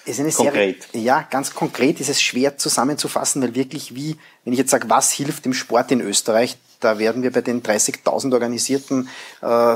Ist 0.09 0.19
eine 0.19 0.31
konkret. 0.31 0.87
Sehr, 0.91 1.01
ja, 1.01 1.27
ganz 1.29 1.53
konkret 1.53 1.99
ist 1.99 2.09
es 2.09 2.21
schwer 2.21 2.57
zusammenzufassen, 2.57 3.41
weil 3.41 3.55
wirklich 3.55 3.95
wie, 3.95 4.17
wenn 4.43 4.53
ich 4.53 4.59
jetzt 4.59 4.71
sage, 4.71 4.89
was 4.89 5.11
hilft 5.11 5.45
dem 5.45 5.53
Sport 5.53 5.91
in 5.91 6.01
Österreich, 6.01 6.57
da 6.79 6.97
werden 6.97 7.23
wir 7.23 7.31
bei 7.31 7.41
den 7.41 7.61
30.000 7.61 8.33
organisierten 8.33 9.09
äh, 9.41 9.75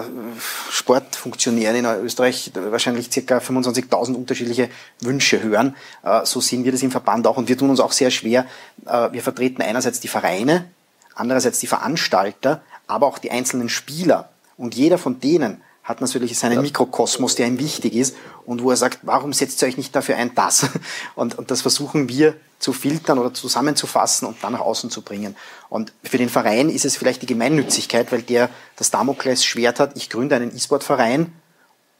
Sportfunktionären 0.70 1.76
in 1.76 1.86
Österreich 1.86 2.52
wahrscheinlich 2.56 3.12
circa 3.12 3.40
25.000 3.40 4.14
unterschiedliche 4.14 4.70
Wünsche 5.02 5.44
hören. 5.44 5.76
Äh, 6.04 6.26
so 6.26 6.40
sehen 6.40 6.64
wir 6.64 6.72
das 6.72 6.82
im 6.82 6.92
Verband 6.92 7.28
auch 7.28 7.38
und 7.38 7.50
wir 7.50 7.58
tun 7.58 7.70
uns 7.70 7.82
auch 7.82 7.92
sehr 7.92 8.10
schwer. 8.10 8.46
Äh, 8.86 9.12
wir 9.12 9.22
vertreten 9.22 9.62
einerseits 9.62 10.00
die 10.00 10.08
Vereine, 10.08 10.70
andererseits 11.14 11.60
die 11.60 11.68
Veranstalter, 11.68 12.62
aber 12.88 13.08
auch 13.08 13.18
die 13.18 13.32
einzelnen 13.32 13.70
Spieler. 13.70 14.30
Und 14.56 14.76
jeder 14.76 14.98
von 14.98 15.20
denen 15.20 15.62
hat 15.84 16.00
natürlich 16.00 16.40
seinen 16.40 16.62
Mikrokosmos, 16.62 17.36
der 17.36 17.48
ihm 17.48 17.60
wichtig 17.60 17.94
ist 17.94 18.16
und 18.46 18.64
wo 18.64 18.72
er 18.72 18.78
sagt, 18.78 19.00
warum 19.02 19.34
setzt 19.34 19.62
ihr 19.62 19.68
euch 19.68 19.78
nicht 19.78 19.94
dafür 19.96 20.16
ein, 20.16 20.34
das? 20.34 20.68
Und, 21.16 21.38
und 21.38 21.52
das 21.52 21.62
versuchen 21.62 22.10
wir 22.10 22.36
zu 22.60 22.74
filtern 22.74 23.20
oder 23.20 23.34
zusammenzufassen 23.34 24.28
und 24.28 24.42
dann 24.42 24.54
nach 24.54 24.62
außen 24.62 24.90
zu 24.90 25.02
bringen. 25.02 25.36
Und 25.70 25.92
für 26.04 26.18
den 26.18 26.30
Verein 26.30 26.70
ist 26.70 26.86
es 26.86 26.96
vielleicht 26.96 27.22
die 27.22 27.26
Gemeinnützigkeit, 27.26 28.12
weil 28.12 28.22
der 28.22 28.50
das 28.78 28.90
Damoklesschwert 28.90 29.80
hat, 29.80 29.98
ich 29.98 30.10
gründe 30.10 30.36
einen 30.36 30.56
E-Sport-Verein 30.56 31.34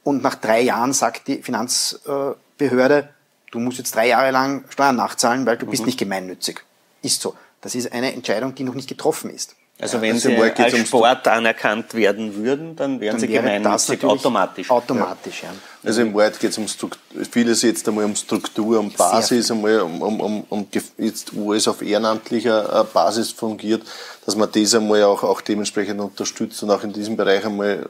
und 0.04 0.24
nach 0.24 0.36
drei 0.36 0.62
Jahren 0.62 0.94
sagt 0.94 1.28
die 1.28 1.42
Finanzbehörde, 1.42 3.10
du 3.52 3.60
musst 3.60 3.78
jetzt 3.78 3.94
drei 3.94 4.08
Jahre 4.08 4.32
lang 4.32 4.64
Steuern 4.70 4.96
nachzahlen, 4.96 5.46
weil 5.46 5.58
du 5.58 5.66
mhm. 5.66 5.72
bist 5.72 5.86
nicht 5.86 6.00
gemeinnützig. 6.00 6.64
Ist 7.02 7.22
so. 7.22 7.36
Das 7.60 7.76
ist 7.76 7.92
eine 7.92 8.14
Entscheidung, 8.14 8.56
die 8.56 8.64
noch 8.64 8.74
nicht 8.74 8.90
getroffen 8.90 9.30
ist. 9.30 9.56
Also 9.84 10.02
wenn 10.02 10.14
also 10.14 10.30
sie 10.30 10.38
als 10.38 10.88
Sport 10.88 11.28
anerkannt 11.28 11.94
werden 11.94 12.36
würden, 12.36 12.76
dann 12.76 13.02
wären 13.02 13.14
dann 13.14 13.20
sie 13.20 13.28
gemeinnützig 13.28 14.04
automatisch. 14.04 14.72
Automatisch, 14.72 15.44
ja. 15.44 15.50
ja. 15.50 15.56
Also 15.84 16.02
im 16.02 16.14
Wort 16.14 16.40
geht 16.40 16.52
es 16.52 16.58
um 16.58 16.68
Struktur, 16.68 17.26
vieles 17.30 17.62
jetzt 17.64 17.86
einmal 17.88 18.06
um 18.06 18.16
Struktur, 18.16 18.80
um 18.80 18.92
Basis, 18.92 19.52
einmal 19.52 19.82
um, 19.82 20.02
um, 20.02 20.20
um, 20.22 20.46
um 20.48 20.68
jetzt, 20.98 21.36
wo 21.36 21.54
es 21.54 21.68
auf 21.68 21.82
ehrenamtlicher 21.82 22.82
äh, 22.82 22.84
Basis 22.94 23.32
fungiert, 23.32 23.84
dass 24.26 24.38
man 24.38 24.50
das 24.50 24.74
einmal 24.74 25.04
auch, 25.04 25.24
auch 25.24 25.42
dementsprechend 25.42 26.00
unterstützt 26.00 26.64
und 26.64 26.72
auch 26.72 26.84
in 26.84 26.94
diesem 26.94 27.18
Bereich 27.18 27.46
einmal 27.46 27.86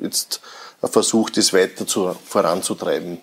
jetzt 0.00 0.40
versucht, 0.82 1.36
das 1.36 1.52
weiter 1.52 1.86
zu, 1.86 2.16
voranzutreiben 2.26 3.20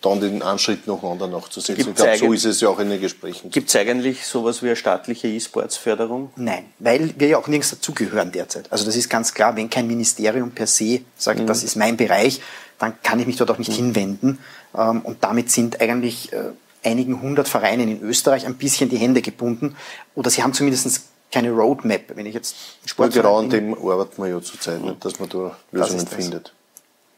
dann 0.00 0.20
den 0.20 0.42
Anschritt 0.42 0.86
noch 0.86 1.02
anderen 1.02 1.32
nachzusetzen. 1.32 1.84
Gibt's 1.84 2.00
ich 2.00 2.04
glaube, 2.04 2.18
so 2.18 2.32
ist 2.32 2.44
es 2.44 2.60
ja 2.60 2.68
auch 2.68 2.78
in 2.78 2.88
den 2.88 3.00
Gesprächen. 3.00 3.50
Gibt 3.50 3.68
es 3.68 3.76
eigentlich 3.76 4.26
sowas 4.26 4.62
wie 4.62 4.66
eine 4.66 4.76
staatliche 4.76 5.28
E-Sports-Förderung? 5.28 6.30
Nein, 6.36 6.66
weil 6.78 7.12
wir 7.18 7.28
ja 7.28 7.38
auch 7.38 7.48
nirgends 7.48 7.70
dazugehören 7.70 8.32
derzeit. 8.32 8.70
Also 8.72 8.84
das 8.86 8.96
ist 8.96 9.10
ganz 9.10 9.34
klar, 9.34 9.56
wenn 9.56 9.68
kein 9.68 9.86
Ministerium 9.86 10.52
per 10.52 10.66
se 10.66 11.02
sagt, 11.16 11.40
mhm. 11.40 11.46
das 11.46 11.62
ist 11.62 11.76
mein 11.76 11.96
Bereich, 11.96 12.40
dann 12.78 12.94
kann 13.02 13.20
ich 13.20 13.26
mich 13.26 13.36
dort 13.36 13.50
auch 13.50 13.58
nicht 13.58 13.70
mhm. 13.72 13.92
hinwenden. 13.92 14.38
Ähm, 14.76 15.02
und 15.02 15.22
damit 15.22 15.50
sind 15.50 15.80
eigentlich 15.80 16.32
äh, 16.32 16.52
einigen 16.82 17.20
hundert 17.20 17.48
Vereinen 17.48 17.88
in 17.88 18.02
Österreich 18.02 18.46
ein 18.46 18.54
bisschen 18.54 18.88
die 18.88 18.96
Hände 18.96 19.20
gebunden. 19.20 19.76
Oder 20.14 20.30
sie 20.30 20.42
haben 20.42 20.54
zumindest 20.54 21.02
keine 21.30 21.50
Roadmap. 21.50 22.16
Wenn 22.16 22.24
ich 22.24 22.34
jetzt 22.34 22.56
Sport. 22.86 23.14
Ja, 23.14 23.22
genau 23.22 23.38
an 23.38 23.50
dem 23.50 23.74
arbeiten 23.74 24.22
wir 24.22 24.30
ja 24.30 24.40
zurzeit, 24.40 24.80
nicht, 24.80 25.04
dass 25.04 25.20
man 25.20 25.28
da 25.28 25.56
Lösungen 25.72 26.06
findet 26.06 26.54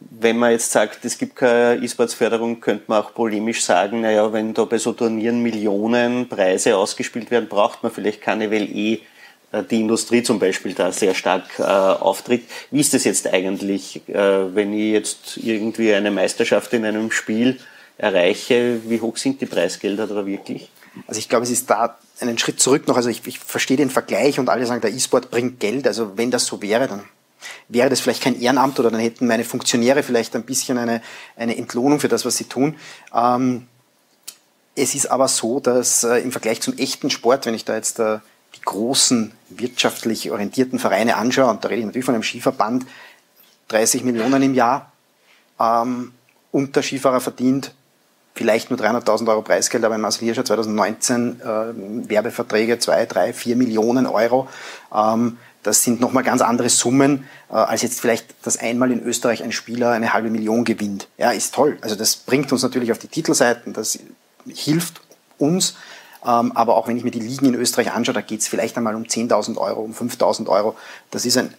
wenn 0.01 0.39
man 0.39 0.53
jetzt 0.53 0.73
sagt, 0.73 1.05
es 1.05 1.19
gibt 1.19 1.37
keine 1.37 1.83
E-Sports-Förderung, 1.83 2.61
könnte 2.61 2.85
man 2.87 3.03
auch 3.03 3.15
polemisch 3.15 3.63
sagen, 3.63 4.01
naja, 4.01 4.33
wenn 4.33 4.55
da 4.55 4.65
bei 4.65 4.79
so 4.79 4.93
Turnieren 4.93 5.43
Millionen 5.43 6.29
Preise 6.29 6.77
ausgespielt 6.77 7.31
werden, 7.31 7.49
braucht 7.49 7.83
man 7.83 7.93
vielleicht 7.93 8.23
keine, 8.23 8.51
weil 8.51 8.65
eh 8.75 9.01
äh, 9.53 9.63
die 9.63 9.81
Industrie 9.81 10.23
zum 10.23 10.39
Beispiel 10.39 10.75
da 10.75 10.91
sehr 10.93 11.15
stark 11.15 11.45
äh, 11.59 11.63
auftritt. 11.63 12.45
Wie 12.71 12.81
ist 12.81 12.95
das 12.95 13.05
jetzt 13.05 13.27
eigentlich, 13.27 14.09
äh, 14.09 14.55
wenn 14.55 14.73
ich 14.73 14.93
jetzt 14.93 15.37
irgendwie 15.37 15.93
eine 15.93 16.11
Meisterschaft 16.11 16.73
in 16.73 16.85
einem 16.85 17.11
Spiel 17.11 17.59
erreiche, 17.99 18.81
wie 18.87 19.01
hoch 19.01 19.17
sind 19.17 19.41
die 19.41 19.47
Preisgelder 19.47 20.07
da 20.07 20.25
wirklich? 20.25 20.71
Also 21.07 21.19
ich 21.19 21.29
glaube, 21.29 21.45
es 21.45 21.51
ist 21.51 21.69
da 21.69 21.99
einen 22.21 22.39
Schritt 22.39 22.61
zurück 22.61 22.89
noch. 22.89 22.97
Also 22.97 23.11
ich, 23.11 23.27
ich 23.27 23.39
verstehe 23.39 23.77
den 23.77 23.91
Vergleich 23.91 24.39
und 24.39 24.49
alle 24.49 24.67
sagen, 24.67 24.81
der 24.81 24.93
E-Sport 24.93 25.31
bringt 25.31 25.61
Geld. 25.61 25.87
Also 25.87 26.17
wenn 26.17 26.31
das 26.31 26.47
so 26.47 26.61
wäre, 26.63 26.89
dann 26.89 27.05
wäre 27.69 27.89
das 27.89 28.01
vielleicht 28.01 28.23
kein 28.23 28.41
Ehrenamt 28.41 28.79
oder 28.79 28.91
dann 28.91 29.01
hätten 29.01 29.27
meine 29.27 29.45
Funktionäre 29.45 30.03
vielleicht 30.03 30.35
ein 30.37 30.45
bisschen 30.45 30.79
eine, 30.79 31.03
eine 31.37 31.57
Entlohnung 31.57 32.01
für 32.01 32.09
das, 32.09 32.25
was 32.25 32.37
sie 32.37 32.45
tun. 32.45 32.77
Ähm, 33.15 33.67
es 34.77 34.95
ist 34.95 35.11
aber 35.11 35.29
so, 35.29 35.61
dass 35.61 36.05
äh, 36.05 36.19
im 36.19 36.33
Vergleich 36.33 36.61
zum 36.61 36.77
echten 36.77 37.11
Sport, 37.11 37.47
wenn 37.47 37.55
ich 37.55 37.65
da 37.65 37.75
jetzt 37.75 37.99
äh, 37.99 38.19
die 38.57 38.63
großen 38.63 39.33
wirtschaftlich 39.49 40.31
orientierten 40.31 40.79
Vereine 40.79 41.17
anschaue, 41.17 41.51
und 41.51 41.65
da 41.65 41.69
rede 41.69 41.81
ich 41.81 41.87
natürlich 41.87 42.05
von 42.05 42.15
einem 42.15 42.25
Skiverband, 42.25 42.87
30 43.69 44.05
Millionen 44.05 44.43
im 44.43 44.55
Jahr. 44.55 44.93
Ähm, 45.59 46.13
und 46.51 46.75
der 46.75 46.83
Skifahrer 46.83 47.21
verdient 47.21 47.75
vielleicht 48.35 48.71
nur 48.71 48.79
300.000 48.79 49.29
Euro 49.29 49.43
Preisgeld, 49.43 49.85
aber 49.85 49.97
in 49.97 50.01
Marcel 50.01 50.25
Hirscher 50.25 50.45
2019 50.45 51.41
äh, 51.41 51.45
Werbeverträge 52.09 52.79
2, 52.79 53.07
3, 53.07 53.33
4 53.33 53.57
Millionen 53.57 54.07
Euro. 54.07 54.49
Ähm, 54.95 55.39
das 55.63 55.85
sind 55.85 56.01
nochmal 56.01 56.23
ganz 56.23 56.41
andere 56.43 56.69
Summen, 56.69 57.27
äh, 57.51 57.55
als 57.55 57.83
jetzt 57.83 58.01
vielleicht, 58.01 58.35
dass 58.43 58.57
einmal 58.57 58.91
in 58.91 59.03
Österreich 59.03 59.43
ein 59.43 59.53
Spieler 59.53 59.91
eine 59.91 60.13
halbe 60.13 60.31
Million 60.31 60.65
gewinnt. 60.65 61.09
Ja, 61.19 61.31
ist 61.31 61.55
toll. 61.55 61.79
Also 61.81 61.97
das 61.97 62.17
bringt 62.17 62.51
uns 62.53 62.63
natürlich 62.63 62.93
auf 62.93 62.99
die 62.99 63.09
Titelseiten, 63.09 63.73
das 63.73 63.99
hilft 64.47 65.01
uns. 65.39 65.75
Ähm, 66.25 66.53
aber 66.53 66.77
auch 66.77 66.87
wenn 66.87 66.97
ich 66.97 67.05
mir 67.05 67.11
die 67.11 67.21
Ligen 67.21 67.47
in 67.47 67.55
Österreich 67.55 67.93
anschaue, 67.93 68.15
da 68.15 68.21
geht 68.21 68.41
es 68.41 68.49
vielleicht 68.49 68.77
einmal 68.77 68.95
um 68.95 69.05
10.000 69.05 69.57
Euro, 69.57 69.81
um 69.81 69.93
5.000 69.93 70.49
Euro. 70.49 70.77
Das 71.11 71.25
ist 71.25 71.37
ein 71.37 71.55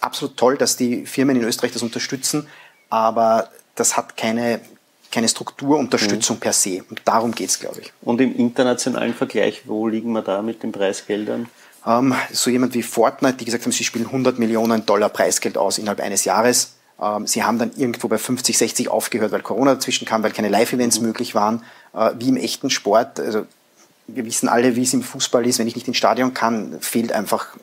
absolut 0.00 0.36
toll, 0.36 0.56
dass 0.56 0.76
die 0.76 1.06
Firmen 1.06 1.36
in 1.36 1.44
Österreich 1.44 1.72
das 1.72 1.82
unterstützen, 1.82 2.46
aber 2.88 3.48
das 3.74 3.96
hat 3.96 4.16
keine, 4.16 4.60
keine 5.10 5.28
Strukturunterstützung 5.28 6.36
mhm. 6.36 6.40
per 6.40 6.52
se. 6.52 6.84
Und 6.88 7.02
darum 7.04 7.32
geht 7.32 7.50
es, 7.50 7.58
glaube 7.58 7.80
ich. 7.80 7.92
Und 8.02 8.20
im 8.20 8.34
internationalen 8.36 9.14
Vergleich, 9.14 9.62
wo 9.66 9.88
liegen 9.88 10.12
wir 10.12 10.22
da 10.22 10.42
mit 10.42 10.62
den 10.62 10.72
Preisgeldern? 10.72 11.48
Ähm, 11.88 12.14
so 12.32 12.50
jemand 12.50 12.74
wie 12.74 12.82
Fortnite, 12.82 13.38
die 13.38 13.46
gesagt 13.46 13.64
haben, 13.64 13.72
sie 13.72 13.84
spielen 13.84 14.06
100 14.06 14.38
Millionen 14.38 14.84
Dollar 14.84 15.08
Preisgeld 15.08 15.56
aus 15.56 15.78
innerhalb 15.78 16.00
eines 16.00 16.24
Jahres. 16.26 16.74
Ähm, 17.00 17.26
sie 17.26 17.42
haben 17.42 17.58
dann 17.58 17.72
irgendwo 17.76 18.08
bei 18.08 18.18
50, 18.18 18.58
60 18.58 18.88
aufgehört, 18.88 19.32
weil 19.32 19.40
Corona 19.40 19.74
dazwischen 19.74 20.04
kam, 20.06 20.22
weil 20.22 20.32
keine 20.32 20.50
Live-Events 20.50 21.00
mhm. 21.00 21.06
möglich 21.06 21.34
waren. 21.34 21.64
Äh, 21.94 22.10
wie 22.18 22.28
im 22.28 22.36
echten 22.36 22.68
Sport, 22.68 23.18
also 23.18 23.46
wir 24.06 24.24
wissen 24.26 24.48
alle, 24.48 24.76
wie 24.76 24.82
es 24.82 24.92
im 24.92 25.02
Fußball 25.02 25.46
ist, 25.46 25.58
wenn 25.58 25.66
ich 25.66 25.76
nicht 25.76 25.88
ins 25.88 25.96
Stadion 25.96 26.34
kann, 26.34 26.78
fehlt 26.80 27.12
einfach, 27.12 27.56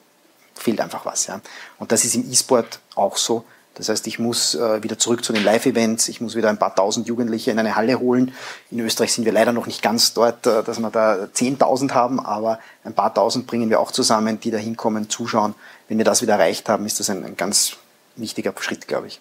fehlt 0.55 0.81
einfach 0.81 1.05
was. 1.05 1.27
Ja. 1.27 1.41
Und 1.77 1.91
das 1.91 2.03
ist 2.03 2.15
im 2.15 2.31
E-Sport 2.31 2.79
auch 2.95 3.17
so. 3.17 3.45
Das 3.75 3.89
heißt, 3.89 4.07
ich 4.07 4.19
muss 4.19 4.55
äh, 4.55 4.81
wieder 4.83 4.97
zurück 4.97 5.23
zu 5.23 5.33
den 5.33 5.43
Live-Events, 5.43 6.07
ich 6.07 6.21
muss 6.21 6.35
wieder 6.35 6.49
ein 6.49 6.57
paar 6.57 6.73
tausend 6.73 7.07
Jugendliche 7.07 7.51
in 7.51 7.59
eine 7.59 7.75
Halle 7.75 7.99
holen. 7.99 8.33
In 8.71 8.79
Österreich 8.79 9.13
sind 9.13 9.25
wir 9.25 9.33
leider 9.33 9.51
noch 9.51 9.67
nicht 9.67 9.81
ganz 9.81 10.13
dort, 10.13 10.47
äh, 10.47 10.63
dass 10.63 10.79
wir 10.79 10.89
da 10.89 11.25
10.000 11.25 11.93
haben, 11.93 12.19
aber 12.19 12.59
ein 12.83 12.93
paar 12.93 13.13
tausend 13.13 13.47
bringen 13.47 13.69
wir 13.69 13.79
auch 13.79 13.91
zusammen, 13.91 14.39
die 14.39 14.49
da 14.49 14.57
hinkommen, 14.57 15.09
zuschauen. 15.09 15.55
Wenn 15.89 15.97
wir 15.97 16.05
das 16.05 16.21
wieder 16.21 16.33
erreicht 16.33 16.69
haben, 16.69 16.85
ist 16.85 16.99
das 16.99 17.09
ein, 17.09 17.23
ein 17.25 17.35
ganz 17.35 17.77
wichtiger 18.15 18.53
Schritt, 18.59 18.87
glaube 18.87 19.07
ich. 19.07 19.19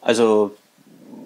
Also, 0.00 0.56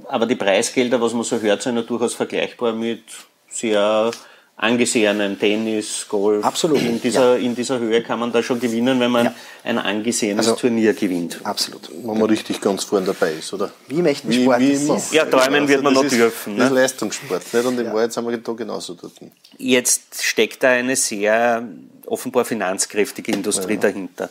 aber 0.09 0.27
die 0.27 0.35
Preisgelder, 0.35 1.01
was 1.01 1.12
man 1.12 1.22
so 1.22 1.39
hört, 1.39 1.62
sind 1.62 1.77
ja 1.77 1.83
durchaus 1.83 2.14
vergleichbar 2.14 2.72
mit 2.72 3.05
sehr 3.49 4.11
angesehenen 4.57 5.39
Tennis, 5.39 6.07
Golf. 6.09 6.45
Absolut. 6.45 6.81
In 6.81 7.01
dieser, 7.01 7.37
ja. 7.37 7.45
in 7.45 7.55
dieser 7.55 7.79
Höhe 7.79 8.03
kann 8.03 8.21
man 8.21 8.31
da 8.33 8.43
schon 8.43 8.61
gewinnen, 8.61 9.01
wenn 9.01 9.11
man 9.11 9.27
ja. 9.27 9.35
ein 9.65 9.79
angesehenes 9.79 10.47
also, 10.47 10.61
Turnier 10.61 10.95
gewinnt. 10.95 11.41
Absolut. 11.43 11.91
Wenn 11.91 12.19
man 12.19 12.29
richtig 12.29 12.61
ganz 12.61 12.85
vorne 12.85 13.07
dabei 13.07 13.33
ist, 13.33 13.53
oder? 13.53 13.73
Wie 13.89 13.99
im 13.99 14.07
echten 14.07 14.33
Sport. 14.33 14.61
Wie, 14.61 14.69
wie 14.69 14.95
ist 14.95 15.13
ja, 15.13 15.25
träumen 15.25 15.67
wird 15.67 15.83
man 15.83 15.95
noch 15.95 16.07
dürfen. 16.07 16.57
Das 16.57 16.67
ist 16.67 16.73
ne? 16.73 16.81
Leistungssport, 16.81 17.53
nicht? 17.53 17.67
Und 17.67 17.79
im 17.79 17.87
ja. 17.87 17.95
Wahrheit 17.95 18.13
sind 18.13 18.29
wir 18.29 18.37
da 18.37 18.53
genauso 18.53 18.95
dort. 18.95 19.13
Jetzt 19.59 20.23
steckt 20.23 20.63
da 20.63 20.71
eine 20.71 20.95
sehr 20.95 21.67
offenbar 22.07 22.45
finanzkräftige 22.45 23.33
Industrie 23.33 23.75
ja. 23.75 23.81
dahinter, 23.81 24.31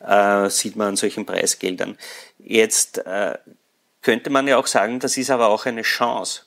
äh, 0.00 0.48
sieht 0.50 0.76
man 0.76 0.88
an 0.88 0.96
solchen 0.96 1.26
Preisgeldern. 1.26 1.96
Jetzt 2.38 2.98
äh, 2.98 3.38
könnte 4.02 4.30
man 4.30 4.46
ja 4.46 4.58
auch 4.58 4.66
sagen, 4.66 5.00
das 5.00 5.16
ist 5.16 5.30
aber 5.30 5.48
auch 5.48 5.66
eine 5.66 5.82
Chance 5.82 6.42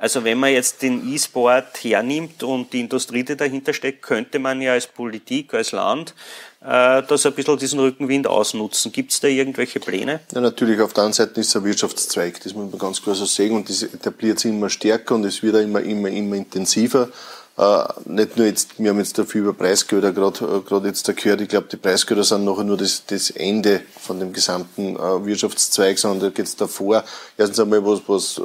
also 0.00 0.24
wenn 0.24 0.38
man 0.38 0.50
jetzt 0.50 0.80
den 0.80 1.12
E-Sport 1.12 1.84
hernimmt 1.84 2.42
und 2.42 2.72
die 2.72 2.80
Industrie, 2.80 3.22
die 3.22 3.36
dahinter 3.36 3.74
steckt, 3.74 4.00
könnte 4.00 4.38
man 4.38 4.62
ja 4.62 4.72
als 4.72 4.86
Politik, 4.86 5.52
als 5.52 5.72
Land 5.72 6.14
äh, 6.62 7.02
das 7.02 7.26
ein 7.26 7.34
bisschen 7.34 7.58
diesen 7.58 7.80
Rückenwind 7.80 8.26
ausnutzen. 8.26 8.92
Gibt 8.92 9.12
es 9.12 9.20
da 9.20 9.28
irgendwelche 9.28 9.78
Pläne? 9.78 10.20
Ja, 10.32 10.40
natürlich. 10.40 10.80
Auf 10.80 10.94
der 10.94 11.04
anderen 11.04 11.12
Seite 11.12 11.40
ist 11.40 11.48
es 11.48 11.56
ein 11.56 11.64
Wirtschaftszweig. 11.64 12.40
Das 12.42 12.54
muss 12.54 12.70
man 12.70 12.78
ganz 12.78 13.02
klar 13.02 13.14
so 13.14 13.26
sehen. 13.26 13.54
Und 13.54 13.68
das 13.68 13.82
etabliert 13.82 14.38
sich 14.38 14.50
immer 14.50 14.70
stärker 14.70 15.16
und 15.16 15.24
es 15.24 15.42
wird 15.42 15.56
immer, 15.56 15.82
immer, 15.82 16.08
immer 16.08 16.36
intensiver. 16.36 17.10
Äh, 17.58 17.84
nicht 18.06 18.38
nur 18.38 18.46
jetzt, 18.46 18.78
wir 18.78 18.88
haben 18.88 18.98
jetzt 19.00 19.18
dafür 19.18 19.42
über 19.42 19.52
Preisgelder 19.52 20.12
gerade 20.12 20.62
äh, 20.70 20.86
jetzt 20.86 21.06
da 21.08 21.12
gehört, 21.12 21.42
ich 21.42 21.48
glaube, 21.48 21.66
die 21.70 21.76
Preisgelder 21.76 22.24
sind 22.24 22.46
nachher 22.46 22.64
nur 22.64 22.78
das, 22.78 23.04
das 23.06 23.28
Ende 23.28 23.82
von 24.00 24.18
dem 24.18 24.32
gesamten 24.32 24.96
äh, 24.96 25.26
Wirtschaftszweig, 25.26 25.98
sondern 25.98 26.20
da 26.20 26.28
geht 26.30 26.46
es 26.46 26.56
davor 26.56 27.04
erstens 27.36 27.60
einmal 27.60 27.84
was, 27.84 28.00
was 28.06 28.38
äh, 28.38 28.42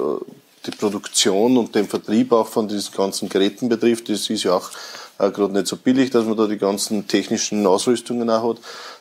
die 0.66 0.72
Produktion 0.72 1.58
und 1.58 1.76
den 1.76 1.88
Vertrieb 1.88 2.32
auch 2.32 2.48
von 2.48 2.68
diesen 2.68 2.94
ganzen 2.96 3.30
Geräten 3.30 3.70
betrifft. 3.70 4.10
Das 4.10 4.30
ist 4.30 4.44
ja 4.44 4.54
auch 4.54 4.72
äh, 5.20 5.32
gerade 5.32 5.54
nicht 5.54 5.68
so 5.68 5.78
billig, 5.78 6.10
dass 6.10 6.26
man 6.26 6.38
da 6.38 6.48
die 6.48 6.58
ganzen 6.58 7.08
technischen 7.08 7.66
Ausrüstungen 7.66 8.30
auch 8.30 8.50
hat. 8.50 8.58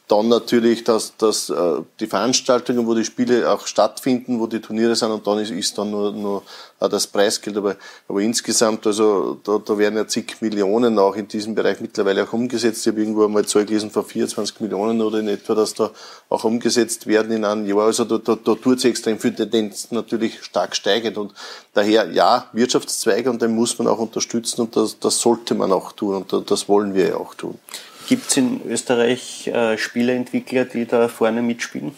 Dann 0.07 0.29
natürlich, 0.29 0.85
dass, 0.85 1.17
dass 1.17 1.49
äh, 1.49 1.81
die 1.99 2.07
Veranstaltungen, 2.07 2.87
wo 2.87 2.93
die 2.93 3.07
Spiele 3.07 3.51
auch 3.51 3.67
stattfinden, 3.67 4.39
wo 4.39 4.47
die 4.47 4.61
Turniere 4.61 4.95
sind 4.95 5.11
und 5.11 5.27
dann 5.27 5.39
ist, 5.39 5.51
ist 5.51 5.79
dann 5.79 5.91
nur, 5.91 6.13
nur 6.13 6.43
äh, 6.79 6.91
das 6.91 7.07
Preisgeld. 7.07 7.57
Aber, 7.57 7.77
aber 8.07 8.21
insgesamt, 8.21 8.87
also 8.87 9.41
da, 9.43 9.59
da 9.65 9.79
werden 9.79 9.97
ja 9.97 10.07
zig 10.07 10.43
Millionen 10.43 10.99
auch 10.99 11.17
in 11.17 11.27
diesem 11.27 11.55
Bereich 11.55 11.81
mittlerweile 11.81 12.25
auch 12.25 12.33
umgesetzt. 12.35 12.87
Ich 12.87 12.93
habe 12.93 13.01
irgendwo 13.01 13.25
einmal 13.25 13.47
Zahl 13.47 13.65
gelesen 13.65 13.91
von 13.91 14.05
24 14.05 14.61
Millionen 14.61 15.01
oder 15.01 15.21
in 15.21 15.29
etwa, 15.29 15.55
dass 15.55 15.73
da 15.73 15.91
auch 16.29 16.45
umgesetzt 16.45 17.07
werden 17.07 17.33
in 17.33 17.47
einem 17.47 17.67
Jahr. 17.67 17.87
Also 17.87 18.05
da, 18.05 18.19
da, 18.19 18.37
da 18.37 18.55
tut 18.57 18.77
es 18.79 18.85
extrem 18.85 19.19
viel, 19.19 19.35
Tendenz 19.35 19.91
natürlich 19.91 20.45
stark 20.45 20.77
steigend. 20.77 21.17
Und 21.17 21.33
daher, 21.73 22.11
ja, 22.11 22.51
Wirtschaftszweige 22.53 23.31
und 23.31 23.41
den 23.41 23.55
muss 23.55 23.79
man 23.79 23.89
auch 23.89 23.99
unterstützen 23.99 24.61
und 24.61 24.77
das, 24.77 24.99
das 24.99 25.19
sollte 25.19 25.55
man 25.55 25.73
auch 25.73 25.93
tun 25.93 26.27
und 26.29 26.51
das 26.51 26.69
wollen 26.69 26.93
wir 26.93 27.09
ja 27.09 27.17
auch 27.17 27.35
tun. 27.35 27.59
Gibt 28.07 28.31
es 28.31 28.37
in 28.37 28.61
Österreich 28.67 29.47
äh, 29.47 29.79
Spieleentwickler, 29.79 30.65
die 30.65 30.87
da 30.87 31.09
vorne 31.09 31.43
mitspielen? 31.43 31.95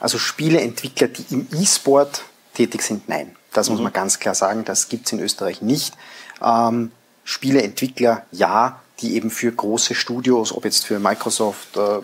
Also 0.00 0.18
Spieleentwickler, 0.18 1.08
die 1.08 1.24
im 1.30 1.46
E-Sport 1.52 2.22
tätig 2.54 2.82
sind, 2.82 3.08
nein. 3.08 3.36
Das 3.52 3.68
mhm. 3.68 3.74
muss 3.74 3.82
man 3.82 3.92
ganz 3.92 4.18
klar 4.18 4.34
sagen, 4.34 4.64
das 4.64 4.88
gibt 4.88 5.06
es 5.06 5.12
in 5.12 5.20
Österreich 5.20 5.62
nicht. 5.62 5.94
Ähm, 6.42 6.92
Spieleentwickler, 7.24 8.24
ja, 8.32 8.80
die 9.00 9.16
eben 9.16 9.30
für 9.30 9.50
große 9.50 9.94
Studios, 9.94 10.52
ob 10.52 10.64
jetzt 10.64 10.84
für 10.84 10.98
Microsoft, 10.98 11.76
äh, 11.76 12.00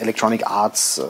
Electronic 0.00 0.46
Arts, 0.46 0.98
äh, 0.98 1.02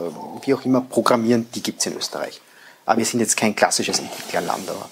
wie 0.45 0.53
auch 0.53 0.65
immer, 0.65 0.81
programmieren, 0.81 1.47
die 1.53 1.61
gibt 1.61 1.79
es 1.79 1.85
in 1.85 1.97
Österreich. 1.97 2.41
Aber 2.85 2.99
wir 2.99 3.05
sind 3.05 3.19
jetzt 3.19 3.35
kein 3.35 3.55
klassisches 3.55 3.99
Entwicklerland. 3.99 4.69
Aber 4.69 4.89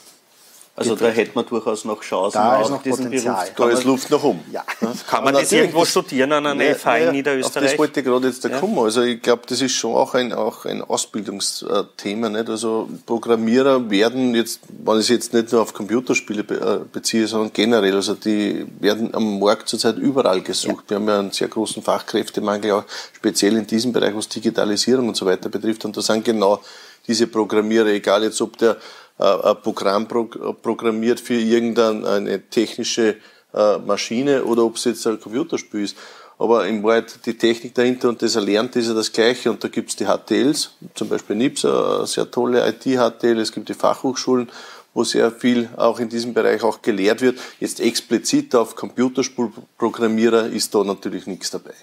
also 0.77 0.95
da 0.95 1.07
hätte 1.07 1.31
man 1.35 1.45
durchaus 1.45 1.85
noch 1.85 2.01
Chancen 2.01 2.37
da 2.37 2.61
ist 2.61 2.69
noch 2.69 2.83
Potenzial. 2.83 3.45
Beruf. 3.55 3.55
Da 3.55 3.69
ist 3.69 3.85
Luft 3.85 4.11
nach 4.11 4.21
oben. 4.21 4.41
Ja. 4.51 4.61
Kann 5.07 5.23
man 5.23 5.33
das 5.33 5.49
irgendwo 5.49 5.85
studieren 5.85 6.33
an 6.33 6.45
einer 6.45 6.65
ja, 6.65 6.75
FH 6.75 6.97
in 6.97 7.11
Niederösterreich? 7.13 7.63
Auf 7.63 7.71
das 7.71 7.79
wollte 7.79 7.99
ich 8.01 8.05
gerade 8.05 8.27
jetzt 8.27 8.43
da 8.43 8.49
ja. 8.49 8.59
kommen. 8.59 8.77
Also 8.79 9.01
ich 9.01 9.21
glaube, 9.21 9.43
das 9.47 9.61
ist 9.61 9.71
schon 9.71 9.95
auch 9.95 10.13
ein, 10.15 10.33
auch 10.33 10.65
ein 10.65 10.81
Ausbildungsthema. 10.81 12.27
Nicht? 12.27 12.49
Also 12.49 12.89
Programmierer 13.05 13.89
werden 13.89 14.35
jetzt, 14.35 14.59
wenn 14.67 14.95
ich 14.95 15.03
es 15.03 15.09
jetzt 15.09 15.33
nicht 15.33 15.53
nur 15.53 15.61
auf 15.61 15.73
Computerspiele 15.73 16.41
äh, 16.41 16.79
beziehe, 16.91 17.25
sondern 17.25 17.53
generell, 17.53 17.95
also 17.95 18.13
die 18.13 18.65
werden 18.81 19.13
am 19.15 19.39
Markt 19.39 19.69
zurzeit 19.69 19.97
überall 19.97 20.41
gesucht. 20.41 20.85
Ja. 20.85 20.89
Wir 20.89 20.95
haben 20.97 21.07
ja 21.07 21.19
einen 21.19 21.31
sehr 21.31 21.47
großen 21.47 21.83
Fachkräftemangel, 21.83 22.71
auch 22.71 22.83
speziell 23.13 23.55
in 23.55 23.65
diesem 23.65 23.93
Bereich, 23.93 24.13
was 24.13 24.27
Digitalisierung 24.27 25.07
und 25.07 25.15
so 25.15 25.25
weiter 25.25 25.47
betrifft. 25.47 25.85
Und 25.85 25.95
da 25.95 26.01
sind 26.01 26.25
genau 26.25 26.59
diese 27.07 27.27
Programmierer, 27.27 27.87
egal 27.87 28.23
jetzt 28.23 28.41
ob 28.41 28.57
der 28.57 28.75
ein 29.17 29.61
Programm 29.61 30.07
programmiert 30.07 31.19
für 31.19 31.35
irgendeine 31.35 32.49
technische 32.49 33.15
äh, 33.53 33.77
Maschine 33.77 34.43
oder 34.43 34.63
ob 34.63 34.75
es 34.75 34.83
jetzt 34.83 35.07
ein 35.07 35.19
Computerspiel 35.19 35.83
ist. 35.83 35.97
Aber 36.37 36.67
im 36.67 36.83
Wahrheit 36.83 37.25
die 37.25 37.37
Technik 37.37 37.73
dahinter 37.73 38.09
und 38.09 38.21
das 38.21 38.35
Erlernt 38.35 38.75
ist 38.75 38.87
ja 38.87 38.93
das 38.93 39.13
Gleiche. 39.13 39.49
Und 39.49 39.63
da 39.63 39.69
gibt 39.69 39.89
es 39.89 39.95
die 39.95 40.05
HTLs, 40.05 40.71
zum 40.93 41.07
Beispiel 41.07 41.37
NIPS, 41.37 41.63
eine 41.63 42.05
sehr 42.05 42.29
tolle 42.29 42.67
IT-HTL, 42.67 43.39
es 43.39 43.53
gibt 43.53 43.69
die 43.69 43.73
Fachhochschulen, 43.73 44.51
wo 44.93 45.05
sehr 45.05 45.31
viel 45.31 45.69
auch 45.77 45.99
in 45.99 46.09
diesem 46.09 46.33
Bereich 46.33 46.61
auch 46.63 46.81
gelehrt 46.81 47.21
wird. 47.21 47.39
Jetzt 47.61 47.79
explizit 47.79 48.53
auf 48.53 48.75
Computerspielprogrammierer 48.75 50.47
ist 50.47 50.75
da 50.75 50.83
natürlich 50.83 51.25
nichts 51.25 51.51
dabei. 51.51 51.73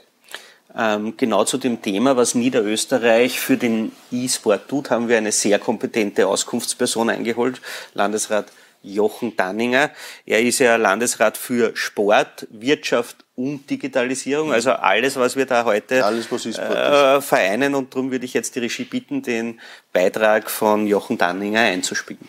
Ähm, 0.76 1.14
genau 1.16 1.44
zu 1.44 1.58
dem 1.58 1.82
Thema, 1.82 2.16
was 2.16 2.34
Niederösterreich 2.34 3.38
für 3.38 3.56
den 3.56 3.92
E-Sport 4.10 4.68
tut, 4.68 4.90
haben 4.90 5.08
wir 5.08 5.18
eine 5.18 5.32
sehr 5.32 5.58
kompetente 5.58 6.26
Auskunftsperson 6.26 7.10
eingeholt, 7.10 7.60
Landesrat 7.94 8.46
Jochen 8.82 9.36
Danninger. 9.36 9.90
Er 10.26 10.40
ist 10.40 10.58
ja 10.58 10.76
Landesrat 10.76 11.36
für 11.36 11.76
Sport, 11.76 12.46
Wirtschaft 12.50 13.16
und 13.36 13.68
Digitalisierung, 13.70 14.52
also 14.52 14.72
alles, 14.72 15.16
was 15.16 15.36
wir 15.36 15.46
da 15.46 15.64
heute 15.64 16.04
alles, 16.04 16.26
äh, 16.30 17.20
vereinen. 17.20 17.74
Und 17.74 17.94
darum 17.94 18.10
würde 18.10 18.24
ich 18.24 18.34
jetzt 18.34 18.56
die 18.56 18.60
Regie 18.60 18.84
bitten, 18.84 19.22
den 19.22 19.60
Beitrag 19.92 20.50
von 20.50 20.86
Jochen 20.86 21.18
Danninger 21.18 21.60
einzuspielen. 21.60 22.28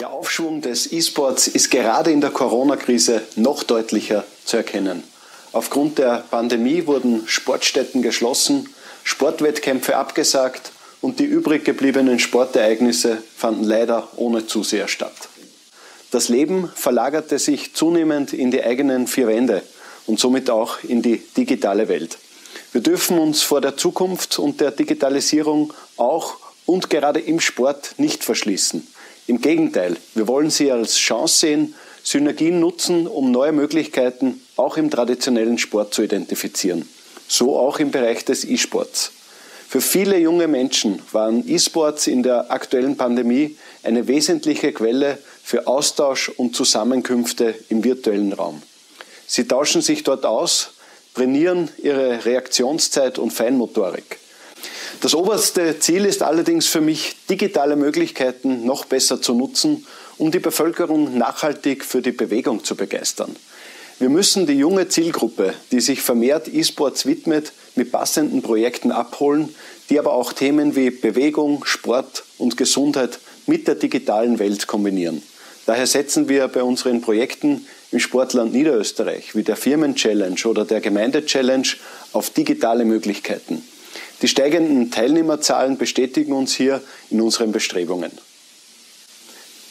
Der 0.00 0.10
Aufschwung 0.10 0.60
des 0.60 0.92
E-Sports 0.92 1.48
ist 1.48 1.70
gerade 1.70 2.10
in 2.10 2.20
der 2.20 2.30
Corona-Krise 2.30 3.22
noch 3.36 3.62
deutlicher 3.62 4.24
zu 4.44 4.58
erkennen. 4.58 5.02
Aufgrund 5.56 5.96
der 5.96 6.22
Pandemie 6.30 6.86
wurden 6.86 7.26
Sportstätten 7.26 8.02
geschlossen, 8.02 8.68
Sportwettkämpfe 9.04 9.96
abgesagt 9.96 10.70
und 11.00 11.18
die 11.18 11.24
übrig 11.24 11.64
gebliebenen 11.64 12.18
Sportereignisse 12.18 13.22
fanden 13.34 13.64
leider 13.64 14.06
ohne 14.16 14.46
Zuseher 14.46 14.86
statt. 14.86 15.14
Das 16.10 16.28
Leben 16.28 16.70
verlagerte 16.74 17.38
sich 17.38 17.72
zunehmend 17.72 18.34
in 18.34 18.50
die 18.50 18.62
eigenen 18.62 19.06
vier 19.06 19.28
Wände 19.28 19.62
und 20.04 20.20
somit 20.20 20.50
auch 20.50 20.84
in 20.84 21.00
die 21.00 21.22
digitale 21.38 21.88
Welt. 21.88 22.18
Wir 22.72 22.82
dürfen 22.82 23.18
uns 23.18 23.40
vor 23.40 23.62
der 23.62 23.78
Zukunft 23.78 24.38
und 24.38 24.60
der 24.60 24.72
Digitalisierung 24.72 25.72
auch 25.96 26.36
und 26.66 26.90
gerade 26.90 27.20
im 27.20 27.40
Sport 27.40 27.94
nicht 27.96 28.24
verschließen. 28.24 28.86
Im 29.26 29.40
Gegenteil, 29.40 29.96
wir 30.14 30.28
wollen 30.28 30.50
sie 30.50 30.70
als 30.70 30.98
Chance 30.98 31.38
sehen, 31.38 31.74
Synergien 32.02 32.60
nutzen, 32.60 33.06
um 33.06 33.30
neue 33.30 33.52
Möglichkeiten 33.52 34.42
auch 34.56 34.76
im 34.76 34.90
traditionellen 34.90 35.58
Sport 35.58 35.94
zu 35.94 36.02
identifizieren. 36.02 36.88
So 37.28 37.56
auch 37.56 37.78
im 37.78 37.90
Bereich 37.90 38.24
des 38.24 38.44
E-Sports. 38.44 39.12
Für 39.68 39.80
viele 39.80 40.16
junge 40.18 40.46
Menschen 40.46 41.02
waren 41.12 41.46
E-Sports 41.46 42.06
in 42.06 42.22
der 42.22 42.50
aktuellen 42.50 42.96
Pandemie 42.96 43.56
eine 43.82 44.06
wesentliche 44.06 44.72
Quelle 44.72 45.18
für 45.42 45.66
Austausch 45.66 46.28
und 46.28 46.54
Zusammenkünfte 46.54 47.54
im 47.68 47.82
virtuellen 47.82 48.32
Raum. 48.32 48.62
Sie 49.26 49.48
tauschen 49.48 49.82
sich 49.82 50.04
dort 50.04 50.24
aus, 50.24 50.70
trainieren 51.14 51.68
ihre 51.78 52.24
Reaktionszeit 52.24 53.18
und 53.18 53.32
Feinmotorik. 53.32 54.18
Das 55.00 55.14
oberste 55.14 55.78
Ziel 55.78 56.04
ist 56.04 56.22
allerdings 56.22 56.66
für 56.66 56.80
mich, 56.80 57.16
digitale 57.28 57.76
Möglichkeiten 57.76 58.64
noch 58.64 58.84
besser 58.84 59.20
zu 59.20 59.34
nutzen, 59.34 59.86
um 60.16 60.30
die 60.30 60.38
Bevölkerung 60.38 61.18
nachhaltig 61.18 61.84
für 61.84 62.00
die 62.00 62.12
Bewegung 62.12 62.64
zu 62.64 62.76
begeistern. 62.76 63.36
Wir 63.98 64.10
müssen 64.10 64.46
die 64.46 64.58
junge 64.58 64.88
Zielgruppe, 64.88 65.54
die 65.72 65.80
sich 65.80 66.02
vermehrt 66.02 66.48
E-Sports 66.52 67.06
widmet, 67.06 67.52
mit 67.76 67.92
passenden 67.92 68.42
Projekten 68.42 68.92
abholen, 68.92 69.54
die 69.88 69.98
aber 69.98 70.12
auch 70.12 70.34
Themen 70.34 70.76
wie 70.76 70.90
Bewegung, 70.90 71.64
Sport 71.64 72.24
und 72.36 72.58
Gesundheit 72.58 73.18
mit 73.46 73.66
der 73.66 73.74
digitalen 73.74 74.38
Welt 74.38 74.66
kombinieren. 74.66 75.22
Daher 75.64 75.86
setzen 75.86 76.28
wir 76.28 76.46
bei 76.48 76.62
unseren 76.62 77.00
Projekten 77.00 77.66
im 77.90 77.98
Sportland 77.98 78.52
Niederösterreich 78.52 79.34
wie 79.34 79.42
der 79.42 79.56
Firmen-Challenge 79.56 80.40
oder 80.44 80.66
der 80.66 80.82
Gemeinde-Challenge 80.82 81.68
auf 82.12 82.28
digitale 82.28 82.84
Möglichkeiten. 82.84 83.62
Die 84.20 84.28
steigenden 84.28 84.90
Teilnehmerzahlen 84.90 85.78
bestätigen 85.78 86.32
uns 86.32 86.54
hier 86.54 86.82
in 87.10 87.22
unseren 87.22 87.50
Bestrebungen. 87.50 88.12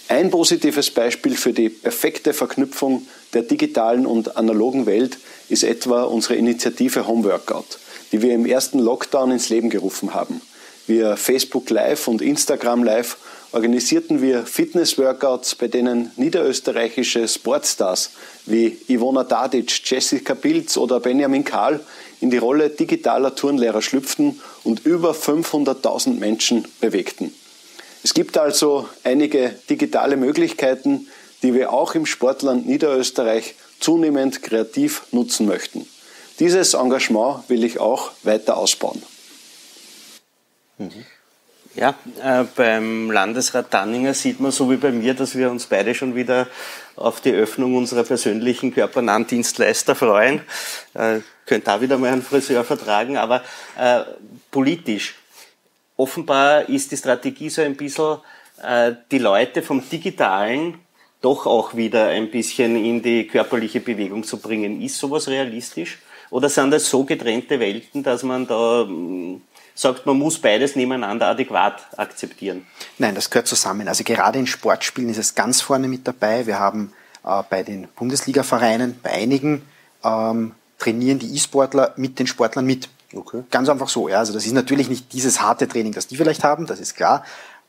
Ein 0.07 0.31
positives 0.31 0.89
Beispiel 0.91 1.35
für 1.35 1.53
die 1.53 1.69
perfekte 1.69 2.33
Verknüpfung 2.33 3.07
der 3.35 3.43
digitalen 3.43 4.05
und 4.07 4.37
analogen 4.37 4.85
Welt 4.85 5.19
ist 5.49 5.63
etwa 5.63 6.03
unsere 6.03 6.35
Initiative 6.35 7.05
Homeworkout, 7.05 7.77
die 8.11 8.21
wir 8.21 8.33
im 8.33 8.45
ersten 8.45 8.79
Lockdown 8.79 9.31
ins 9.31 9.49
Leben 9.49 9.69
gerufen 9.69 10.13
haben. 10.13 10.41
Via 10.87 11.15
Facebook 11.15 11.69
Live 11.69 12.07
und 12.07 12.21
Instagram 12.21 12.83
Live 12.83 13.17
organisierten 13.51 14.21
wir 14.21 14.45
Fitness-Workouts, 14.45 15.55
bei 15.55 15.67
denen 15.67 16.11
niederösterreichische 16.15 17.27
Sportstars 17.27 18.11
wie 18.45 18.77
Ivona 18.87 19.23
Dadic, 19.23 19.81
Jessica 19.83 20.35
Pilz 20.35 20.77
oder 20.77 20.99
Benjamin 20.99 21.43
Kahl 21.43 21.79
in 22.21 22.29
die 22.29 22.37
Rolle 22.37 22.69
digitaler 22.69 23.35
Turnlehrer 23.35 23.81
schlüpften 23.81 24.39
und 24.63 24.85
über 24.85 25.11
500.000 25.11 26.19
Menschen 26.19 26.65
bewegten. 26.79 27.33
Es 28.03 28.13
gibt 28.13 28.37
also 28.37 28.87
einige 29.03 29.55
digitale 29.69 30.15
Möglichkeiten, 30.15 31.07
die 31.45 31.53
wir 31.53 31.71
auch 31.71 31.93
im 31.93 32.07
Sportland 32.07 32.65
Niederösterreich 32.65 33.53
zunehmend 33.79 34.41
kreativ 34.41 35.03
nutzen 35.11 35.45
möchten. 35.45 35.85
Dieses 36.39 36.73
Engagement 36.73 37.47
will 37.49 37.63
ich 37.63 37.79
auch 37.79 38.09
weiter 38.23 38.57
ausbauen. 38.57 39.03
Mhm. 40.79 41.05
Ja, 41.75 41.93
äh, 42.23 42.45
beim 42.55 43.11
Landesrat 43.11 43.71
Danninger 43.71 44.15
sieht 44.15 44.39
man 44.39 44.51
so 44.51 44.71
wie 44.71 44.77
bei 44.77 44.91
mir, 44.91 45.13
dass 45.13 45.35
wir 45.35 45.51
uns 45.51 45.67
beide 45.67 45.93
schon 45.93 46.15
wieder 46.15 46.47
auf 46.95 47.21
die 47.21 47.33
Öffnung 47.33 47.75
unserer 47.75 48.03
persönlichen 48.03 48.73
körpernahen 48.73 49.27
Dienstleister 49.27 49.93
freuen. 49.93 50.41
Äh, 50.95 51.19
könnt 51.45 51.67
da 51.67 51.79
wieder 51.79 51.99
mal 51.99 52.11
einen 52.11 52.23
Friseur 52.23 52.63
vertragen, 52.63 53.17
aber 53.17 53.43
äh, 53.77 54.01
politisch 54.49 55.13
offenbar 55.95 56.67
ist 56.69 56.91
die 56.91 56.97
Strategie 56.97 57.51
so 57.51 57.61
ein 57.61 57.75
bisschen, 57.75 58.17
äh, 58.63 58.93
die 59.11 59.19
Leute 59.19 59.61
vom 59.61 59.87
Digitalen 59.87 60.79
doch 61.25 61.47
auch 61.47 61.75
wieder 61.75 62.09
ein 62.09 62.29
bisschen 62.29 62.75
in 62.75 63.01
die 63.01 63.25
körperliche 63.25 63.79
Bewegung 63.79 64.23
zu 64.23 64.37
bringen. 64.37 64.79
Ist 64.79 64.99
sowas 64.99 65.27
realistisch? 65.27 65.97
Oder 66.29 66.49
sind 66.49 66.69
das 66.69 66.87
so 66.87 67.03
getrennte 67.03 67.59
Welten, 67.59 68.03
dass 68.03 68.21
man 68.21 68.45
da 68.45 68.85
mm, 68.85 69.41
sagt, 69.73 70.05
man 70.05 70.17
muss 70.17 70.37
beides 70.39 70.75
nebeneinander 70.75 71.27
adäquat 71.27 71.87
akzeptieren? 71.97 72.67
Nein, 72.99 73.15
das 73.15 73.31
gehört 73.31 73.47
zusammen. 73.47 73.87
Also 73.87 74.03
gerade 74.03 74.37
in 74.37 74.45
Sportspielen 74.45 75.09
ist 75.09 75.17
es 75.17 75.33
ganz 75.33 75.61
vorne 75.61 75.87
mit 75.87 76.07
dabei. 76.07 76.45
Wir 76.45 76.59
haben 76.59 76.93
äh, 77.25 77.41
bei 77.49 77.63
den 77.63 77.87
Bundesliga-Vereinen, 77.95 78.99
bei 79.01 79.11
einigen, 79.11 79.63
ähm, 80.03 80.53
trainieren 80.77 81.17
die 81.17 81.33
E-Sportler 81.33 81.93
mit 81.95 82.19
den 82.19 82.27
Sportlern 82.27 82.67
mit. 82.67 82.87
Okay. 83.15 83.43
Ganz 83.49 83.67
einfach 83.67 83.89
so. 83.89 84.09
Ja. 84.09 84.19
Also 84.19 84.31
das 84.31 84.45
ist 84.45 84.53
natürlich 84.53 84.89
nicht 84.89 85.11
dieses 85.13 85.41
harte 85.41 85.67
Training, 85.67 85.93
das 85.93 86.05
die 86.05 86.17
vielleicht 86.17 86.43
haben, 86.43 86.67
das 86.67 86.79
ist 86.79 86.95
klar. 86.95 87.23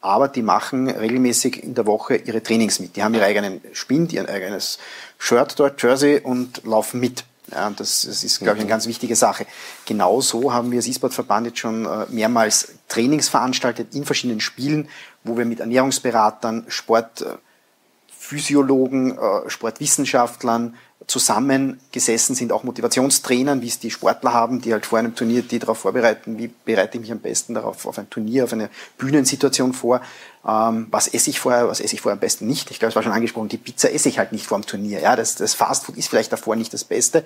Aber 0.07 0.29
die 0.29 0.43
machen 0.43 0.89
regelmäßig 0.89 1.65
in 1.65 1.75
der 1.75 1.85
Woche 1.85 2.15
ihre 2.15 2.41
Trainings 2.41 2.79
mit. 2.79 2.95
Die 2.95 3.03
haben 3.03 3.13
ihre 3.15 3.25
eigenen 3.25 3.61
Spind, 3.73 4.13
ihr 4.13 4.29
eigenes 4.29 4.79
Shirt 5.19 5.59
dort, 5.59 5.83
Jersey 5.83 6.21
und 6.21 6.65
laufen 6.65 7.01
mit. 7.01 7.25
Ja, 7.51 7.69
das, 7.71 8.03
das 8.03 8.23
ist, 8.23 8.39
glaube 8.39 8.59
ich, 8.59 8.61
eine 8.61 8.71
ganz 8.71 8.87
wichtige 8.87 9.17
Sache. 9.17 9.47
Genauso 9.85 10.53
haben 10.53 10.71
wir 10.71 10.79
als 10.79 10.87
E-Sport-Verband 10.87 11.49
jetzt 11.49 11.59
schon 11.59 11.87
äh, 11.87 12.07
mehrmals 12.09 12.75
Trainings 12.87 13.29
veranstaltet 13.29 13.97
in 13.97 14.05
verschiedenen 14.05 14.39
Spielen, 14.39 14.89
wo 15.25 15.37
wir 15.37 15.45
mit 15.45 15.59
Ernährungsberatern, 15.59 16.67
Sportphysiologen, 16.69 19.19
äh, 19.19 19.51
Sportwissenschaftlern, 19.51 20.77
zusammengesessen 21.07 22.35
sind, 22.35 22.53
auch 22.53 22.65
Motivationstrainern, 22.65 23.63
wie 23.63 23.69
es 23.69 23.79
die 23.79 23.91
Sportler 23.93 24.33
haben, 24.33 24.61
die 24.61 24.73
halt 24.73 24.87
vor 24.87 24.99
einem 24.99 25.15
Turnier 25.15 25.43
die 25.43 25.61
darauf 25.61 25.79
vorbereiten, 25.79 26.37
wie 26.39 26.51
bereite 26.65 26.97
ich 26.97 27.01
mich 27.01 27.13
am 27.13 27.21
besten 27.21 27.55
darauf 27.55 27.87
auf 27.87 27.99
ein 27.99 28.11
Turnier, 28.11 28.45
auf 28.45 28.53
eine 28.53 28.71
Bühnensituation 28.99 29.73
vor, 29.73 30.01
ähm, 30.47 30.89
was 30.91 31.07
esse 31.07 31.31
ich 31.31 31.39
vorher, 31.39 31.69
was 31.69 31.81
esse 31.81 31.95
ich 31.95 32.01
vorher 32.01 32.15
am 32.15 32.21
besten 32.21 32.49
nicht. 32.49 32.73
Ich 32.73 32.81
glaube, 32.81 32.91
es 32.91 32.97
war 32.97 33.05
schon 33.05 33.13
angesprochen, 33.13 33.49
die 33.49 33.57
Pizza 33.57 33.93
esse 33.93 34.09
ich 34.09 34.19
halt 34.19 34.33
nicht 34.33 34.47
vor 34.47 34.59
dem 34.59 34.67
Turnier. 34.67 35.01
Ja, 35.01 35.15
das, 35.15 35.37
das 35.37 35.55
Fastfood 35.55 35.97
ist 35.97 36.09
vielleicht 36.09 36.33
davor 36.33 36.57
nicht 36.57 36.75
das 36.75 36.83
Beste. 36.83 37.25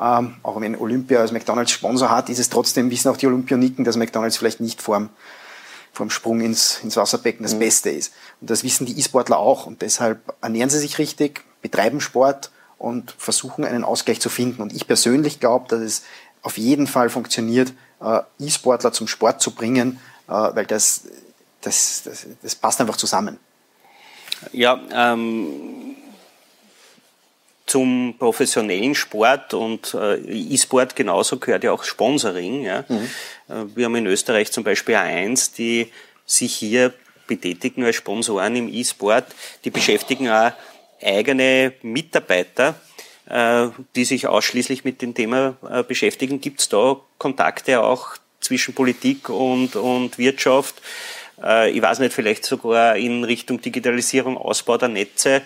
Ähm, 0.00 0.36
auch 0.42 0.58
wenn 0.60 0.74
Olympia 0.76 1.20
als 1.20 1.32
McDonalds 1.32 1.72
Sponsor 1.72 2.10
hat, 2.10 2.30
ist 2.30 2.38
es 2.38 2.48
trotzdem, 2.48 2.90
wissen 2.90 3.10
auch 3.10 3.16
die 3.18 3.26
Olympioniken, 3.26 3.84
dass 3.84 3.96
McDonalds 3.96 4.38
vielleicht 4.38 4.60
nicht 4.60 4.80
vorm 4.80 5.10
vorm 5.92 6.10
Sprung 6.10 6.40
ins, 6.40 6.80
ins 6.84 6.96
Wasserbecken 6.96 7.42
das 7.42 7.54
mhm. 7.54 7.58
Beste 7.58 7.90
ist. 7.90 8.12
Und 8.40 8.50
das 8.50 8.62
wissen 8.62 8.86
die 8.86 8.98
E-Sportler 8.98 9.38
auch. 9.38 9.66
Und 9.66 9.82
deshalb 9.82 10.20
ernähren 10.40 10.70
sie 10.70 10.78
sich 10.78 10.98
richtig, 10.98 11.44
betreiben 11.60 12.00
Sport, 12.00 12.52
und 12.78 13.14
versuchen 13.18 13.64
einen 13.64 13.84
Ausgleich 13.84 14.20
zu 14.20 14.28
finden. 14.28 14.62
Und 14.62 14.72
ich 14.72 14.86
persönlich 14.86 15.40
glaube, 15.40 15.66
dass 15.68 15.80
es 15.80 16.02
auf 16.42 16.56
jeden 16.58 16.86
Fall 16.86 17.10
funktioniert, 17.10 17.72
äh, 18.00 18.20
E-Sportler 18.38 18.92
zum 18.92 19.08
Sport 19.08 19.42
zu 19.42 19.50
bringen, 19.52 19.98
äh, 20.28 20.32
weil 20.32 20.66
das, 20.66 21.02
das, 21.60 22.02
das, 22.04 22.26
das 22.42 22.54
passt 22.54 22.80
einfach 22.80 22.96
zusammen. 22.96 23.38
Ja, 24.52 24.80
ähm, 24.92 25.96
zum 27.66 28.14
professionellen 28.18 28.94
Sport 28.94 29.52
und 29.52 29.94
äh, 29.94 30.16
E-Sport 30.16 30.96
genauso 30.96 31.38
gehört 31.38 31.64
ja 31.64 31.72
auch 31.72 31.84
Sponsoring. 31.84 32.62
Ja. 32.62 32.84
Mhm. 32.88 33.10
Äh, 33.48 33.76
wir 33.76 33.84
haben 33.86 33.96
in 33.96 34.06
Österreich 34.06 34.52
zum 34.52 34.64
Beispiel 34.64 34.94
A1, 34.94 35.54
die 35.56 35.92
sich 36.24 36.54
hier 36.54 36.94
betätigen 37.26 37.84
als 37.84 37.96
Sponsoren 37.96 38.56
im 38.56 38.72
E-Sport. 38.72 39.26
Die 39.64 39.70
beschäftigen 39.70 40.30
auch 40.30 40.52
eigene 41.02 41.72
Mitarbeiter, 41.82 42.74
äh, 43.28 43.68
die 43.94 44.04
sich 44.04 44.26
ausschließlich 44.26 44.84
mit 44.84 45.02
dem 45.02 45.14
Thema 45.14 45.56
äh, 45.68 45.82
beschäftigen. 45.82 46.40
Gibt 46.40 46.60
es 46.60 46.68
da 46.68 46.96
Kontakte 47.18 47.82
auch 47.82 48.16
zwischen 48.40 48.74
Politik 48.74 49.28
und, 49.28 49.76
und 49.76 50.18
Wirtschaft? 50.18 50.76
Äh, 51.42 51.70
ich 51.70 51.82
weiß 51.82 51.98
nicht, 51.98 52.14
vielleicht 52.14 52.44
sogar 52.44 52.96
in 52.96 53.24
Richtung 53.24 53.60
Digitalisierung, 53.60 54.36
Ausbau 54.38 54.78
der 54.78 54.88
Netze. 54.88 55.42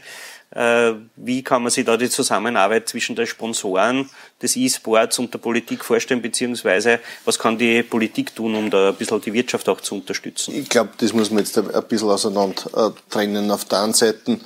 Wie 1.16 1.42
kann 1.42 1.62
man 1.62 1.70
sich 1.70 1.86
da 1.86 1.96
die 1.96 2.10
Zusammenarbeit 2.10 2.86
zwischen 2.86 3.16
den 3.16 3.26
Sponsoren 3.26 4.10
des 4.42 4.54
E-Sports 4.54 5.18
und 5.18 5.32
der 5.32 5.38
Politik 5.38 5.82
vorstellen, 5.82 6.20
beziehungsweise 6.20 7.00
was 7.24 7.38
kann 7.38 7.56
die 7.56 7.82
Politik 7.82 8.36
tun, 8.36 8.54
um 8.54 8.68
da 8.68 8.90
ein 8.90 8.94
bisschen 8.94 9.22
die 9.22 9.32
Wirtschaft 9.32 9.66
auch 9.70 9.80
zu 9.80 9.94
unterstützen? 9.94 10.54
Ich 10.54 10.68
glaube, 10.68 10.90
das 10.98 11.14
muss 11.14 11.30
man 11.30 11.38
jetzt 11.38 11.56
ein 11.56 11.84
bisschen 11.88 12.10
auseinander 12.10 12.94
trennen. 13.08 13.50
Auf 13.50 13.64
der 13.64 13.80
einen 13.80 13.94
Seite 13.94 14.40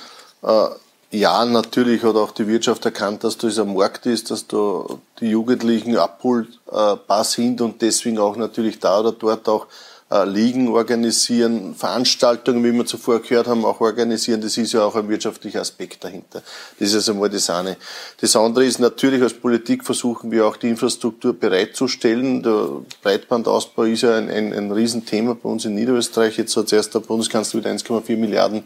ja, 1.19 1.45
natürlich 1.45 2.03
hat 2.03 2.17
auch 2.17 2.31
die 2.33 2.47
Wirtschaft 2.47 2.85
erkannt, 2.85 3.25
dass 3.25 3.39
das 3.39 3.59
ein 3.59 3.75
Markt 3.75 4.07
ist, 4.07 4.31
dass 4.31 4.47
da 4.47 4.85
die 5.21 5.29
Jugendlichen 5.29 5.97
abholbar 5.97 7.25
sind 7.25 7.61
und 7.61 7.81
deswegen 7.83 8.19
auch 8.19 8.37
natürlich 8.37 8.79
da 8.79 9.01
oder 9.01 9.13
dort 9.13 9.49
auch 9.49 9.65
äh, 9.65 9.69
Ligen 10.09 10.69
organisieren, 10.69 11.75
Veranstaltungen, 11.75 12.63
wie 12.63 12.73
wir 12.73 12.87
zuvor 12.87 13.21
gehört 13.21 13.49
haben, 13.49 13.65
auch 13.65 13.81
organisieren. 13.81 14.41
Das 14.41 14.57
ist 14.57 14.73
ja 14.73 14.85
auch 14.85 14.95
ein 14.95 15.09
wirtschaftlicher 15.09 15.61
Aspekt 15.61 16.05
dahinter. 16.05 16.43
Das 16.79 16.91
ist 16.91 16.95
also 16.95 17.15
mal 17.15 17.29
das 17.29 17.51
eine. 17.51 17.77
Das 18.21 18.37
andere 18.37 18.65
ist 18.65 18.79
natürlich, 18.79 19.21
als 19.21 19.35
Politik 19.35 19.85
versuchen 19.85 20.31
wir 20.31 20.47
auch 20.47 20.57
die 20.59 20.69
Infrastruktur 20.69 21.33
bereitzustellen. 21.33 22.41
Der 22.45 22.69
Breitbandausbau 23.03 23.83
ist 23.83 24.03
ja 24.03 24.17
ein, 24.17 24.31
ein, 24.31 24.53
ein 24.53 24.71
Riesenthema 24.71 25.35
bei 25.35 25.49
uns 25.49 25.65
in 25.65 25.75
Niederösterreich. 25.75 26.39
Jetzt 26.39 26.57
hat 26.57 26.69
zuerst 26.69 26.95
der 26.95 27.01
Bundeskanzler 27.01 27.59
mit 27.59 27.67
1,4 27.67 28.17
Milliarden 28.17 28.63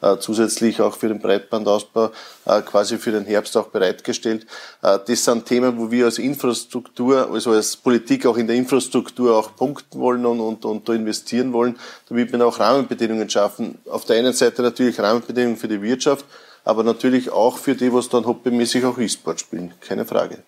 äh, 0.00 0.18
zusätzlich 0.18 0.80
auch 0.80 0.94
für 0.94 1.08
den 1.08 1.18
Breitbandausbau 1.18 2.10
äh, 2.44 2.62
quasi 2.62 2.98
für 2.98 3.10
den 3.10 3.24
Herbst 3.24 3.56
auch 3.56 3.68
bereitgestellt. 3.68 4.46
Äh, 4.82 4.98
das 5.06 5.24
sind 5.24 5.46
Themen, 5.46 5.78
wo 5.78 5.90
wir 5.90 6.04
als 6.04 6.18
Infrastruktur, 6.18 7.30
also 7.32 7.50
als 7.50 7.76
Politik 7.76 8.26
auch 8.26 8.36
in 8.36 8.46
der 8.46 8.54
Infrastruktur 8.54 9.36
auch 9.36 9.56
punkten 9.56 9.98
wollen 9.98 10.26
und, 10.26 10.40
und, 10.40 10.64
und 10.64 10.83
da 10.84 10.94
investieren 10.94 11.52
wollen, 11.52 11.78
damit 12.08 12.32
wir 12.32 12.46
auch 12.46 12.60
Rahmenbedingungen 12.60 13.28
schaffen. 13.30 13.78
Auf 13.88 14.04
der 14.04 14.16
einen 14.16 14.32
Seite 14.32 14.62
natürlich 14.62 15.00
Rahmenbedingungen 15.00 15.56
für 15.56 15.68
die 15.68 15.82
Wirtschaft, 15.82 16.24
aber 16.64 16.82
natürlich 16.82 17.30
auch 17.30 17.58
für 17.58 17.74
die, 17.74 17.92
was 17.92 18.08
dann 18.08 18.26
hobbymäßig 18.26 18.84
auch 18.84 18.98
E-Sport 18.98 19.40
spielen. 19.40 19.74
Keine 19.80 20.04
Frage. 20.04 20.38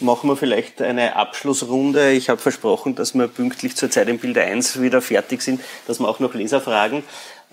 Machen 0.00 0.30
wir 0.30 0.36
vielleicht 0.36 0.80
eine 0.80 1.16
Abschlussrunde. 1.16 2.12
Ich 2.12 2.28
habe 2.28 2.40
versprochen, 2.40 2.94
dass 2.94 3.14
wir 3.14 3.26
pünktlich 3.26 3.74
zur 3.76 3.90
Zeit 3.90 4.08
im 4.08 4.18
Bild 4.18 4.38
1 4.38 4.80
wieder 4.80 5.02
fertig 5.02 5.42
sind, 5.42 5.60
dass 5.88 5.98
wir 5.98 6.08
auch 6.08 6.20
noch 6.20 6.34
Leserfragen 6.34 7.02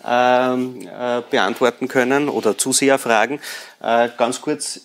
ähm, 0.05 0.87
äh, 0.87 1.21
beantworten 1.29 1.87
können 1.87 2.29
oder 2.29 2.55
Zuseherfragen. 2.55 3.39
Äh, 3.81 4.09
ganz 4.15 4.41
kurz, 4.41 4.81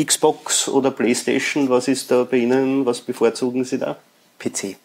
Xbox 0.00 0.68
oder 0.68 0.90
Playstation, 0.90 1.68
was 1.68 1.88
ist 1.88 2.10
da 2.10 2.24
bei 2.24 2.36
Ihnen, 2.38 2.86
was 2.86 3.00
bevorzugen 3.00 3.64
Sie 3.64 3.78
da? 3.78 3.96
PC. 4.38 4.76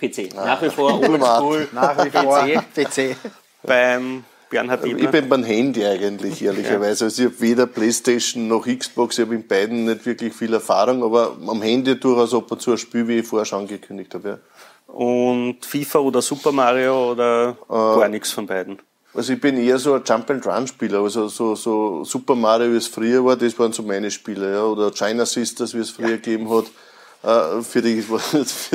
PC. 0.00 0.34
Nach 0.34 0.62
wie 0.62 0.70
vor 0.70 1.00
oldschool. 1.00 1.68
Nach 1.72 2.04
wie 2.04 2.10
vor 2.10 2.46
PC. 2.74 3.16
Beim 3.62 4.24
Bernhard 4.50 4.84
Ebner. 4.84 5.04
Ich 5.04 5.10
bin 5.10 5.28
beim 5.28 5.44
Handy 5.44 5.84
eigentlich, 5.84 6.42
ehrlicherweise. 6.42 7.04
Also 7.04 7.22
ich 7.22 7.28
habe 7.28 7.40
weder 7.40 7.66
Playstation 7.66 8.48
noch 8.48 8.66
Xbox, 8.66 9.18
ich 9.18 9.24
habe 9.24 9.34
in 9.34 9.46
beiden 9.46 9.84
nicht 9.84 10.04
wirklich 10.04 10.34
viel 10.34 10.52
Erfahrung, 10.52 11.02
aber 11.04 11.36
am 11.46 11.62
Handy 11.62 11.98
durchaus 11.98 12.34
ab 12.34 12.50
und 12.50 12.60
zu 12.60 12.72
ein 12.72 12.78
Spiel, 12.78 13.06
wie 13.06 13.20
ich 13.20 13.26
vorher 13.26 13.46
schon 13.46 13.60
angekündigt 13.60 14.12
habe. 14.14 14.28
Ja. 14.28 14.38
Und 14.92 15.64
FIFA 15.64 16.00
oder 16.00 16.20
Super 16.20 16.50
Mario 16.50 17.12
oder 17.12 17.56
äh, 17.68 17.72
gar 17.72 18.08
nichts 18.08 18.32
von 18.32 18.46
beiden? 18.46 18.80
Also 19.14 19.32
ich 19.32 19.40
bin 19.40 19.56
eher 19.56 19.78
so 19.78 19.94
ein 19.94 20.02
Jump-and-Run-Spieler, 20.04 21.00
also 21.00 21.28
so, 21.28 21.54
so 21.54 22.04
Super 22.04 22.34
Mario, 22.34 22.72
wie 22.72 22.76
es 22.76 22.86
früher 22.86 23.24
war, 23.24 23.36
das 23.36 23.58
waren 23.58 23.72
so 23.72 23.82
meine 23.82 24.10
Spiele, 24.10 24.52
ja. 24.52 24.62
oder 24.64 24.92
China 24.92 25.26
Sisters, 25.26 25.74
wie 25.74 25.78
es 25.78 25.90
früher 25.90 26.10
ja. 26.10 26.16
gegeben 26.16 26.48
hat. 26.50 26.66
Äh, 27.22 27.62
für 27.62 27.82
die, 27.82 28.00
für 28.02 28.16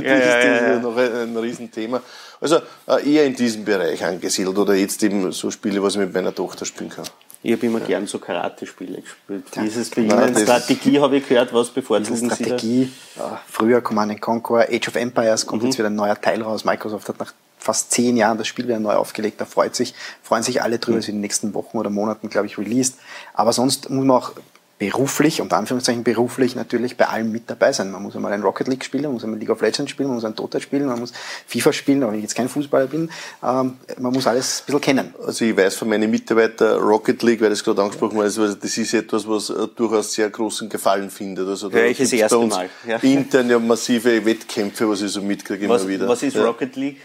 ja, 0.05 0.15
ist 0.15 0.27
das 0.27 0.61
ja, 0.61 0.79
noch 0.79 0.95
ein, 0.97 1.13
ein 1.13 1.37
Riesenthema. 1.37 2.01
Also 2.39 2.57
äh, 2.87 3.11
eher 3.11 3.25
in 3.25 3.35
diesem 3.35 3.65
Bereich 3.65 4.03
angesiedelt 4.03 4.57
oder 4.57 4.75
jetzt 4.75 5.01
eben 5.03 5.31
so 5.31 5.49
Spiele, 5.49 5.81
was 5.81 5.95
ich 5.95 5.99
mit 5.99 6.13
meiner 6.13 6.33
Tochter 6.33 6.65
spielen 6.65 6.89
kann. 6.89 7.05
Ich 7.41 7.51
habe 7.51 7.65
immer 7.67 7.79
gern 7.79 8.07
so 8.07 8.17
Karate-Spiele 8.17 9.01
gespielt. 9.01 9.43
Dieses 9.55 9.91
bei 9.91 10.01
Ihnen 10.01 10.35
Strategie 10.35 10.99
habe 10.99 11.17
ich 11.17 11.27
gehört, 11.27 11.53
was 11.53 11.69
bevorzugen 11.69 12.29
Sie 12.29 12.43
Strategie, 12.43 12.91
da? 13.15 13.39
früher 13.47 13.81
Command 13.81 14.19
Conquer, 14.19 14.67
Age 14.71 14.87
of 14.87 14.95
Empires, 14.95 15.45
kommt 15.45 15.61
mhm. 15.61 15.69
jetzt 15.69 15.77
wieder 15.77 15.89
ein 15.89 15.95
neuer 15.95 16.19
Teil 16.19 16.41
raus. 16.41 16.65
Microsoft 16.65 17.07
hat 17.07 17.19
nach 17.19 17.33
fast 17.59 17.91
zehn 17.91 18.17
Jahren 18.17 18.39
das 18.39 18.47
Spiel 18.47 18.67
wieder 18.67 18.79
neu 18.79 18.93
aufgelegt. 18.93 19.39
Da 19.39 19.45
freut 19.45 19.75
sich, 19.75 19.93
freuen 20.23 20.41
sich 20.41 20.61
alle 20.63 20.79
drüber, 20.79 20.95
mhm. 20.95 20.99
es 21.01 21.07
in 21.07 21.15
den 21.15 21.21
nächsten 21.21 21.53
Wochen 21.53 21.77
oder 21.77 21.91
Monaten, 21.91 22.29
glaube 22.29 22.47
ich, 22.47 22.57
released. 22.57 22.97
Aber 23.33 23.53
sonst 23.53 23.91
muss 23.91 24.05
man 24.05 24.17
auch 24.17 24.31
beruflich, 24.77 25.39
unter 25.39 25.55
Anführungszeichen 25.55 26.03
beruflich 26.03 26.55
natürlich 26.55 26.97
bei 26.97 27.07
allem 27.07 27.31
mit 27.31 27.49
dabei 27.49 27.71
sein. 27.71 27.91
Man 27.91 28.03
muss 28.03 28.15
einmal 28.15 28.33
ein 28.33 28.41
Rocket 28.41 28.67
League 28.67 28.83
spielen, 28.83 29.03
man 29.03 29.13
muss 29.13 29.23
einmal 29.23 29.39
League 29.39 29.49
of 29.49 29.61
Legends 29.61 29.89
spielen, 29.89 30.09
man 30.09 30.15
muss 30.15 30.25
ein 30.25 30.35
Dota 30.35 30.59
spielen, 30.59 30.87
man 30.87 30.99
muss 30.99 31.13
FIFA 31.47 31.71
spielen, 31.71 32.03
auch 32.03 32.09
wenn 32.09 32.15
ich 32.15 32.23
jetzt 32.23 32.35
kein 32.35 32.49
Fußballer 32.49 32.87
bin. 32.87 33.09
Ähm, 33.41 33.77
man 33.97 34.11
muss 34.11 34.27
alles 34.27 34.61
ein 34.61 34.65
bisschen 34.65 34.81
kennen. 34.81 35.15
Also 35.25 35.45
ich 35.45 35.55
weiß 35.55 35.75
von 35.75 35.87
meinen 35.87 36.11
Mitarbeitern 36.11 36.81
Rocket 36.81 37.23
League, 37.23 37.41
weil 37.41 37.51
das 37.51 37.63
gerade 37.63 37.81
angesprochen 37.81 38.15
wurde, 38.15 38.25
also 38.25 38.53
das 38.53 38.77
ist 38.77 38.93
etwas, 38.93 39.25
was 39.27 39.49
äh, 39.49 39.67
durchaus 39.75 40.11
sehr 40.13 40.29
großen 40.29 40.67
Gefallen 40.67 41.09
findet. 41.09 41.47
Also 41.47 41.69
da 41.69 41.77
Hör 41.77 41.85
ich 41.85 41.97
das 41.97 42.11
erste 42.11 42.37
Mal. 42.39 42.69
Ja. 42.85 42.97
Intern 42.97 43.49
ja 43.49 43.59
massive 43.59 44.25
Wettkämpfe, 44.25 44.89
was 44.89 45.01
ich 45.01 45.11
so 45.11 45.21
mitkriege 45.21 45.65
immer 45.65 45.87
wieder. 45.87 46.05
Was 46.09 46.21
ist 46.21 46.35
ja. 46.35 46.43
Rocket 46.43 46.75
League? 46.75 46.99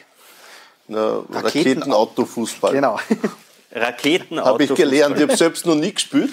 Na, 0.89 1.23
Raketen-Autofußball. 1.31 2.73
Genau. 2.73 2.99
Raketen 3.73 4.41
Habe 4.41 4.65
ich 4.65 4.75
gelernt, 4.75 5.17
ich 5.17 5.23
habe 5.23 5.37
selbst 5.37 5.65
noch 5.65 5.77
nie 5.77 5.95
gespielt. 5.95 6.31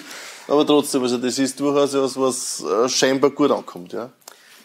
Aber 0.48 0.66
trotzdem, 0.66 1.02
also 1.02 1.18
das 1.18 1.38
ist 1.38 1.60
durchaus 1.60 1.94
etwas, 1.94 2.18
was 2.18 2.64
äh, 2.64 2.88
scheinbar 2.88 3.30
gut 3.30 3.50
ankommt. 3.50 3.92
Ja. 3.92 4.10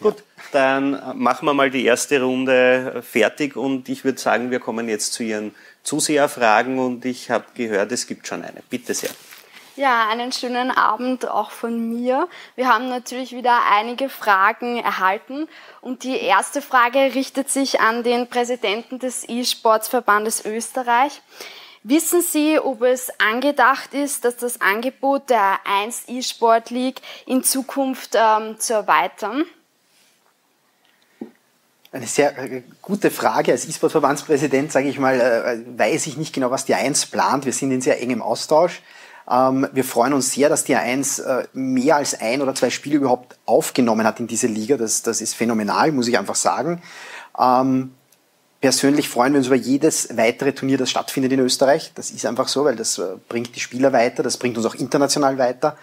Gut, 0.00 0.16
dann 0.52 1.00
machen 1.14 1.46
wir 1.46 1.54
mal 1.54 1.70
die 1.70 1.84
erste 1.84 2.20
Runde 2.20 3.02
fertig 3.08 3.56
und 3.56 3.88
ich 3.88 4.04
würde 4.04 4.20
sagen, 4.20 4.50
wir 4.50 4.60
kommen 4.60 4.88
jetzt 4.88 5.12
zu 5.12 5.22
Ihren 5.22 5.54
Zuseherfragen 5.82 6.78
und 6.78 7.04
ich 7.04 7.30
habe 7.30 7.44
gehört, 7.54 7.92
es 7.92 8.06
gibt 8.06 8.26
schon 8.26 8.42
eine. 8.42 8.62
Bitte 8.68 8.94
sehr. 8.94 9.10
Ja, 9.76 10.08
einen 10.08 10.30
schönen 10.30 10.70
Abend 10.70 11.28
auch 11.28 11.50
von 11.50 11.88
mir. 11.88 12.28
Wir 12.54 12.68
haben 12.68 12.88
natürlich 12.88 13.32
wieder 13.32 13.58
einige 13.72 14.08
Fragen 14.08 14.78
erhalten 14.78 15.48
und 15.80 16.04
die 16.04 16.16
erste 16.16 16.62
Frage 16.62 17.16
richtet 17.16 17.50
sich 17.50 17.80
an 17.80 18.04
den 18.04 18.28
Präsidenten 18.28 19.00
des 19.00 19.28
E-Sportsverbandes 19.28 20.44
Österreich. 20.44 21.20
Wissen 21.86 22.22
Sie, 22.22 22.58
ob 22.58 22.80
es 22.80 23.12
angedacht 23.20 23.92
ist, 23.92 24.24
dass 24.24 24.38
das 24.38 24.62
Angebot 24.62 25.28
der 25.28 25.58
1 25.66 26.04
E-Sport 26.08 26.70
League 26.70 27.02
in 27.26 27.44
Zukunft 27.44 28.14
ähm, 28.14 28.58
zu 28.58 28.72
erweitern? 28.72 29.44
Eine 31.92 32.06
sehr 32.06 32.38
äh, 32.38 32.62
gute 32.80 33.10
Frage. 33.10 33.52
Als 33.52 33.68
E-Sport-Verbandspräsident, 33.68 34.72
sage 34.72 34.88
ich 34.88 34.98
mal, 34.98 35.20
äh, 35.20 35.78
weiß 35.78 36.06
ich 36.06 36.16
nicht 36.16 36.34
genau, 36.34 36.50
was 36.50 36.64
die 36.64 36.74
1 36.74 37.04
plant. 37.06 37.44
Wir 37.44 37.52
sind 37.52 37.70
in 37.70 37.82
sehr 37.82 38.00
engem 38.00 38.22
Austausch. 38.22 38.80
Ähm, 39.30 39.68
wir 39.74 39.84
freuen 39.84 40.14
uns 40.14 40.32
sehr, 40.32 40.48
dass 40.48 40.64
die 40.64 40.76
1 40.76 41.18
äh, 41.18 41.46
mehr 41.52 41.96
als 41.96 42.18
ein 42.18 42.40
oder 42.40 42.54
zwei 42.54 42.70
Spiele 42.70 42.96
überhaupt 42.96 43.36
aufgenommen 43.44 44.06
hat 44.06 44.20
in 44.20 44.26
diese 44.26 44.46
Liga. 44.46 44.78
Das, 44.78 45.02
das 45.02 45.20
ist 45.20 45.34
phänomenal, 45.34 45.92
muss 45.92 46.08
ich 46.08 46.16
einfach 46.16 46.34
sagen. 46.34 46.80
Ähm, 47.38 47.92
Persönlich 48.64 49.10
freuen 49.10 49.34
wir 49.34 49.38
uns 49.40 49.48
über 49.48 49.56
jedes 49.56 50.16
weitere 50.16 50.54
Turnier, 50.54 50.78
das 50.78 50.88
stattfindet 50.88 51.30
in 51.32 51.40
Österreich. 51.40 51.92
Das 51.96 52.10
ist 52.10 52.24
einfach 52.24 52.48
so, 52.48 52.64
weil 52.64 52.76
das 52.76 52.96
äh, 52.96 53.16
bringt 53.28 53.54
die 53.54 53.60
Spieler 53.60 53.92
weiter, 53.92 54.22
das 54.22 54.38
bringt 54.38 54.56
uns 54.56 54.64
auch 54.64 54.74
international 54.74 55.36
weiter. 55.36 55.76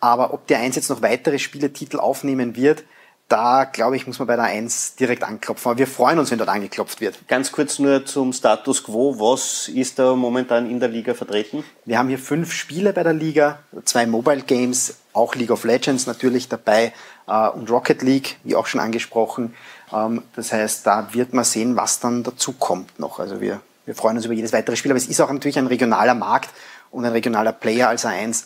Aber 0.00 0.34
ob 0.34 0.46
der 0.46 0.58
Eins 0.58 0.76
jetzt 0.76 0.90
noch 0.90 1.00
weitere 1.00 1.38
Spieletitel 1.38 1.98
aufnehmen 1.98 2.54
wird, 2.54 2.84
da 3.28 3.64
glaube 3.64 3.96
ich, 3.96 4.06
muss 4.06 4.18
man 4.18 4.28
bei 4.28 4.36
der 4.36 4.44
Eins 4.44 4.96
direkt 4.96 5.24
anklopfen. 5.24 5.70
Aber 5.70 5.78
wir 5.78 5.86
freuen 5.86 6.18
uns, 6.18 6.30
wenn 6.30 6.36
dort 6.36 6.50
angeklopft 6.50 7.00
wird. 7.00 7.26
Ganz 7.26 7.52
kurz 7.52 7.78
nur 7.78 8.04
zum 8.04 8.34
Status 8.34 8.84
quo. 8.84 9.18
Was 9.18 9.68
ist 9.68 9.98
da 9.98 10.14
momentan 10.14 10.70
in 10.70 10.78
der 10.78 10.90
Liga 10.90 11.14
vertreten? 11.14 11.64
Wir 11.86 11.98
haben 11.98 12.10
hier 12.10 12.18
fünf 12.18 12.52
Spiele 12.52 12.92
bei 12.92 13.02
der 13.02 13.14
Liga, 13.14 13.60
zwei 13.86 14.06
Mobile 14.06 14.42
Games, 14.42 14.98
auch 15.14 15.34
League 15.36 15.50
of 15.50 15.64
Legends 15.64 16.06
natürlich 16.06 16.50
dabei 16.50 16.92
äh, 17.26 17.48
und 17.48 17.70
Rocket 17.70 18.02
League, 18.02 18.36
wie 18.44 18.56
auch 18.56 18.66
schon 18.66 18.80
angesprochen. 18.80 19.54
Ähm, 19.92 20.22
das 20.34 20.52
heißt, 20.52 20.86
da 20.86 21.08
wird 21.12 21.32
man 21.32 21.44
sehen, 21.44 21.76
was 21.76 22.00
dann 22.00 22.22
dazu 22.22 22.52
kommt 22.52 22.98
noch. 22.98 23.18
Also 23.18 23.40
wir, 23.40 23.60
wir 23.84 23.94
freuen 23.94 24.16
uns 24.16 24.26
über 24.26 24.34
jedes 24.34 24.52
weitere 24.52 24.76
Spiel, 24.76 24.90
aber 24.90 24.98
es 24.98 25.06
ist 25.06 25.20
auch 25.20 25.30
natürlich 25.30 25.58
ein 25.58 25.66
regionaler 25.66 26.14
Markt 26.14 26.50
und 26.90 27.04
ein 27.04 27.12
regionaler 27.12 27.52
Player 27.52 27.88
als 27.88 28.04
A1 28.04 28.44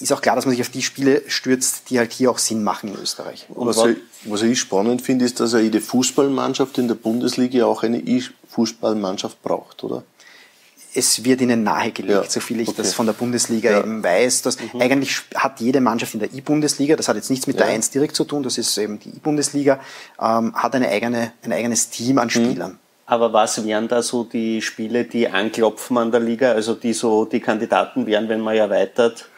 ist 0.00 0.12
auch 0.12 0.20
klar, 0.20 0.34
dass 0.34 0.44
man 0.44 0.52
sich 0.52 0.60
auf 0.60 0.70
die 0.70 0.82
Spiele 0.82 1.22
stürzt, 1.28 1.90
die 1.90 1.98
halt 1.98 2.12
hier 2.12 2.30
auch 2.30 2.38
Sinn 2.38 2.64
machen 2.64 2.90
in 2.92 3.00
Österreich. 3.00 3.46
was, 3.48 3.84
ich, 3.84 3.96
was 4.24 4.42
ich 4.42 4.58
spannend 4.58 5.02
finde, 5.02 5.24
ist, 5.24 5.38
dass 5.40 5.52
ja 5.52 5.60
jede 5.60 5.80
Fußballmannschaft 5.80 6.78
in 6.78 6.88
der 6.88 6.96
Bundesliga 6.96 7.66
auch 7.66 7.82
eine 7.82 7.98
E-Fußballmannschaft 7.98 9.42
braucht, 9.42 9.84
oder? 9.84 10.02
Es 10.94 11.24
wird 11.24 11.40
ihnen 11.40 11.64
nahegelegt, 11.64 12.24
ja, 12.24 12.30
so 12.30 12.40
viel 12.40 12.60
ich 12.60 12.68
okay. 12.68 12.78
das 12.78 12.94
von 12.94 13.06
der 13.06 13.12
Bundesliga 13.14 13.70
ja. 13.70 13.80
eben 13.80 14.02
weiß. 14.02 14.42
Dass 14.42 14.58
mhm. 14.60 14.80
Eigentlich 14.80 15.20
hat 15.34 15.60
jede 15.60 15.80
Mannschaft 15.80 16.14
in 16.14 16.20
der 16.20 16.32
E-Bundesliga, 16.32 16.96
das 16.96 17.08
hat 17.08 17.16
jetzt 17.16 17.30
nichts 17.30 17.46
mit 17.46 17.58
ja. 17.58 17.66
der 17.66 17.74
1 17.74 17.90
direkt 17.90 18.14
zu 18.14 18.24
tun, 18.24 18.42
das 18.42 18.58
ist 18.58 18.76
eben 18.78 18.98
die 19.00 19.10
E-Bundesliga, 19.10 19.80
ähm, 20.20 20.54
hat 20.54 20.74
eine 20.74 20.88
eigene, 20.88 21.32
ein 21.42 21.52
eigenes 21.52 21.90
Team 21.90 22.18
an 22.18 22.26
mhm. 22.26 22.30
Spielern. 22.30 22.72
Mhm. 22.72 22.78
Aber 23.06 23.32
was 23.32 23.64
wären 23.64 23.88
da 23.88 24.02
so 24.02 24.24
die 24.24 24.62
Spiele, 24.62 25.04
die 25.04 25.28
anklopfen 25.28 25.98
an 25.98 26.10
der 26.10 26.20
Liga, 26.20 26.52
also 26.52 26.74
die 26.74 26.94
so 26.94 27.26
die 27.26 27.40
Kandidaten 27.40 28.06
wären, 28.06 28.28
wenn 28.28 28.40
man 28.40 28.56
erweitert, 28.56 29.28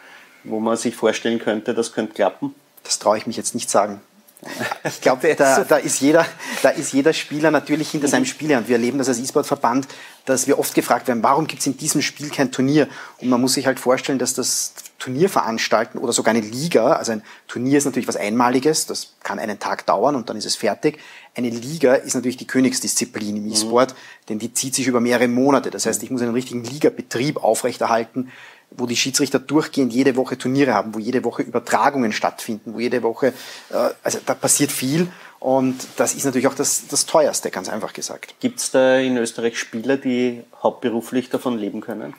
wo 0.45 0.59
man 0.59 0.77
sich 0.77 0.95
vorstellen 0.95 1.39
könnte, 1.39 1.73
das 1.73 1.91
könnte 1.91 2.13
klappen? 2.13 2.55
Das 2.83 2.99
traue 2.99 3.17
ich 3.17 3.27
mich 3.27 3.35
jetzt 3.35 3.55
nicht 3.55 3.69
sagen. 3.69 3.99
Ich 4.83 5.01
glaube, 5.01 5.35
da, 5.35 5.63
da, 5.63 5.77
ist 5.77 5.99
jeder, 5.99 6.25
da 6.61 6.69
ist 6.69 6.93
jeder 6.93 7.13
Spieler 7.13 7.51
natürlich 7.51 7.89
hinter 7.89 8.07
seinem 8.07 8.25
Spiel. 8.25 8.55
Und 8.55 8.67
wir 8.67 8.75
erleben 8.75 8.97
das 8.97 9.09
als 9.09 9.19
E-Sport-Verband, 9.19 9.87
dass 10.25 10.47
wir 10.47 10.59
oft 10.59 10.73
gefragt 10.75 11.07
werden, 11.07 11.23
warum 11.23 11.47
gibt 11.47 11.61
es 11.61 11.67
in 11.67 11.77
diesem 11.77 12.01
Spiel 12.01 12.29
kein 12.29 12.51
Turnier? 12.51 12.87
Und 13.19 13.29
man 13.29 13.41
muss 13.41 13.53
sich 13.53 13.65
halt 13.65 13.79
vorstellen, 13.79 14.19
dass 14.19 14.33
das 14.33 14.73
Turnier 14.99 15.29
veranstalten 15.29 15.97
oder 15.99 16.11
sogar 16.11 16.33
eine 16.33 16.45
Liga, 16.45 16.93
also 16.93 17.11
ein 17.11 17.21
Turnier 17.47 17.77
ist 17.77 17.85
natürlich 17.85 18.07
was 18.07 18.15
Einmaliges, 18.15 18.87
das 18.87 19.13
kann 19.23 19.39
einen 19.39 19.59
Tag 19.59 19.85
dauern 19.85 20.15
und 20.15 20.29
dann 20.29 20.37
ist 20.37 20.45
es 20.45 20.55
fertig. 20.55 20.99
Eine 21.35 21.49
Liga 21.49 21.93
ist 21.93 22.15
natürlich 22.15 22.37
die 22.37 22.47
Königsdisziplin 22.47 23.37
im 23.37 23.45
mhm. 23.45 23.51
E-Sport, 23.51 23.91
mhm. 23.91 24.25
denn 24.29 24.39
die 24.39 24.53
zieht 24.53 24.75
sich 24.75 24.87
über 24.87 24.99
mehrere 24.99 25.27
Monate. 25.27 25.69
Das 25.69 25.85
heißt, 25.85 26.01
ich 26.03 26.09
muss 26.09 26.21
einen 26.21 26.33
richtigen 26.33 26.63
Ligabetrieb 26.63 27.37
aufrechterhalten 27.37 28.31
wo 28.71 28.85
die 28.85 28.95
Schiedsrichter 28.95 29.39
durchgehend 29.39 29.93
jede 29.93 30.15
Woche 30.15 30.37
Turniere 30.37 30.73
haben, 30.73 30.93
wo 30.93 30.99
jede 30.99 31.23
Woche 31.23 31.41
Übertragungen 31.41 32.11
stattfinden, 32.11 32.73
wo 32.73 32.79
jede 32.79 33.01
Woche, 33.03 33.33
äh, 33.69 33.89
also 34.03 34.19
da 34.25 34.33
passiert 34.33 34.71
viel 34.71 35.09
Und 35.39 35.87
das 35.97 36.15
ist 36.15 36.25
natürlich 36.25 36.47
auch 36.47 36.55
das, 36.55 36.87
das 36.87 37.05
teuerste, 37.05 37.51
ganz 37.51 37.69
einfach 37.69 37.93
gesagt. 37.93 38.35
Gibt 38.39 38.59
es 38.59 38.71
da 38.71 38.97
in 38.97 39.17
Österreich 39.17 39.59
Spieler, 39.59 39.97
die 39.97 40.43
hauptberuflich 40.61 41.29
davon 41.29 41.57
leben 41.57 41.81
können? 41.81 42.15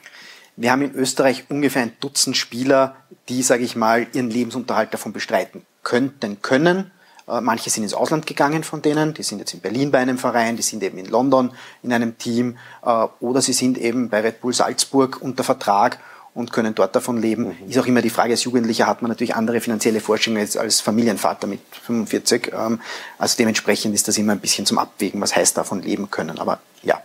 Wir 0.55 0.71
haben 0.71 0.81
in 0.81 0.93
Österreich 0.93 1.45
ungefähr 1.49 1.83
ein 1.83 1.93
Dutzend 1.99 2.37
Spieler, 2.37 2.95
die, 3.27 3.43
sage 3.43 3.63
ich 3.63 3.75
mal, 3.75 4.07
ihren 4.13 4.29
Lebensunterhalt 4.29 4.93
davon 4.93 5.13
bestreiten 5.13 5.65
könnten, 5.83 6.41
können. 6.41 6.91
Äh, 7.27 7.41
manche 7.41 7.69
sind 7.69 7.83
ins 7.83 7.93
Ausland 7.93 8.25
gegangen 8.25 8.63
von 8.63 8.81
denen, 8.81 9.13
die 9.13 9.23
sind 9.23 9.39
jetzt 9.39 9.53
in 9.53 9.59
Berlin 9.59 9.91
bei 9.91 9.99
einem 9.99 10.17
Verein, 10.17 10.55
die 10.55 10.61
sind 10.61 10.81
eben 10.83 10.97
in 10.97 11.05
London 11.05 11.51
in 11.83 11.93
einem 11.93 12.17
Team 12.17 12.57
äh, 12.85 13.07
oder 13.19 13.41
sie 13.41 13.53
sind 13.53 13.77
eben 13.77 14.09
bei 14.09 14.21
Red 14.21 14.41
Bull 14.41 14.53
Salzburg 14.53 15.21
unter 15.21 15.43
Vertrag 15.43 15.99
und 16.39 16.53
können 16.53 16.73
dort 16.73 16.95
davon 16.95 17.21
leben. 17.21 17.57
Mhm. 17.59 17.69
Ist 17.69 17.77
auch 17.77 17.85
immer 17.85 18.01
die 18.01 18.09
Frage, 18.09 18.31
als 18.31 18.45
Jugendlicher 18.45 18.87
hat 18.87 19.01
man 19.01 19.09
natürlich 19.09 19.35
andere 19.35 19.59
finanzielle 19.59 19.99
Vorstellungen 19.99 20.41
als, 20.41 20.55
als 20.55 20.79
Familienvater 20.79 21.47
mit 21.47 21.59
45. 21.85 22.53
Ähm, 22.53 22.79
also 23.17 23.35
dementsprechend 23.37 23.93
ist 23.93 24.07
das 24.07 24.17
immer 24.17 24.31
ein 24.31 24.39
bisschen 24.39 24.65
zum 24.65 24.77
Abwägen, 24.77 25.19
was 25.19 25.35
heißt 25.35 25.57
davon 25.57 25.81
leben 25.81 26.09
können. 26.09 26.39
Aber 26.39 26.59
ja. 26.81 27.01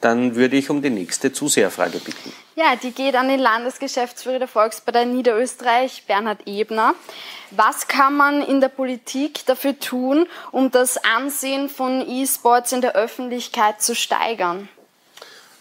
Dann 0.00 0.34
würde 0.34 0.56
ich 0.56 0.70
um 0.70 0.80
die 0.80 0.90
nächste 0.90 1.32
Zuseherfrage 1.32 1.98
bitten. 1.98 2.32
Ja, 2.56 2.76
die 2.76 2.92
geht 2.92 3.16
an 3.16 3.28
den 3.28 3.40
Landesgeschäftsführer 3.40 4.38
der 4.38 4.48
Volkspartei 4.48 5.04
Niederösterreich, 5.04 6.04
Bernhard 6.06 6.46
Ebner. 6.46 6.94
Was 7.50 7.86
kann 7.86 8.16
man 8.16 8.40
in 8.42 8.60
der 8.60 8.68
Politik 8.68 9.44
dafür 9.44 9.78
tun, 9.78 10.26
um 10.52 10.70
das 10.70 10.98
Ansehen 11.04 11.68
von 11.68 12.06
E-Sports 12.08 12.72
in 12.72 12.80
der 12.80 12.94
Öffentlichkeit 12.94 13.82
zu 13.82 13.94
steigern? 13.94 14.68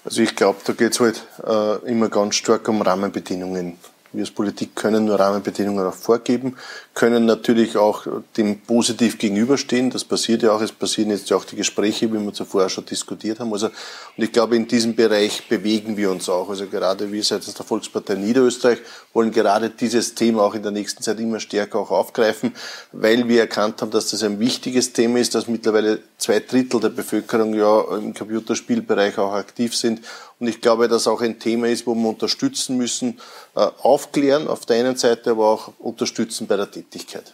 Also 0.05 0.21
ich 0.21 0.35
glaube, 0.35 0.59
da 0.65 0.73
geht 0.73 0.93
es 0.93 0.99
halt 0.99 1.25
äh, 1.45 1.89
immer 1.89 2.09
ganz 2.09 2.35
stark 2.35 2.67
um 2.67 2.81
Rahmenbedingungen. 2.81 3.77
Wir 4.13 4.21
als 4.21 4.31
Politik 4.31 4.75
können 4.75 5.05
nur 5.05 5.19
Rahmenbedingungen 5.19 5.85
auch 5.87 5.93
vorgeben, 5.93 6.55
können 6.93 7.25
natürlich 7.25 7.77
auch 7.77 8.05
dem 8.37 8.59
positiv 8.59 9.17
gegenüberstehen. 9.17 9.89
Das 9.89 10.03
passiert 10.03 10.43
ja 10.43 10.51
auch. 10.51 10.61
Es 10.61 10.71
passieren 10.71 11.09
jetzt 11.09 11.31
ja 11.31 11.37
auch 11.37 11.45
die 11.45 11.55
Gespräche, 11.55 12.13
wie 12.13 12.19
wir 12.19 12.33
zuvor 12.33 12.69
schon 12.69 12.85
diskutiert 12.85 13.39
haben. 13.39 13.51
Also, 13.51 13.67
und 13.67 14.23
ich 14.23 14.31
glaube, 14.31 14.55
in 14.55 14.67
diesem 14.67 14.95
Bereich 14.95 15.47
bewegen 15.49 15.97
wir 15.97 16.11
uns 16.11 16.29
auch. 16.29 16.47
Also 16.47 16.67
gerade 16.67 17.11
wir 17.11 17.23
seitens 17.23 17.55
der 17.55 17.65
Volkspartei 17.65 18.13
Niederösterreich 18.13 18.79
wollen 19.13 19.31
gerade 19.31 19.71
dieses 19.71 20.13
Thema 20.13 20.43
auch 20.43 20.53
in 20.53 20.61
der 20.61 20.71
nächsten 20.71 21.01
Zeit 21.01 21.19
immer 21.19 21.39
stärker 21.39 21.79
auch 21.79 21.89
aufgreifen, 21.89 22.53
weil 22.91 23.27
wir 23.27 23.41
erkannt 23.41 23.81
haben, 23.81 23.89
dass 23.89 24.11
das 24.11 24.21
ein 24.21 24.39
wichtiges 24.39 24.93
Thema 24.93 25.19
ist, 25.19 25.33
dass 25.33 25.47
mittlerweile 25.47 25.99
zwei 26.19 26.39
Drittel 26.39 26.79
der 26.79 26.89
Bevölkerung 26.89 27.55
ja 27.55 27.97
im 27.97 28.13
Computerspielbereich 28.13 29.17
auch 29.17 29.33
aktiv 29.33 29.75
sind 29.75 30.01
und 30.43 30.49
ich 30.49 30.59
glaube, 30.59 30.89
dass 30.89 31.07
auch 31.07 31.21
ein 31.21 31.39
Thema 31.39 31.69
ist, 31.69 31.87
wo 31.87 31.95
wir 31.95 32.09
unterstützen 32.09 32.75
müssen, 32.75 33.17
äh, 33.55 33.61
aufklären 33.81 34.49
auf 34.49 34.65
der 34.65 34.75
einen 34.75 34.97
Seite, 34.97 35.31
aber 35.31 35.47
auch 35.47 35.71
unterstützen 35.79 36.47
bei 36.47 36.57
der 36.57 36.69
Tätigkeit. 36.69 37.33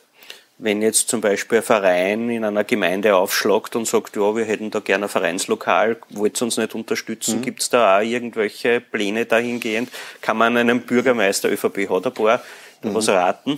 Wenn 0.59 0.83
jetzt 0.83 1.09
zum 1.09 1.19
Beispiel 1.19 1.57
ein 1.57 1.63
Verein 1.63 2.29
in 2.29 2.43
einer 2.43 2.63
Gemeinde 2.63 3.15
aufschlagt 3.15 3.75
und 3.75 3.87
sagt, 3.87 4.15
ja, 4.15 4.35
wir 4.35 4.45
hätten 4.45 4.69
da 4.69 4.79
gerne 4.79 5.05
ein 5.05 5.09
Vereinslokal, 5.09 5.97
wollt 6.09 6.39
ihr 6.39 6.45
uns 6.45 6.57
nicht 6.57 6.75
unterstützen? 6.75 7.39
Mhm. 7.39 7.41
Gibt 7.41 7.63
es 7.63 7.71
da 7.71 7.97
auch 7.97 8.03
irgendwelche 8.03 8.79
Pläne 8.79 9.25
dahingehend? 9.25 9.89
Kann 10.21 10.37
man 10.37 10.55
einem 10.55 10.81
Bürgermeister, 10.81 11.51
ÖVP 11.51 11.89
hat 11.89 12.05
ein 12.05 12.13
paar, 12.13 12.43
mhm. 12.83 12.93
was 12.93 13.09
raten? 13.09 13.57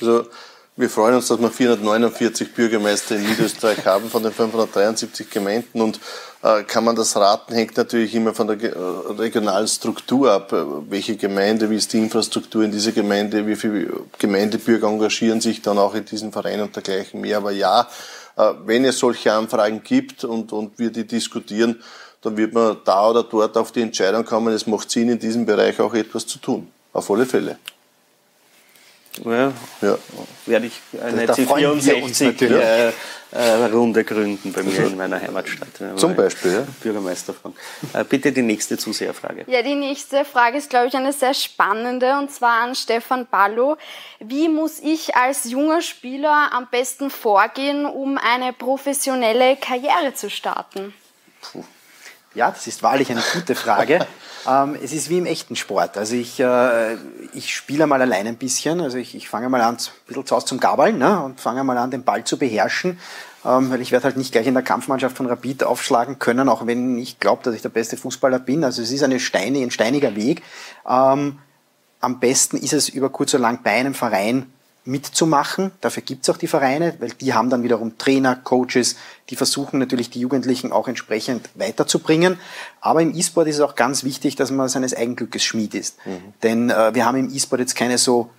Also 0.00 0.26
wir 0.82 0.90
freuen 0.90 1.14
uns, 1.14 1.28
dass 1.28 1.40
wir 1.40 1.48
449 1.48 2.54
Bürgermeister 2.54 3.14
in 3.14 3.22
Niederösterreich 3.22 3.86
haben 3.86 4.10
von 4.10 4.24
den 4.24 4.32
573 4.32 5.30
Gemeinden 5.30 5.80
und 5.80 6.00
äh, 6.42 6.64
kann 6.64 6.82
man 6.82 6.96
das 6.96 7.14
raten, 7.14 7.54
hängt 7.54 7.76
natürlich 7.76 8.16
immer 8.16 8.34
von 8.34 8.48
der 8.48 8.60
äh, 8.60 8.76
regionalen 9.16 9.68
Struktur 9.68 10.32
ab. 10.32 10.52
Äh, 10.52 10.64
welche 10.90 11.16
Gemeinde, 11.16 11.70
wie 11.70 11.76
ist 11.76 11.92
die 11.92 11.98
Infrastruktur 11.98 12.64
in 12.64 12.72
dieser 12.72 12.90
Gemeinde, 12.90 13.46
wie 13.46 13.54
viele 13.54 13.92
Gemeindebürger 14.18 14.88
engagieren 14.88 15.40
sich 15.40 15.62
dann 15.62 15.78
auch 15.78 15.94
in 15.94 16.04
diesen 16.04 16.32
Vereinen 16.32 16.62
und 16.62 16.74
dergleichen 16.74 17.20
mehr. 17.20 17.36
Aber 17.36 17.52
ja, 17.52 17.88
wenn 18.64 18.84
es 18.84 18.98
solche 18.98 19.32
Anfragen 19.32 19.82
gibt 19.84 20.24
und, 20.24 20.52
und 20.52 20.78
wir 20.78 20.90
die 20.90 21.06
diskutieren, 21.06 21.80
dann 22.22 22.36
wird 22.36 22.54
man 22.54 22.78
da 22.84 23.10
oder 23.10 23.22
dort 23.22 23.56
auf 23.56 23.70
die 23.70 23.82
Entscheidung 23.82 24.24
kommen, 24.24 24.52
es 24.52 24.66
macht 24.66 24.90
Sinn, 24.90 25.10
in 25.10 25.18
diesem 25.18 25.46
Bereich 25.46 25.78
auch 25.78 25.94
etwas 25.94 26.26
zu 26.26 26.38
tun. 26.38 26.68
Auf 26.92 27.10
alle 27.10 27.26
Fälle. 27.26 27.58
Ja, 29.24 29.52
ja. 29.82 29.98
werde 30.46 30.66
ich 30.66 30.80
eine 31.02 31.26
C64 31.26 32.50
äh, 32.50 32.92
äh, 33.32 33.64
Runde 33.66 34.04
gründen 34.04 34.52
bei 34.52 34.62
mir 34.62 34.86
in 34.86 34.96
meiner 34.96 35.20
Heimatstadt. 35.20 35.68
Zum 35.96 36.14
Beispiel, 36.16 36.52
ja. 36.52 36.66
Bürgermeister 36.82 37.34
fragen. 37.34 37.54
Äh, 37.92 38.04
bitte 38.04 38.32
die 38.32 38.42
nächste 38.42 38.78
Zuseherfrage. 38.78 39.44
Ja, 39.46 39.62
die 39.62 39.74
nächste 39.74 40.24
Frage 40.24 40.56
ist, 40.56 40.70
glaube 40.70 40.86
ich, 40.88 40.94
eine 40.94 41.12
sehr 41.12 41.34
spannende 41.34 42.18
und 42.18 42.30
zwar 42.30 42.62
an 42.62 42.74
Stefan 42.74 43.26
Ballo. 43.26 43.76
Wie 44.18 44.48
muss 44.48 44.80
ich 44.80 45.14
als 45.14 45.44
junger 45.44 45.82
Spieler 45.82 46.50
am 46.52 46.68
besten 46.70 47.10
vorgehen, 47.10 47.84
um 47.84 48.18
eine 48.18 48.52
professionelle 48.54 49.56
Karriere 49.56 50.14
zu 50.14 50.30
starten? 50.30 50.94
Puh. 51.42 51.64
Ja, 52.34 52.50
das 52.50 52.66
ist 52.66 52.82
wahrlich 52.82 53.10
eine 53.10 53.22
gute 53.34 53.54
Frage. 53.54 54.06
ähm, 54.48 54.76
es 54.82 54.92
ist 54.92 55.10
wie 55.10 55.18
im 55.18 55.26
echten 55.26 55.56
Sport. 55.56 55.98
Also 55.98 56.14
ich, 56.16 56.40
äh, 56.40 56.94
ich 57.34 57.54
spiele 57.54 57.86
mal 57.86 58.00
allein 58.00 58.26
ein 58.26 58.36
bisschen. 58.36 58.80
Also 58.80 58.98
ich, 58.98 59.14
ich 59.14 59.28
fange 59.28 59.48
mal 59.48 59.60
an, 59.60 59.76
ein 59.76 60.06
bisschen 60.06 60.26
zu 60.26 60.36
Hause 60.36 60.46
zum 60.46 60.60
Gabeln 60.60 60.98
ne, 60.98 61.20
und 61.22 61.40
fange 61.40 61.62
mal 61.64 61.76
an, 61.76 61.90
den 61.90 62.04
Ball 62.04 62.24
zu 62.24 62.38
beherrschen. 62.38 62.98
Ähm, 63.44 63.70
weil 63.70 63.80
ich 63.80 63.92
werde 63.92 64.04
halt 64.04 64.16
nicht 64.16 64.32
gleich 64.32 64.46
in 64.46 64.54
der 64.54 64.62
Kampfmannschaft 64.62 65.16
von 65.16 65.26
Rapid 65.26 65.64
aufschlagen 65.64 66.18
können, 66.18 66.48
auch 66.48 66.66
wenn 66.66 66.96
ich 66.96 67.18
glaube, 67.18 67.42
dass 67.42 67.54
ich 67.54 67.62
der 67.62 67.70
beste 67.70 67.96
Fußballer 67.96 68.38
bin. 68.38 68.64
Also 68.64 68.82
es 68.82 68.92
ist 68.92 69.02
eine 69.02 69.18
Steine, 69.18 69.58
ein 69.58 69.70
steiniger 69.70 70.14
Weg. 70.14 70.42
Ähm, 70.88 71.38
am 72.00 72.20
besten 72.20 72.56
ist 72.56 72.72
es 72.72 72.88
über 72.88 73.10
kurz 73.10 73.34
oder 73.34 73.42
lang 73.42 73.60
bei 73.62 73.72
einem 73.72 73.94
Verein 73.94 74.52
mitzumachen. 74.84 75.70
Dafür 75.80 76.02
gibt's 76.02 76.28
auch 76.28 76.36
die 76.36 76.48
Vereine, 76.48 76.94
weil 76.98 77.10
die 77.10 77.34
haben 77.34 77.50
dann 77.50 77.62
wiederum 77.62 77.98
Trainer, 77.98 78.34
Coaches, 78.34 78.96
die 79.30 79.36
versuchen 79.36 79.78
natürlich 79.78 80.10
die 80.10 80.20
Jugendlichen 80.20 80.72
auch 80.72 80.88
entsprechend 80.88 81.48
weiterzubringen. 81.54 82.38
Aber 82.80 83.00
im 83.00 83.14
E-Sport 83.14 83.48
ist 83.48 83.56
es 83.56 83.60
auch 83.60 83.76
ganz 83.76 84.02
wichtig, 84.02 84.34
dass 84.34 84.50
man 84.50 84.68
seines 84.68 84.94
Eigenglückes 84.94 85.44
Schmied 85.44 85.74
ist. 85.74 86.04
Mhm. 86.04 86.34
Denn 86.42 86.70
äh, 86.70 86.94
wir 86.94 87.06
haben 87.06 87.16
im 87.16 87.32
E-Sport 87.32 87.60
jetzt 87.60 87.76
keine 87.76 87.96
so, 87.96 88.30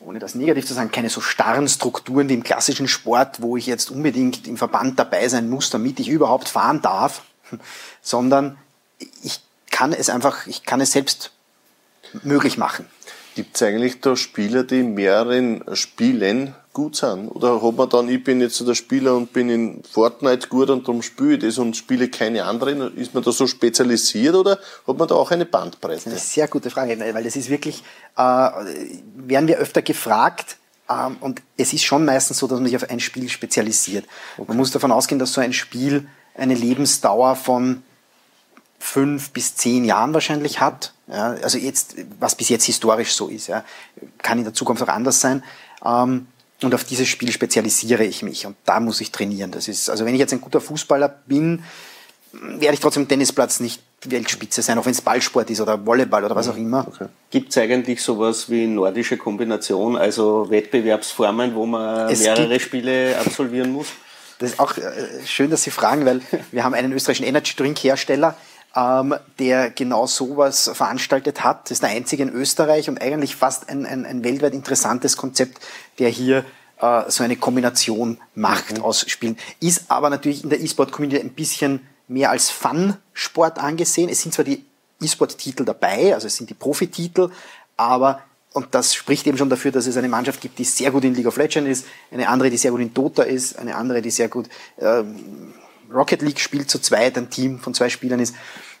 ohne 0.00 0.20
das 0.20 0.34
negativ 0.34 0.66
zu 0.66 0.74
sagen, 0.74 0.92
keine 0.92 1.10
so 1.10 1.20
starren 1.20 1.68
Strukturen 1.68 2.28
wie 2.28 2.34
im 2.34 2.44
klassischen 2.44 2.86
Sport, 2.86 3.42
wo 3.42 3.56
ich 3.56 3.66
jetzt 3.66 3.90
unbedingt 3.90 4.46
im 4.46 4.56
Verband 4.56 4.98
dabei 4.98 5.28
sein 5.28 5.50
muss, 5.50 5.70
damit 5.70 5.98
ich 5.98 6.08
überhaupt 6.08 6.48
fahren 6.48 6.80
darf, 6.80 7.22
sondern 8.02 8.56
ich 9.22 9.40
kann 9.70 9.92
es 9.92 10.10
einfach, 10.10 10.46
ich 10.46 10.64
kann 10.64 10.80
es 10.80 10.92
selbst 10.92 11.32
möglich 12.22 12.56
machen. 12.56 12.86
Gibt 13.34 13.56
es 13.56 13.62
eigentlich 13.62 14.00
da 14.00 14.16
Spieler, 14.16 14.64
die 14.64 14.80
in 14.80 14.94
mehreren 14.94 15.64
Spielen 15.74 16.54
gut 16.72 16.96
sind? 16.96 17.28
Oder 17.28 17.62
hat 17.62 17.76
man 17.76 17.88
dann, 17.88 18.08
ich 18.08 18.22
bin 18.22 18.40
jetzt 18.40 18.66
der 18.66 18.74
Spieler 18.74 19.14
und 19.16 19.32
bin 19.32 19.48
in 19.48 19.82
Fortnite 19.84 20.48
gut 20.48 20.70
und 20.70 20.86
darum 20.86 21.02
spiele 21.02 21.34
ich 21.34 21.40
das 21.40 21.58
und 21.58 21.76
spiele 21.76 22.08
keine 22.08 22.44
anderen? 22.44 22.96
Ist 22.96 23.14
man 23.14 23.22
da 23.22 23.32
so 23.32 23.46
spezialisiert 23.46 24.34
oder 24.34 24.58
hat 24.86 24.98
man 24.98 25.08
da 25.08 25.14
auch 25.14 25.30
eine 25.30 25.46
Bandbreite? 25.46 25.94
Das 25.94 26.06
ist 26.06 26.12
eine 26.12 26.18
sehr 26.18 26.48
gute 26.48 26.70
Frage, 26.70 26.98
weil 26.98 27.24
das 27.24 27.36
ist 27.36 27.50
wirklich, 27.50 27.82
äh, 28.16 28.20
werden 28.20 29.48
wir 29.48 29.58
öfter 29.58 29.82
gefragt, 29.82 30.56
ähm, 30.90 31.16
und 31.20 31.40
es 31.56 31.72
ist 31.72 31.84
schon 31.84 32.04
meistens 32.04 32.38
so, 32.38 32.48
dass 32.48 32.58
man 32.58 32.66
sich 32.66 32.76
auf 32.76 32.90
ein 32.90 33.00
Spiel 33.00 33.28
spezialisiert. 33.28 34.04
Okay. 34.36 34.46
Man 34.48 34.56
muss 34.56 34.72
davon 34.72 34.90
ausgehen, 34.90 35.18
dass 35.18 35.32
so 35.32 35.40
ein 35.40 35.52
Spiel 35.52 36.08
eine 36.34 36.54
Lebensdauer 36.54 37.36
von 37.36 37.82
fünf 38.80 39.30
bis 39.30 39.54
zehn 39.54 39.84
Jahren 39.84 40.12
wahrscheinlich 40.14 40.60
hat. 40.60 40.92
Ja, 41.06 41.36
also 41.42 41.58
jetzt, 41.58 41.94
was 42.18 42.34
bis 42.34 42.48
jetzt 42.48 42.64
historisch 42.64 43.12
so 43.12 43.28
ist, 43.28 43.46
ja, 43.46 43.62
kann 44.18 44.38
in 44.38 44.44
der 44.44 44.54
Zukunft 44.54 44.82
auch 44.82 44.88
anders 44.88 45.20
sein. 45.20 45.44
Ähm, 45.84 46.26
und 46.62 46.74
auf 46.74 46.84
dieses 46.84 47.08
Spiel 47.08 47.30
spezialisiere 47.30 48.04
ich 48.04 48.22
mich 48.22 48.46
und 48.46 48.56
da 48.64 48.80
muss 48.80 49.00
ich 49.00 49.12
trainieren. 49.12 49.50
Das 49.50 49.68
ist, 49.68 49.88
also 49.88 50.04
wenn 50.04 50.14
ich 50.14 50.18
jetzt 50.18 50.32
ein 50.32 50.40
guter 50.40 50.60
Fußballer 50.60 51.08
bin, 51.26 51.62
werde 52.32 52.74
ich 52.74 52.80
trotzdem 52.80 53.08
Tennisplatz 53.08 53.60
nicht 53.60 53.82
Weltspitze 54.04 54.62
sein, 54.62 54.78
auch 54.78 54.84
wenn 54.84 54.92
es 54.92 55.00
Ballsport 55.00 55.50
ist 55.50 55.60
oder 55.60 55.84
Volleyball 55.84 56.24
oder 56.24 56.36
was 56.36 56.48
auch 56.48 56.56
immer. 56.56 56.86
Okay. 56.86 57.06
Gibt 57.30 57.50
es 57.50 57.58
eigentlich 57.58 58.02
sowas 58.02 58.48
wie 58.48 58.66
nordische 58.66 59.16
Kombination, 59.16 59.96
also 59.96 60.48
Wettbewerbsformen, 60.50 61.54
wo 61.54 61.66
man 61.66 62.10
es 62.10 62.20
mehrere 62.20 62.60
Spiele 62.60 63.18
absolvieren 63.18 63.72
muss? 63.72 63.88
Das 64.38 64.52
ist 64.52 64.60
auch 64.60 64.76
äh, 64.78 65.26
schön, 65.26 65.50
dass 65.50 65.64
Sie 65.64 65.70
fragen, 65.70 66.06
weil 66.06 66.22
wir 66.50 66.64
haben 66.64 66.74
einen 66.74 66.92
österreichischen 66.92 67.26
Energy 67.26 67.54
Drink 67.56 67.78
Hersteller, 67.78 68.36
ähm, 68.76 69.14
der 69.38 69.70
genau 69.70 70.06
sowas 70.06 70.70
veranstaltet 70.72 71.42
hat. 71.42 71.64
Das 71.64 71.72
ist 71.72 71.82
der 71.82 71.90
einzige 71.90 72.22
in 72.22 72.30
Österreich 72.30 72.88
und 72.88 73.00
eigentlich 73.00 73.36
fast 73.36 73.68
ein, 73.68 73.86
ein, 73.86 74.06
ein 74.06 74.24
weltweit 74.24 74.54
interessantes 74.54 75.16
Konzept, 75.16 75.60
der 75.98 76.08
hier 76.08 76.44
äh, 76.80 77.02
so 77.08 77.24
eine 77.24 77.36
Kombination 77.36 78.18
macht 78.34 78.78
mhm. 78.78 78.84
aus 78.84 79.08
Spielen. 79.08 79.36
Ist 79.60 79.90
aber 79.90 80.10
natürlich 80.10 80.44
in 80.44 80.50
der 80.50 80.60
E-Sport-Community 80.60 81.20
ein 81.20 81.30
bisschen 81.30 81.86
mehr 82.08 82.30
als 82.30 82.50
Fun-Sport 82.50 83.58
angesehen. 83.58 84.08
Es 84.08 84.22
sind 84.22 84.34
zwar 84.34 84.44
die 84.44 84.64
E-Sport-Titel 85.00 85.64
dabei, 85.64 86.14
also 86.14 86.26
es 86.26 86.36
sind 86.36 86.50
die 86.50 86.54
Profititel, 86.54 87.30
aber 87.76 88.22
und 88.52 88.74
das 88.74 88.94
spricht 88.94 89.28
eben 89.28 89.38
schon 89.38 89.48
dafür, 89.48 89.70
dass 89.70 89.86
es 89.86 89.96
eine 89.96 90.08
Mannschaft 90.08 90.40
gibt, 90.40 90.58
die 90.58 90.64
sehr 90.64 90.90
gut 90.90 91.04
in 91.04 91.14
League 91.14 91.26
of 91.26 91.36
Legends 91.36 91.70
ist, 91.70 91.86
eine 92.10 92.28
andere, 92.28 92.50
die 92.50 92.56
sehr 92.56 92.72
gut 92.72 92.80
in 92.80 92.92
Dota 92.92 93.22
ist, 93.22 93.56
eine 93.56 93.76
andere, 93.76 94.02
die 94.02 94.10
sehr 94.10 94.28
gut 94.28 94.48
ähm, 94.80 95.54
Rocket 95.92 96.22
League 96.22 96.40
spielt 96.40 96.70
zu 96.70 96.78
zweit, 96.80 97.16
ein 97.18 97.30
Team 97.30 97.58
von 97.58 97.74
zwei 97.74 97.88
Spielern 97.88 98.20
ist. 98.20 98.34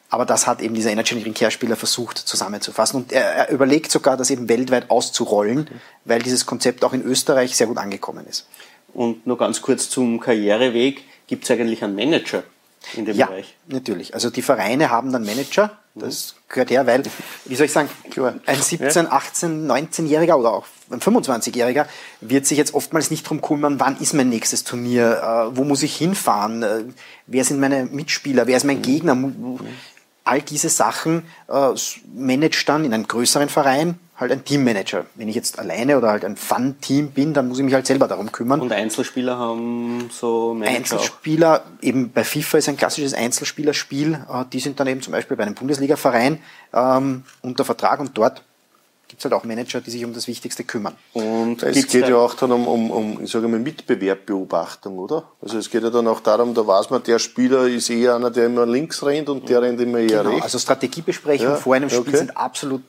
Aber 0.08 0.26
das 0.26 0.46
hat 0.46 0.60
eben 0.60 0.74
dieser 0.74 0.90
Energy 0.90 1.20
Drink 1.20 1.40
Hersteller 1.40 1.76
versucht 1.76 2.18
zusammenzufassen. 2.18 3.02
Und 3.02 3.12
er, 3.12 3.22
er, 3.22 3.50
überlegt 3.50 3.92
sogar, 3.92 4.16
das 4.16 4.30
eben 4.30 4.48
weltweit 4.48 4.90
auszurollen, 4.90 5.70
weil 6.04 6.20
dieses 6.20 6.46
Konzept 6.46 6.84
auch 6.84 6.92
in 6.92 7.02
Österreich 7.02 7.56
sehr 7.56 7.68
gut 7.68 7.78
angekommen 7.78 8.26
ist. 8.26 8.48
Und 8.92 9.24
nur 9.26 9.38
ganz 9.38 9.62
kurz 9.62 9.88
zum 9.88 10.18
Karriereweg. 10.18 11.04
Gibt 11.28 11.44
es 11.44 11.50
eigentlich 11.52 11.84
einen 11.84 11.94
Manager 11.94 12.42
in 12.94 13.04
dem 13.04 13.16
ja, 13.16 13.26
Bereich? 13.26 13.56
natürlich. 13.66 14.14
Also 14.14 14.30
die 14.30 14.42
Vereine 14.42 14.90
haben 14.90 15.12
dann 15.12 15.24
Manager. 15.24 15.78
Das 15.94 16.36
gehört 16.48 16.70
her, 16.70 16.86
weil, 16.86 17.02
wie 17.46 17.56
soll 17.56 17.66
ich 17.66 17.72
sagen, 17.72 17.90
ein 18.46 18.60
17, 18.60 19.08
18, 19.10 19.68
19-Jähriger 19.68 20.34
oder 20.34 20.52
auch 20.52 20.66
ein 20.90 21.00
25-Jähriger 21.00 21.86
wird 22.20 22.46
sich 22.46 22.58
jetzt 22.58 22.74
oftmals 22.74 23.10
nicht 23.10 23.28
drum 23.28 23.40
kümmern, 23.40 23.80
wann 23.80 23.96
ist 23.98 24.14
mein 24.14 24.28
nächstes 24.28 24.64
Turnier, 24.64 25.20
äh, 25.52 25.56
wo 25.56 25.64
muss 25.64 25.82
ich 25.82 25.96
hinfahren, 25.96 26.62
äh, 26.62 26.84
wer 27.26 27.44
sind 27.44 27.60
meine 27.60 27.86
Mitspieler, 27.86 28.46
wer 28.46 28.56
ist 28.56 28.64
mein 28.64 28.82
Gegner. 28.82 29.16
All 30.30 30.42
diese 30.42 30.68
Sachen 30.68 31.24
äh, 31.48 31.70
managt 32.14 32.68
dann 32.68 32.84
in 32.84 32.94
einem 32.94 33.08
größeren 33.08 33.48
Verein 33.48 33.98
halt 34.16 34.30
ein 34.30 34.44
Teammanager. 34.44 35.06
Wenn 35.16 35.28
ich 35.28 35.34
jetzt 35.34 35.58
alleine 35.58 35.98
oder 35.98 36.10
halt 36.10 36.24
ein 36.24 36.36
Fun-Team 36.36 37.10
bin, 37.10 37.34
dann 37.34 37.48
muss 37.48 37.58
ich 37.58 37.64
mich 37.64 37.74
halt 37.74 37.86
selber 37.86 38.06
darum 38.06 38.30
kümmern. 38.30 38.60
Und 38.60 38.70
Einzelspieler 38.70 39.36
haben 39.36 40.08
so 40.12 40.54
Manager 40.54 40.76
Einzelspieler, 40.76 41.64
auch. 41.64 41.82
eben 41.82 42.12
bei 42.12 42.22
FIFA 42.22 42.58
ist 42.58 42.68
ein 42.68 42.76
klassisches 42.76 43.12
Einzelspielerspiel. 43.12 44.14
Äh, 44.32 44.44
die 44.52 44.60
sind 44.60 44.78
dann 44.78 44.86
eben 44.86 45.02
zum 45.02 45.12
Beispiel 45.12 45.36
bei 45.36 45.42
einem 45.42 45.56
Bundesliga-Verein 45.56 46.38
ähm, 46.74 47.24
unter 47.42 47.64
Vertrag 47.64 47.98
und 47.98 48.16
dort 48.16 48.44
gibt 49.10 49.20
es 49.20 49.24
halt 49.24 49.34
auch 49.34 49.44
Manager, 49.44 49.80
die 49.80 49.90
sich 49.90 50.04
um 50.04 50.14
das 50.14 50.28
Wichtigste 50.28 50.62
kümmern. 50.62 50.94
Und 51.14 51.64
es 51.64 51.88
geht 51.88 52.08
ja 52.08 52.16
auch 52.16 52.34
dann 52.34 52.52
um, 52.52 52.68
um, 52.68 52.90
um 52.92 53.24
ich 53.24 53.30
sage 53.32 53.48
mal, 53.48 53.58
Mitbewerbbeobachtung, 53.58 54.98
oder? 54.98 55.24
Also 55.42 55.58
es 55.58 55.68
geht 55.68 55.82
ja 55.82 55.90
dann 55.90 56.06
auch 56.06 56.20
darum, 56.20 56.54
da 56.54 56.64
weiß 56.64 56.90
man, 56.90 57.02
der 57.02 57.18
Spieler 57.18 57.66
ist 57.66 57.90
eher 57.90 58.14
einer, 58.14 58.30
der 58.30 58.46
immer 58.46 58.66
links 58.66 59.02
rennt 59.02 59.28
und 59.28 59.48
der 59.48 59.62
rennt 59.62 59.80
immer 59.80 59.98
eher 59.98 60.18
genau, 60.18 60.30
rechts. 60.30 60.44
Also 60.44 60.60
Strategiebesprechungen 60.60 61.54
ja, 61.54 61.58
vor 61.58 61.74
einem 61.74 61.90
Spiel 61.90 62.02
okay. 62.02 62.16
sind 62.18 62.36
absolut 62.36 62.84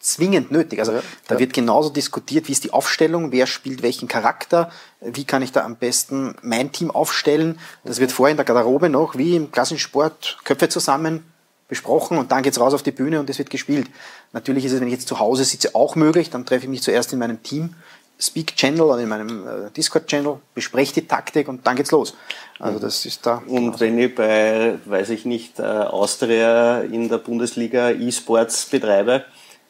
zwingend 0.00 0.50
nötig. 0.50 0.80
Also 0.80 0.92
ja, 0.92 1.02
da 1.28 1.38
wird 1.38 1.52
genauso 1.52 1.90
diskutiert, 1.90 2.48
wie 2.48 2.52
ist 2.52 2.64
die 2.64 2.72
Aufstellung, 2.72 3.30
wer 3.30 3.46
spielt 3.46 3.82
welchen 3.82 4.08
Charakter, 4.08 4.72
wie 5.00 5.24
kann 5.24 5.42
ich 5.42 5.52
da 5.52 5.64
am 5.64 5.76
besten 5.76 6.34
mein 6.42 6.72
Team 6.72 6.90
aufstellen. 6.90 7.60
Das 7.84 8.00
wird 8.00 8.10
vorher 8.10 8.32
in 8.32 8.38
der 8.38 8.44
Garderobe 8.44 8.88
noch, 8.88 9.16
wie 9.16 9.36
im 9.36 9.52
klassischen 9.52 9.78
Sport, 9.78 10.38
Köpfe 10.42 10.68
zusammen 10.68 11.22
besprochen 11.70 12.18
und 12.18 12.30
dann 12.30 12.42
geht's 12.42 12.60
raus 12.60 12.74
auf 12.74 12.82
die 12.82 12.90
Bühne 12.90 13.18
und 13.18 13.30
es 13.30 13.38
wird 13.38 13.48
gespielt. 13.48 13.88
Natürlich 14.32 14.66
ist 14.66 14.72
es, 14.72 14.80
wenn 14.80 14.88
ich 14.88 14.94
jetzt 14.94 15.08
zu 15.08 15.18
Hause 15.18 15.44
sitze, 15.44 15.74
auch 15.74 15.96
möglich. 15.96 16.28
Dann 16.28 16.44
treffe 16.44 16.64
ich 16.64 16.70
mich 16.70 16.82
zuerst 16.82 17.12
in 17.14 17.18
meinem 17.18 17.42
Team 17.42 17.74
Speak 18.20 18.54
Channel 18.54 18.82
oder 18.82 18.98
in 18.98 19.08
meinem 19.08 19.46
äh, 19.46 19.70
Discord 19.74 20.06
Channel, 20.06 20.36
bespreche 20.54 20.92
die 20.94 21.06
Taktik 21.06 21.48
und 21.48 21.66
dann 21.66 21.76
geht's 21.76 21.90
los. 21.90 22.14
Also 22.58 22.78
das 22.78 23.06
ist 23.06 23.24
da. 23.24 23.42
Und 23.46 23.56
genauso. 23.56 23.80
wenn 23.80 23.98
ich 23.98 24.14
bei, 24.14 24.78
weiß 24.84 25.08
ich 25.08 25.24
nicht, 25.24 25.58
äh, 25.58 25.62
Austria 25.62 26.82
in 26.82 27.08
der 27.08 27.16
Bundesliga 27.16 27.90
E-Sports 27.90 28.66
betreibe, 28.66 29.24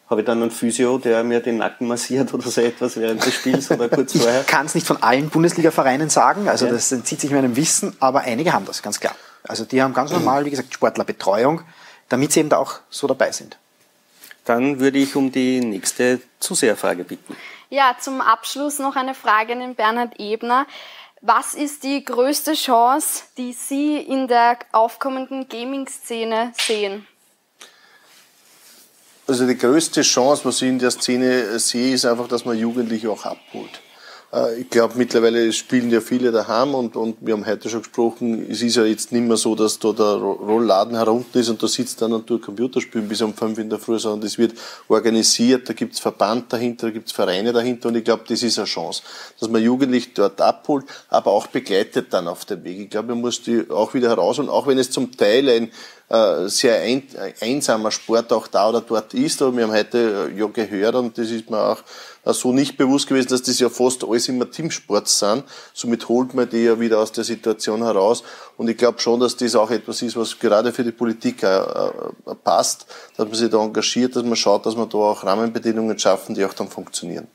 habe 0.09 0.23
ich 0.23 0.27
dann 0.27 0.43
einen 0.43 0.51
Physio, 0.51 0.99
der 0.99 1.23
mir 1.23 1.39
den 1.39 1.59
Nacken 1.59 1.87
massiert 1.87 2.35
oder 2.35 2.51
so 2.51 2.61
etwas 2.61 2.97
während 2.97 3.25
des 3.25 3.33
Spiels 3.33 3.71
oder 3.71 3.89
kurz 3.89 4.13
vorher? 4.19 4.41
Ich 4.41 4.49
kann 4.49 4.67
es 4.67 4.75
nicht 4.75 4.87
von 4.87 5.01
allen 5.01 5.31
Bundesliga-Vereinen 5.31 6.11
sagen, 6.11 6.49
also 6.49 6.67
ja. 6.67 6.73
das 6.73 6.91
entzieht 6.91 7.21
sich 7.21 7.31
meinem 7.31 7.55
Wissen, 7.55 7.95
aber 8.01 8.23
einige 8.23 8.53
haben 8.53 8.67
das, 8.67 8.83
ganz 8.83 8.99
klar. 8.99 9.15
Also 9.45 9.65
die 9.65 9.81
haben 9.81 9.95
ganz 9.95 10.11
normal, 10.11 10.45
wie 10.45 10.51
gesagt, 10.51 10.75
Sportlerbetreuung, 10.75 11.63
damit 12.11 12.33
sie 12.33 12.41
eben 12.41 12.51
da 12.51 12.59
auch 12.59 12.81
so 12.91 13.07
dabei 13.07 13.33
sind. 13.33 13.57
Dann 14.45 14.81
würde 14.81 14.99
ich 14.99 15.17
um 15.17 15.33
die 15.33 15.61
nächste 15.61 16.21
Zuseherfrage 16.41 17.05
bitten. 17.05 17.35
Ja, 17.71 17.97
zum 17.99 18.21
Abschluss 18.21 18.79
noch 18.79 18.97
eine 18.97 19.15
Frage 19.15 19.55
an 19.55 19.61
den 19.61 19.75
Bernhard 19.75 20.19
Ebner. 20.19 20.67
Was 21.23 21.55
ist 21.55 21.85
die 21.85 22.05
größte 22.05 22.55
Chance, 22.55 23.25
die 23.37 23.53
Sie 23.53 23.99
in 23.99 24.27
der 24.27 24.59
aufkommenden 24.73 25.49
Gaming-Szene 25.49 26.53
sehen? 26.57 27.07
Also 29.29 29.47
die 29.47 29.57
größte 29.57 30.03
Chance, 30.03 30.45
was 30.45 30.61
ich 30.63 30.69
in 30.69 30.79
der 30.79 30.91
Szene 30.91 31.59
sehe, 31.61 31.95
ist 31.95 32.05
einfach, 32.05 32.27
dass 32.27 32.45
man 32.45 32.59
Jugendliche 32.59 33.11
auch 33.11 33.25
abholt. 33.25 33.81
Äh, 34.33 34.61
ich 34.61 34.71
glaube, 34.71 34.95
mittlerweile 34.97 35.53
spielen 35.53 35.91
ja 35.91 36.01
viele 36.01 36.33
daheim 36.33 36.75
und, 36.75 36.97
und 36.97 37.17
wir 37.21 37.35
haben 37.35 37.47
heute 37.47 37.69
schon 37.69 37.83
gesprochen, 37.83 38.47
es 38.51 38.63
ist 38.63 38.77
ja 38.77 38.85
jetzt 38.85 39.13
nicht 39.13 39.27
mehr 39.27 39.37
so, 39.37 39.55
dass 39.55 39.79
da 39.79 39.93
der 39.93 40.15
Rollladen 40.15 40.97
herunter 40.97 41.41
ist 41.41 41.49
und 41.49 41.63
da 41.63 41.69
sitzt 41.69 42.01
dann 42.03 42.13
und 42.13 42.27
tut 42.27 42.43
Computerspielen 42.43 43.09
bis 43.09 43.23
um 43.23 43.35
fünf 43.35 43.59
in 43.59 43.71
der 43.71 43.79
Früh, 43.79 43.99
sondern 43.99 44.23
das 44.23 44.39
wird 44.39 44.55
organisiert, 44.89 45.69
da 45.69 45.73
gibt's 45.73 45.99
Verband 45.99 46.53
dahinter, 46.53 46.89
da 46.89 46.93
gibt's 46.93 47.13
Vereine 47.13 47.53
dahinter 47.53 47.89
und 47.89 47.97
ich 47.97 48.05
glaube, 48.05 48.25
das 48.29 48.43
ist 48.43 48.59
eine 48.59 48.67
Chance, 48.67 49.03
dass 49.39 49.49
man 49.49 49.63
Jugendliche 49.63 50.11
dort 50.15 50.41
abholt, 50.41 50.85
aber 51.09 51.33
auch 51.33 51.47
begleitet 51.49 52.13
dann 52.13 52.29
auf 52.29 52.45
dem 52.45 52.65
Weg. 52.65 52.79
Ich 52.81 52.91
glaube, 52.91 53.09
man 53.09 53.21
muss 53.21 53.43
die 53.43 53.69
auch 53.71 53.95
wieder 53.95 54.09
heraus 54.09 54.39
und 54.39 54.49
auch 54.49 54.67
wenn 54.67 54.79
es 54.79 54.91
zum 54.91 55.17
Teil 55.17 55.49
ein 55.49 55.71
äh, 56.11 56.49
sehr 56.49 56.81
ein, 56.81 57.05
einsamer 57.41 57.93
Sport 57.93 58.33
auch 58.33 58.49
da 58.49 58.69
oder 58.69 58.81
dort 58.81 59.15
ist, 59.15 59.41
aber 59.41 59.57
wir 59.57 59.65
haben 59.65 59.73
heute 59.73 60.31
ja 60.37 60.47
gehört 60.47 60.97
und 60.97 61.17
das 61.17 61.31
ist 61.31 61.49
mir 61.49 61.59
auch 61.61 61.83
so 62.25 62.53
nicht 62.53 62.77
bewusst 62.77 63.07
gewesen, 63.09 63.29
dass 63.29 63.43
das 63.43 63.59
ja 63.61 63.69
fast 63.69 64.05
alles 64.05 64.29
immer 64.29 64.51
Teamsports 64.51 65.21
sind. 65.21 65.45
Somit 65.73 66.09
holt 66.09 66.35
man 66.35 66.49
die 66.51 66.65
ja 66.65 66.79
wieder 66.79 66.99
aus 66.99 67.13
der 67.13 67.25
Situation 67.25 67.83
heraus. 67.83 68.23
Und 68.57 68.69
ich 68.69 68.77
glaube 68.77 68.99
schon, 68.99 69.21
dass 69.21 69.37
das 69.37 69.55
auch 69.55 69.71
etwas 69.71 70.03
ist, 70.03 70.17
was 70.17 70.39
gerade 70.39 70.73
für 70.73 70.85
die 70.85 70.93
Politik 70.93 71.43
äh, 71.43 71.59
äh, 71.59 71.91
passt, 72.43 72.87
dass 73.17 73.27
man 73.27 73.35
sich 73.37 73.49
da 73.49 73.63
engagiert, 73.63 74.17
dass 74.17 74.25
man 74.25 74.37
schaut, 74.37 74.67
dass 74.67 74.77
man 74.77 74.89
da 74.89 74.99
auch 74.99 75.25
Rahmenbedingungen 75.25 75.99
schaffen, 75.99 76.35
die 76.35 76.45
auch 76.45 76.55
dann 76.55 76.69
funktionieren. 76.69 77.29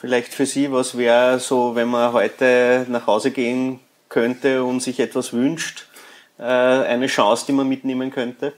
Vielleicht 0.00 0.34
für 0.34 0.46
Sie, 0.46 0.70
was 0.70 0.96
wäre 0.96 1.40
so, 1.40 1.74
wenn 1.74 1.88
man 1.88 2.12
heute 2.12 2.86
nach 2.88 3.06
Hause 3.06 3.30
gehen 3.30 3.80
könnte 4.08 4.64
und 4.64 4.82
sich 4.82 5.00
etwas 5.00 5.32
wünscht, 5.32 5.86
äh, 5.86 5.91
eine 6.44 7.06
Chance, 7.06 7.44
die 7.46 7.52
man 7.52 7.68
mitnehmen 7.68 8.10
könnte? 8.10 8.52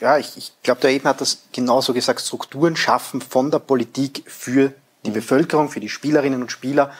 ja, 0.00 0.18
ich, 0.18 0.36
ich 0.36 0.52
glaube, 0.62 0.80
der 0.80 0.90
Eben 0.90 1.04
hat 1.04 1.20
das 1.20 1.44
genauso 1.52 1.94
gesagt, 1.94 2.20
Strukturen 2.20 2.76
schaffen 2.76 3.20
von 3.20 3.50
der 3.50 3.58
Politik 3.58 4.24
für 4.26 4.72
die 5.04 5.10
mhm. 5.10 5.14
Bevölkerung, 5.14 5.68
für 5.68 5.80
die 5.80 5.88
Spielerinnen 5.88 6.42
und 6.42 6.50
Spieler. 6.50 6.92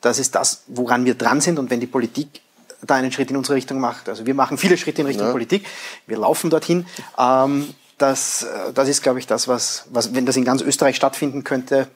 Das 0.00 0.18
ist 0.18 0.34
das, 0.34 0.64
woran 0.66 1.04
wir 1.04 1.14
dran 1.14 1.40
sind. 1.40 1.58
Und 1.58 1.70
wenn 1.70 1.80
die 1.80 1.86
Politik 1.86 2.40
da 2.82 2.96
einen 2.96 3.12
Schritt 3.12 3.30
in 3.30 3.36
unsere 3.36 3.54
Richtung 3.54 3.78
macht, 3.78 4.08
also 4.08 4.26
wir 4.26 4.34
machen 4.34 4.58
viele 4.58 4.76
Schritte 4.76 5.02
in 5.02 5.06
Richtung 5.06 5.26
ja. 5.26 5.32
Politik, 5.32 5.66
wir 6.06 6.18
laufen 6.18 6.50
dorthin, 6.50 6.86
ähm, 7.18 7.72
das, 7.98 8.42
äh, 8.42 8.72
das 8.72 8.88
ist, 8.88 9.02
glaube 9.02 9.20
ich, 9.20 9.26
das, 9.26 9.46
was, 9.46 9.84
was, 9.90 10.14
wenn 10.14 10.26
das 10.26 10.36
in 10.36 10.44
ganz 10.44 10.62
Österreich 10.62 10.96
stattfinden 10.96 11.44
könnte, 11.44 11.88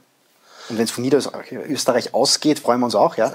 und 0.68 0.78
wenn 0.78 0.84
es 0.84 0.90
von 0.90 1.02
Niederösterreich 1.02 2.12
ausgeht, 2.12 2.58
freuen 2.58 2.80
wir 2.80 2.86
uns 2.86 2.96
auch, 2.96 3.16
ja. 3.16 3.32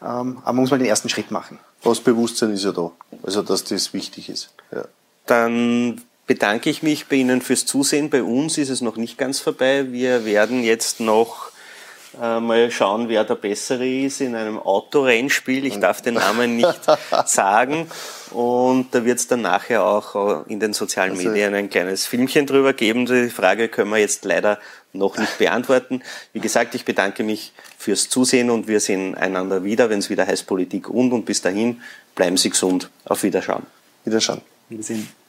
Ähm, 0.00 0.38
aber 0.42 0.52
man 0.52 0.56
muss 0.56 0.70
mal 0.70 0.78
den 0.78 0.88
ersten 0.88 1.08
Schritt 1.08 1.30
machen. 1.30 1.60
Das 1.82 2.00
Bewusstsein 2.00 2.52
ist 2.52 2.64
ja 2.64 2.72
da. 2.72 2.92
Also, 3.22 3.42
dass 3.42 3.64
das 3.64 3.92
wichtig 3.92 4.28
ist. 4.28 4.50
Ja. 4.72 4.84
Dann 5.26 6.00
bedanke 6.26 6.70
ich 6.70 6.82
mich 6.82 7.06
bei 7.06 7.16
Ihnen 7.16 7.42
fürs 7.42 7.66
Zusehen. 7.66 8.10
Bei 8.10 8.22
uns 8.22 8.58
ist 8.58 8.70
es 8.70 8.80
noch 8.80 8.96
nicht 8.96 9.18
ganz 9.18 9.40
vorbei. 9.40 9.92
Wir 9.92 10.24
werden 10.24 10.62
jetzt 10.62 11.00
noch 11.00 11.52
äh, 12.20 12.40
mal 12.40 12.70
schauen, 12.70 13.08
wer 13.08 13.24
der 13.24 13.34
Bessere 13.34 13.88
ist 13.88 14.20
in 14.20 14.34
einem 14.34 14.58
Autorennspiel. 14.58 15.64
Ich 15.64 15.78
darf 15.78 16.02
den 16.02 16.14
Namen 16.14 16.56
nicht 16.56 16.80
sagen. 17.26 17.90
Und 18.30 18.94
da 18.94 19.04
wird 19.04 19.18
es 19.18 19.28
dann 19.28 19.42
nachher 19.42 19.84
auch 19.84 20.46
in 20.46 20.60
den 20.60 20.72
sozialen 20.72 21.12
also 21.12 21.28
Medien 21.28 21.54
ein 21.54 21.70
kleines 21.70 22.06
Filmchen 22.06 22.46
drüber 22.46 22.72
geben. 22.72 23.06
Die 23.06 23.30
Frage 23.30 23.68
können 23.68 23.90
wir 23.90 23.98
jetzt 23.98 24.24
leider 24.24 24.58
noch 24.92 25.16
nicht 25.16 25.38
beantworten. 25.38 26.02
Wie 26.32 26.40
gesagt, 26.40 26.74
ich 26.74 26.84
bedanke 26.84 27.24
mich 27.24 27.52
fürs 27.82 28.08
Zusehen 28.08 28.48
und 28.48 28.68
wir 28.68 28.80
sehen 28.80 29.14
einander 29.14 29.64
wieder, 29.64 29.90
wenn 29.90 29.98
es 29.98 30.08
wieder 30.08 30.26
heißt 30.26 30.46
Politik 30.46 30.88
und. 30.88 31.12
Und 31.12 31.24
bis 31.24 31.42
dahin 31.42 31.80
bleiben 32.14 32.36
Sie 32.36 32.50
gesund. 32.50 32.90
Auf 33.04 33.22
Wiederschauen. 33.24 33.66
Wiederschauen. 34.04 34.40
Wiedersehen. 34.68 35.21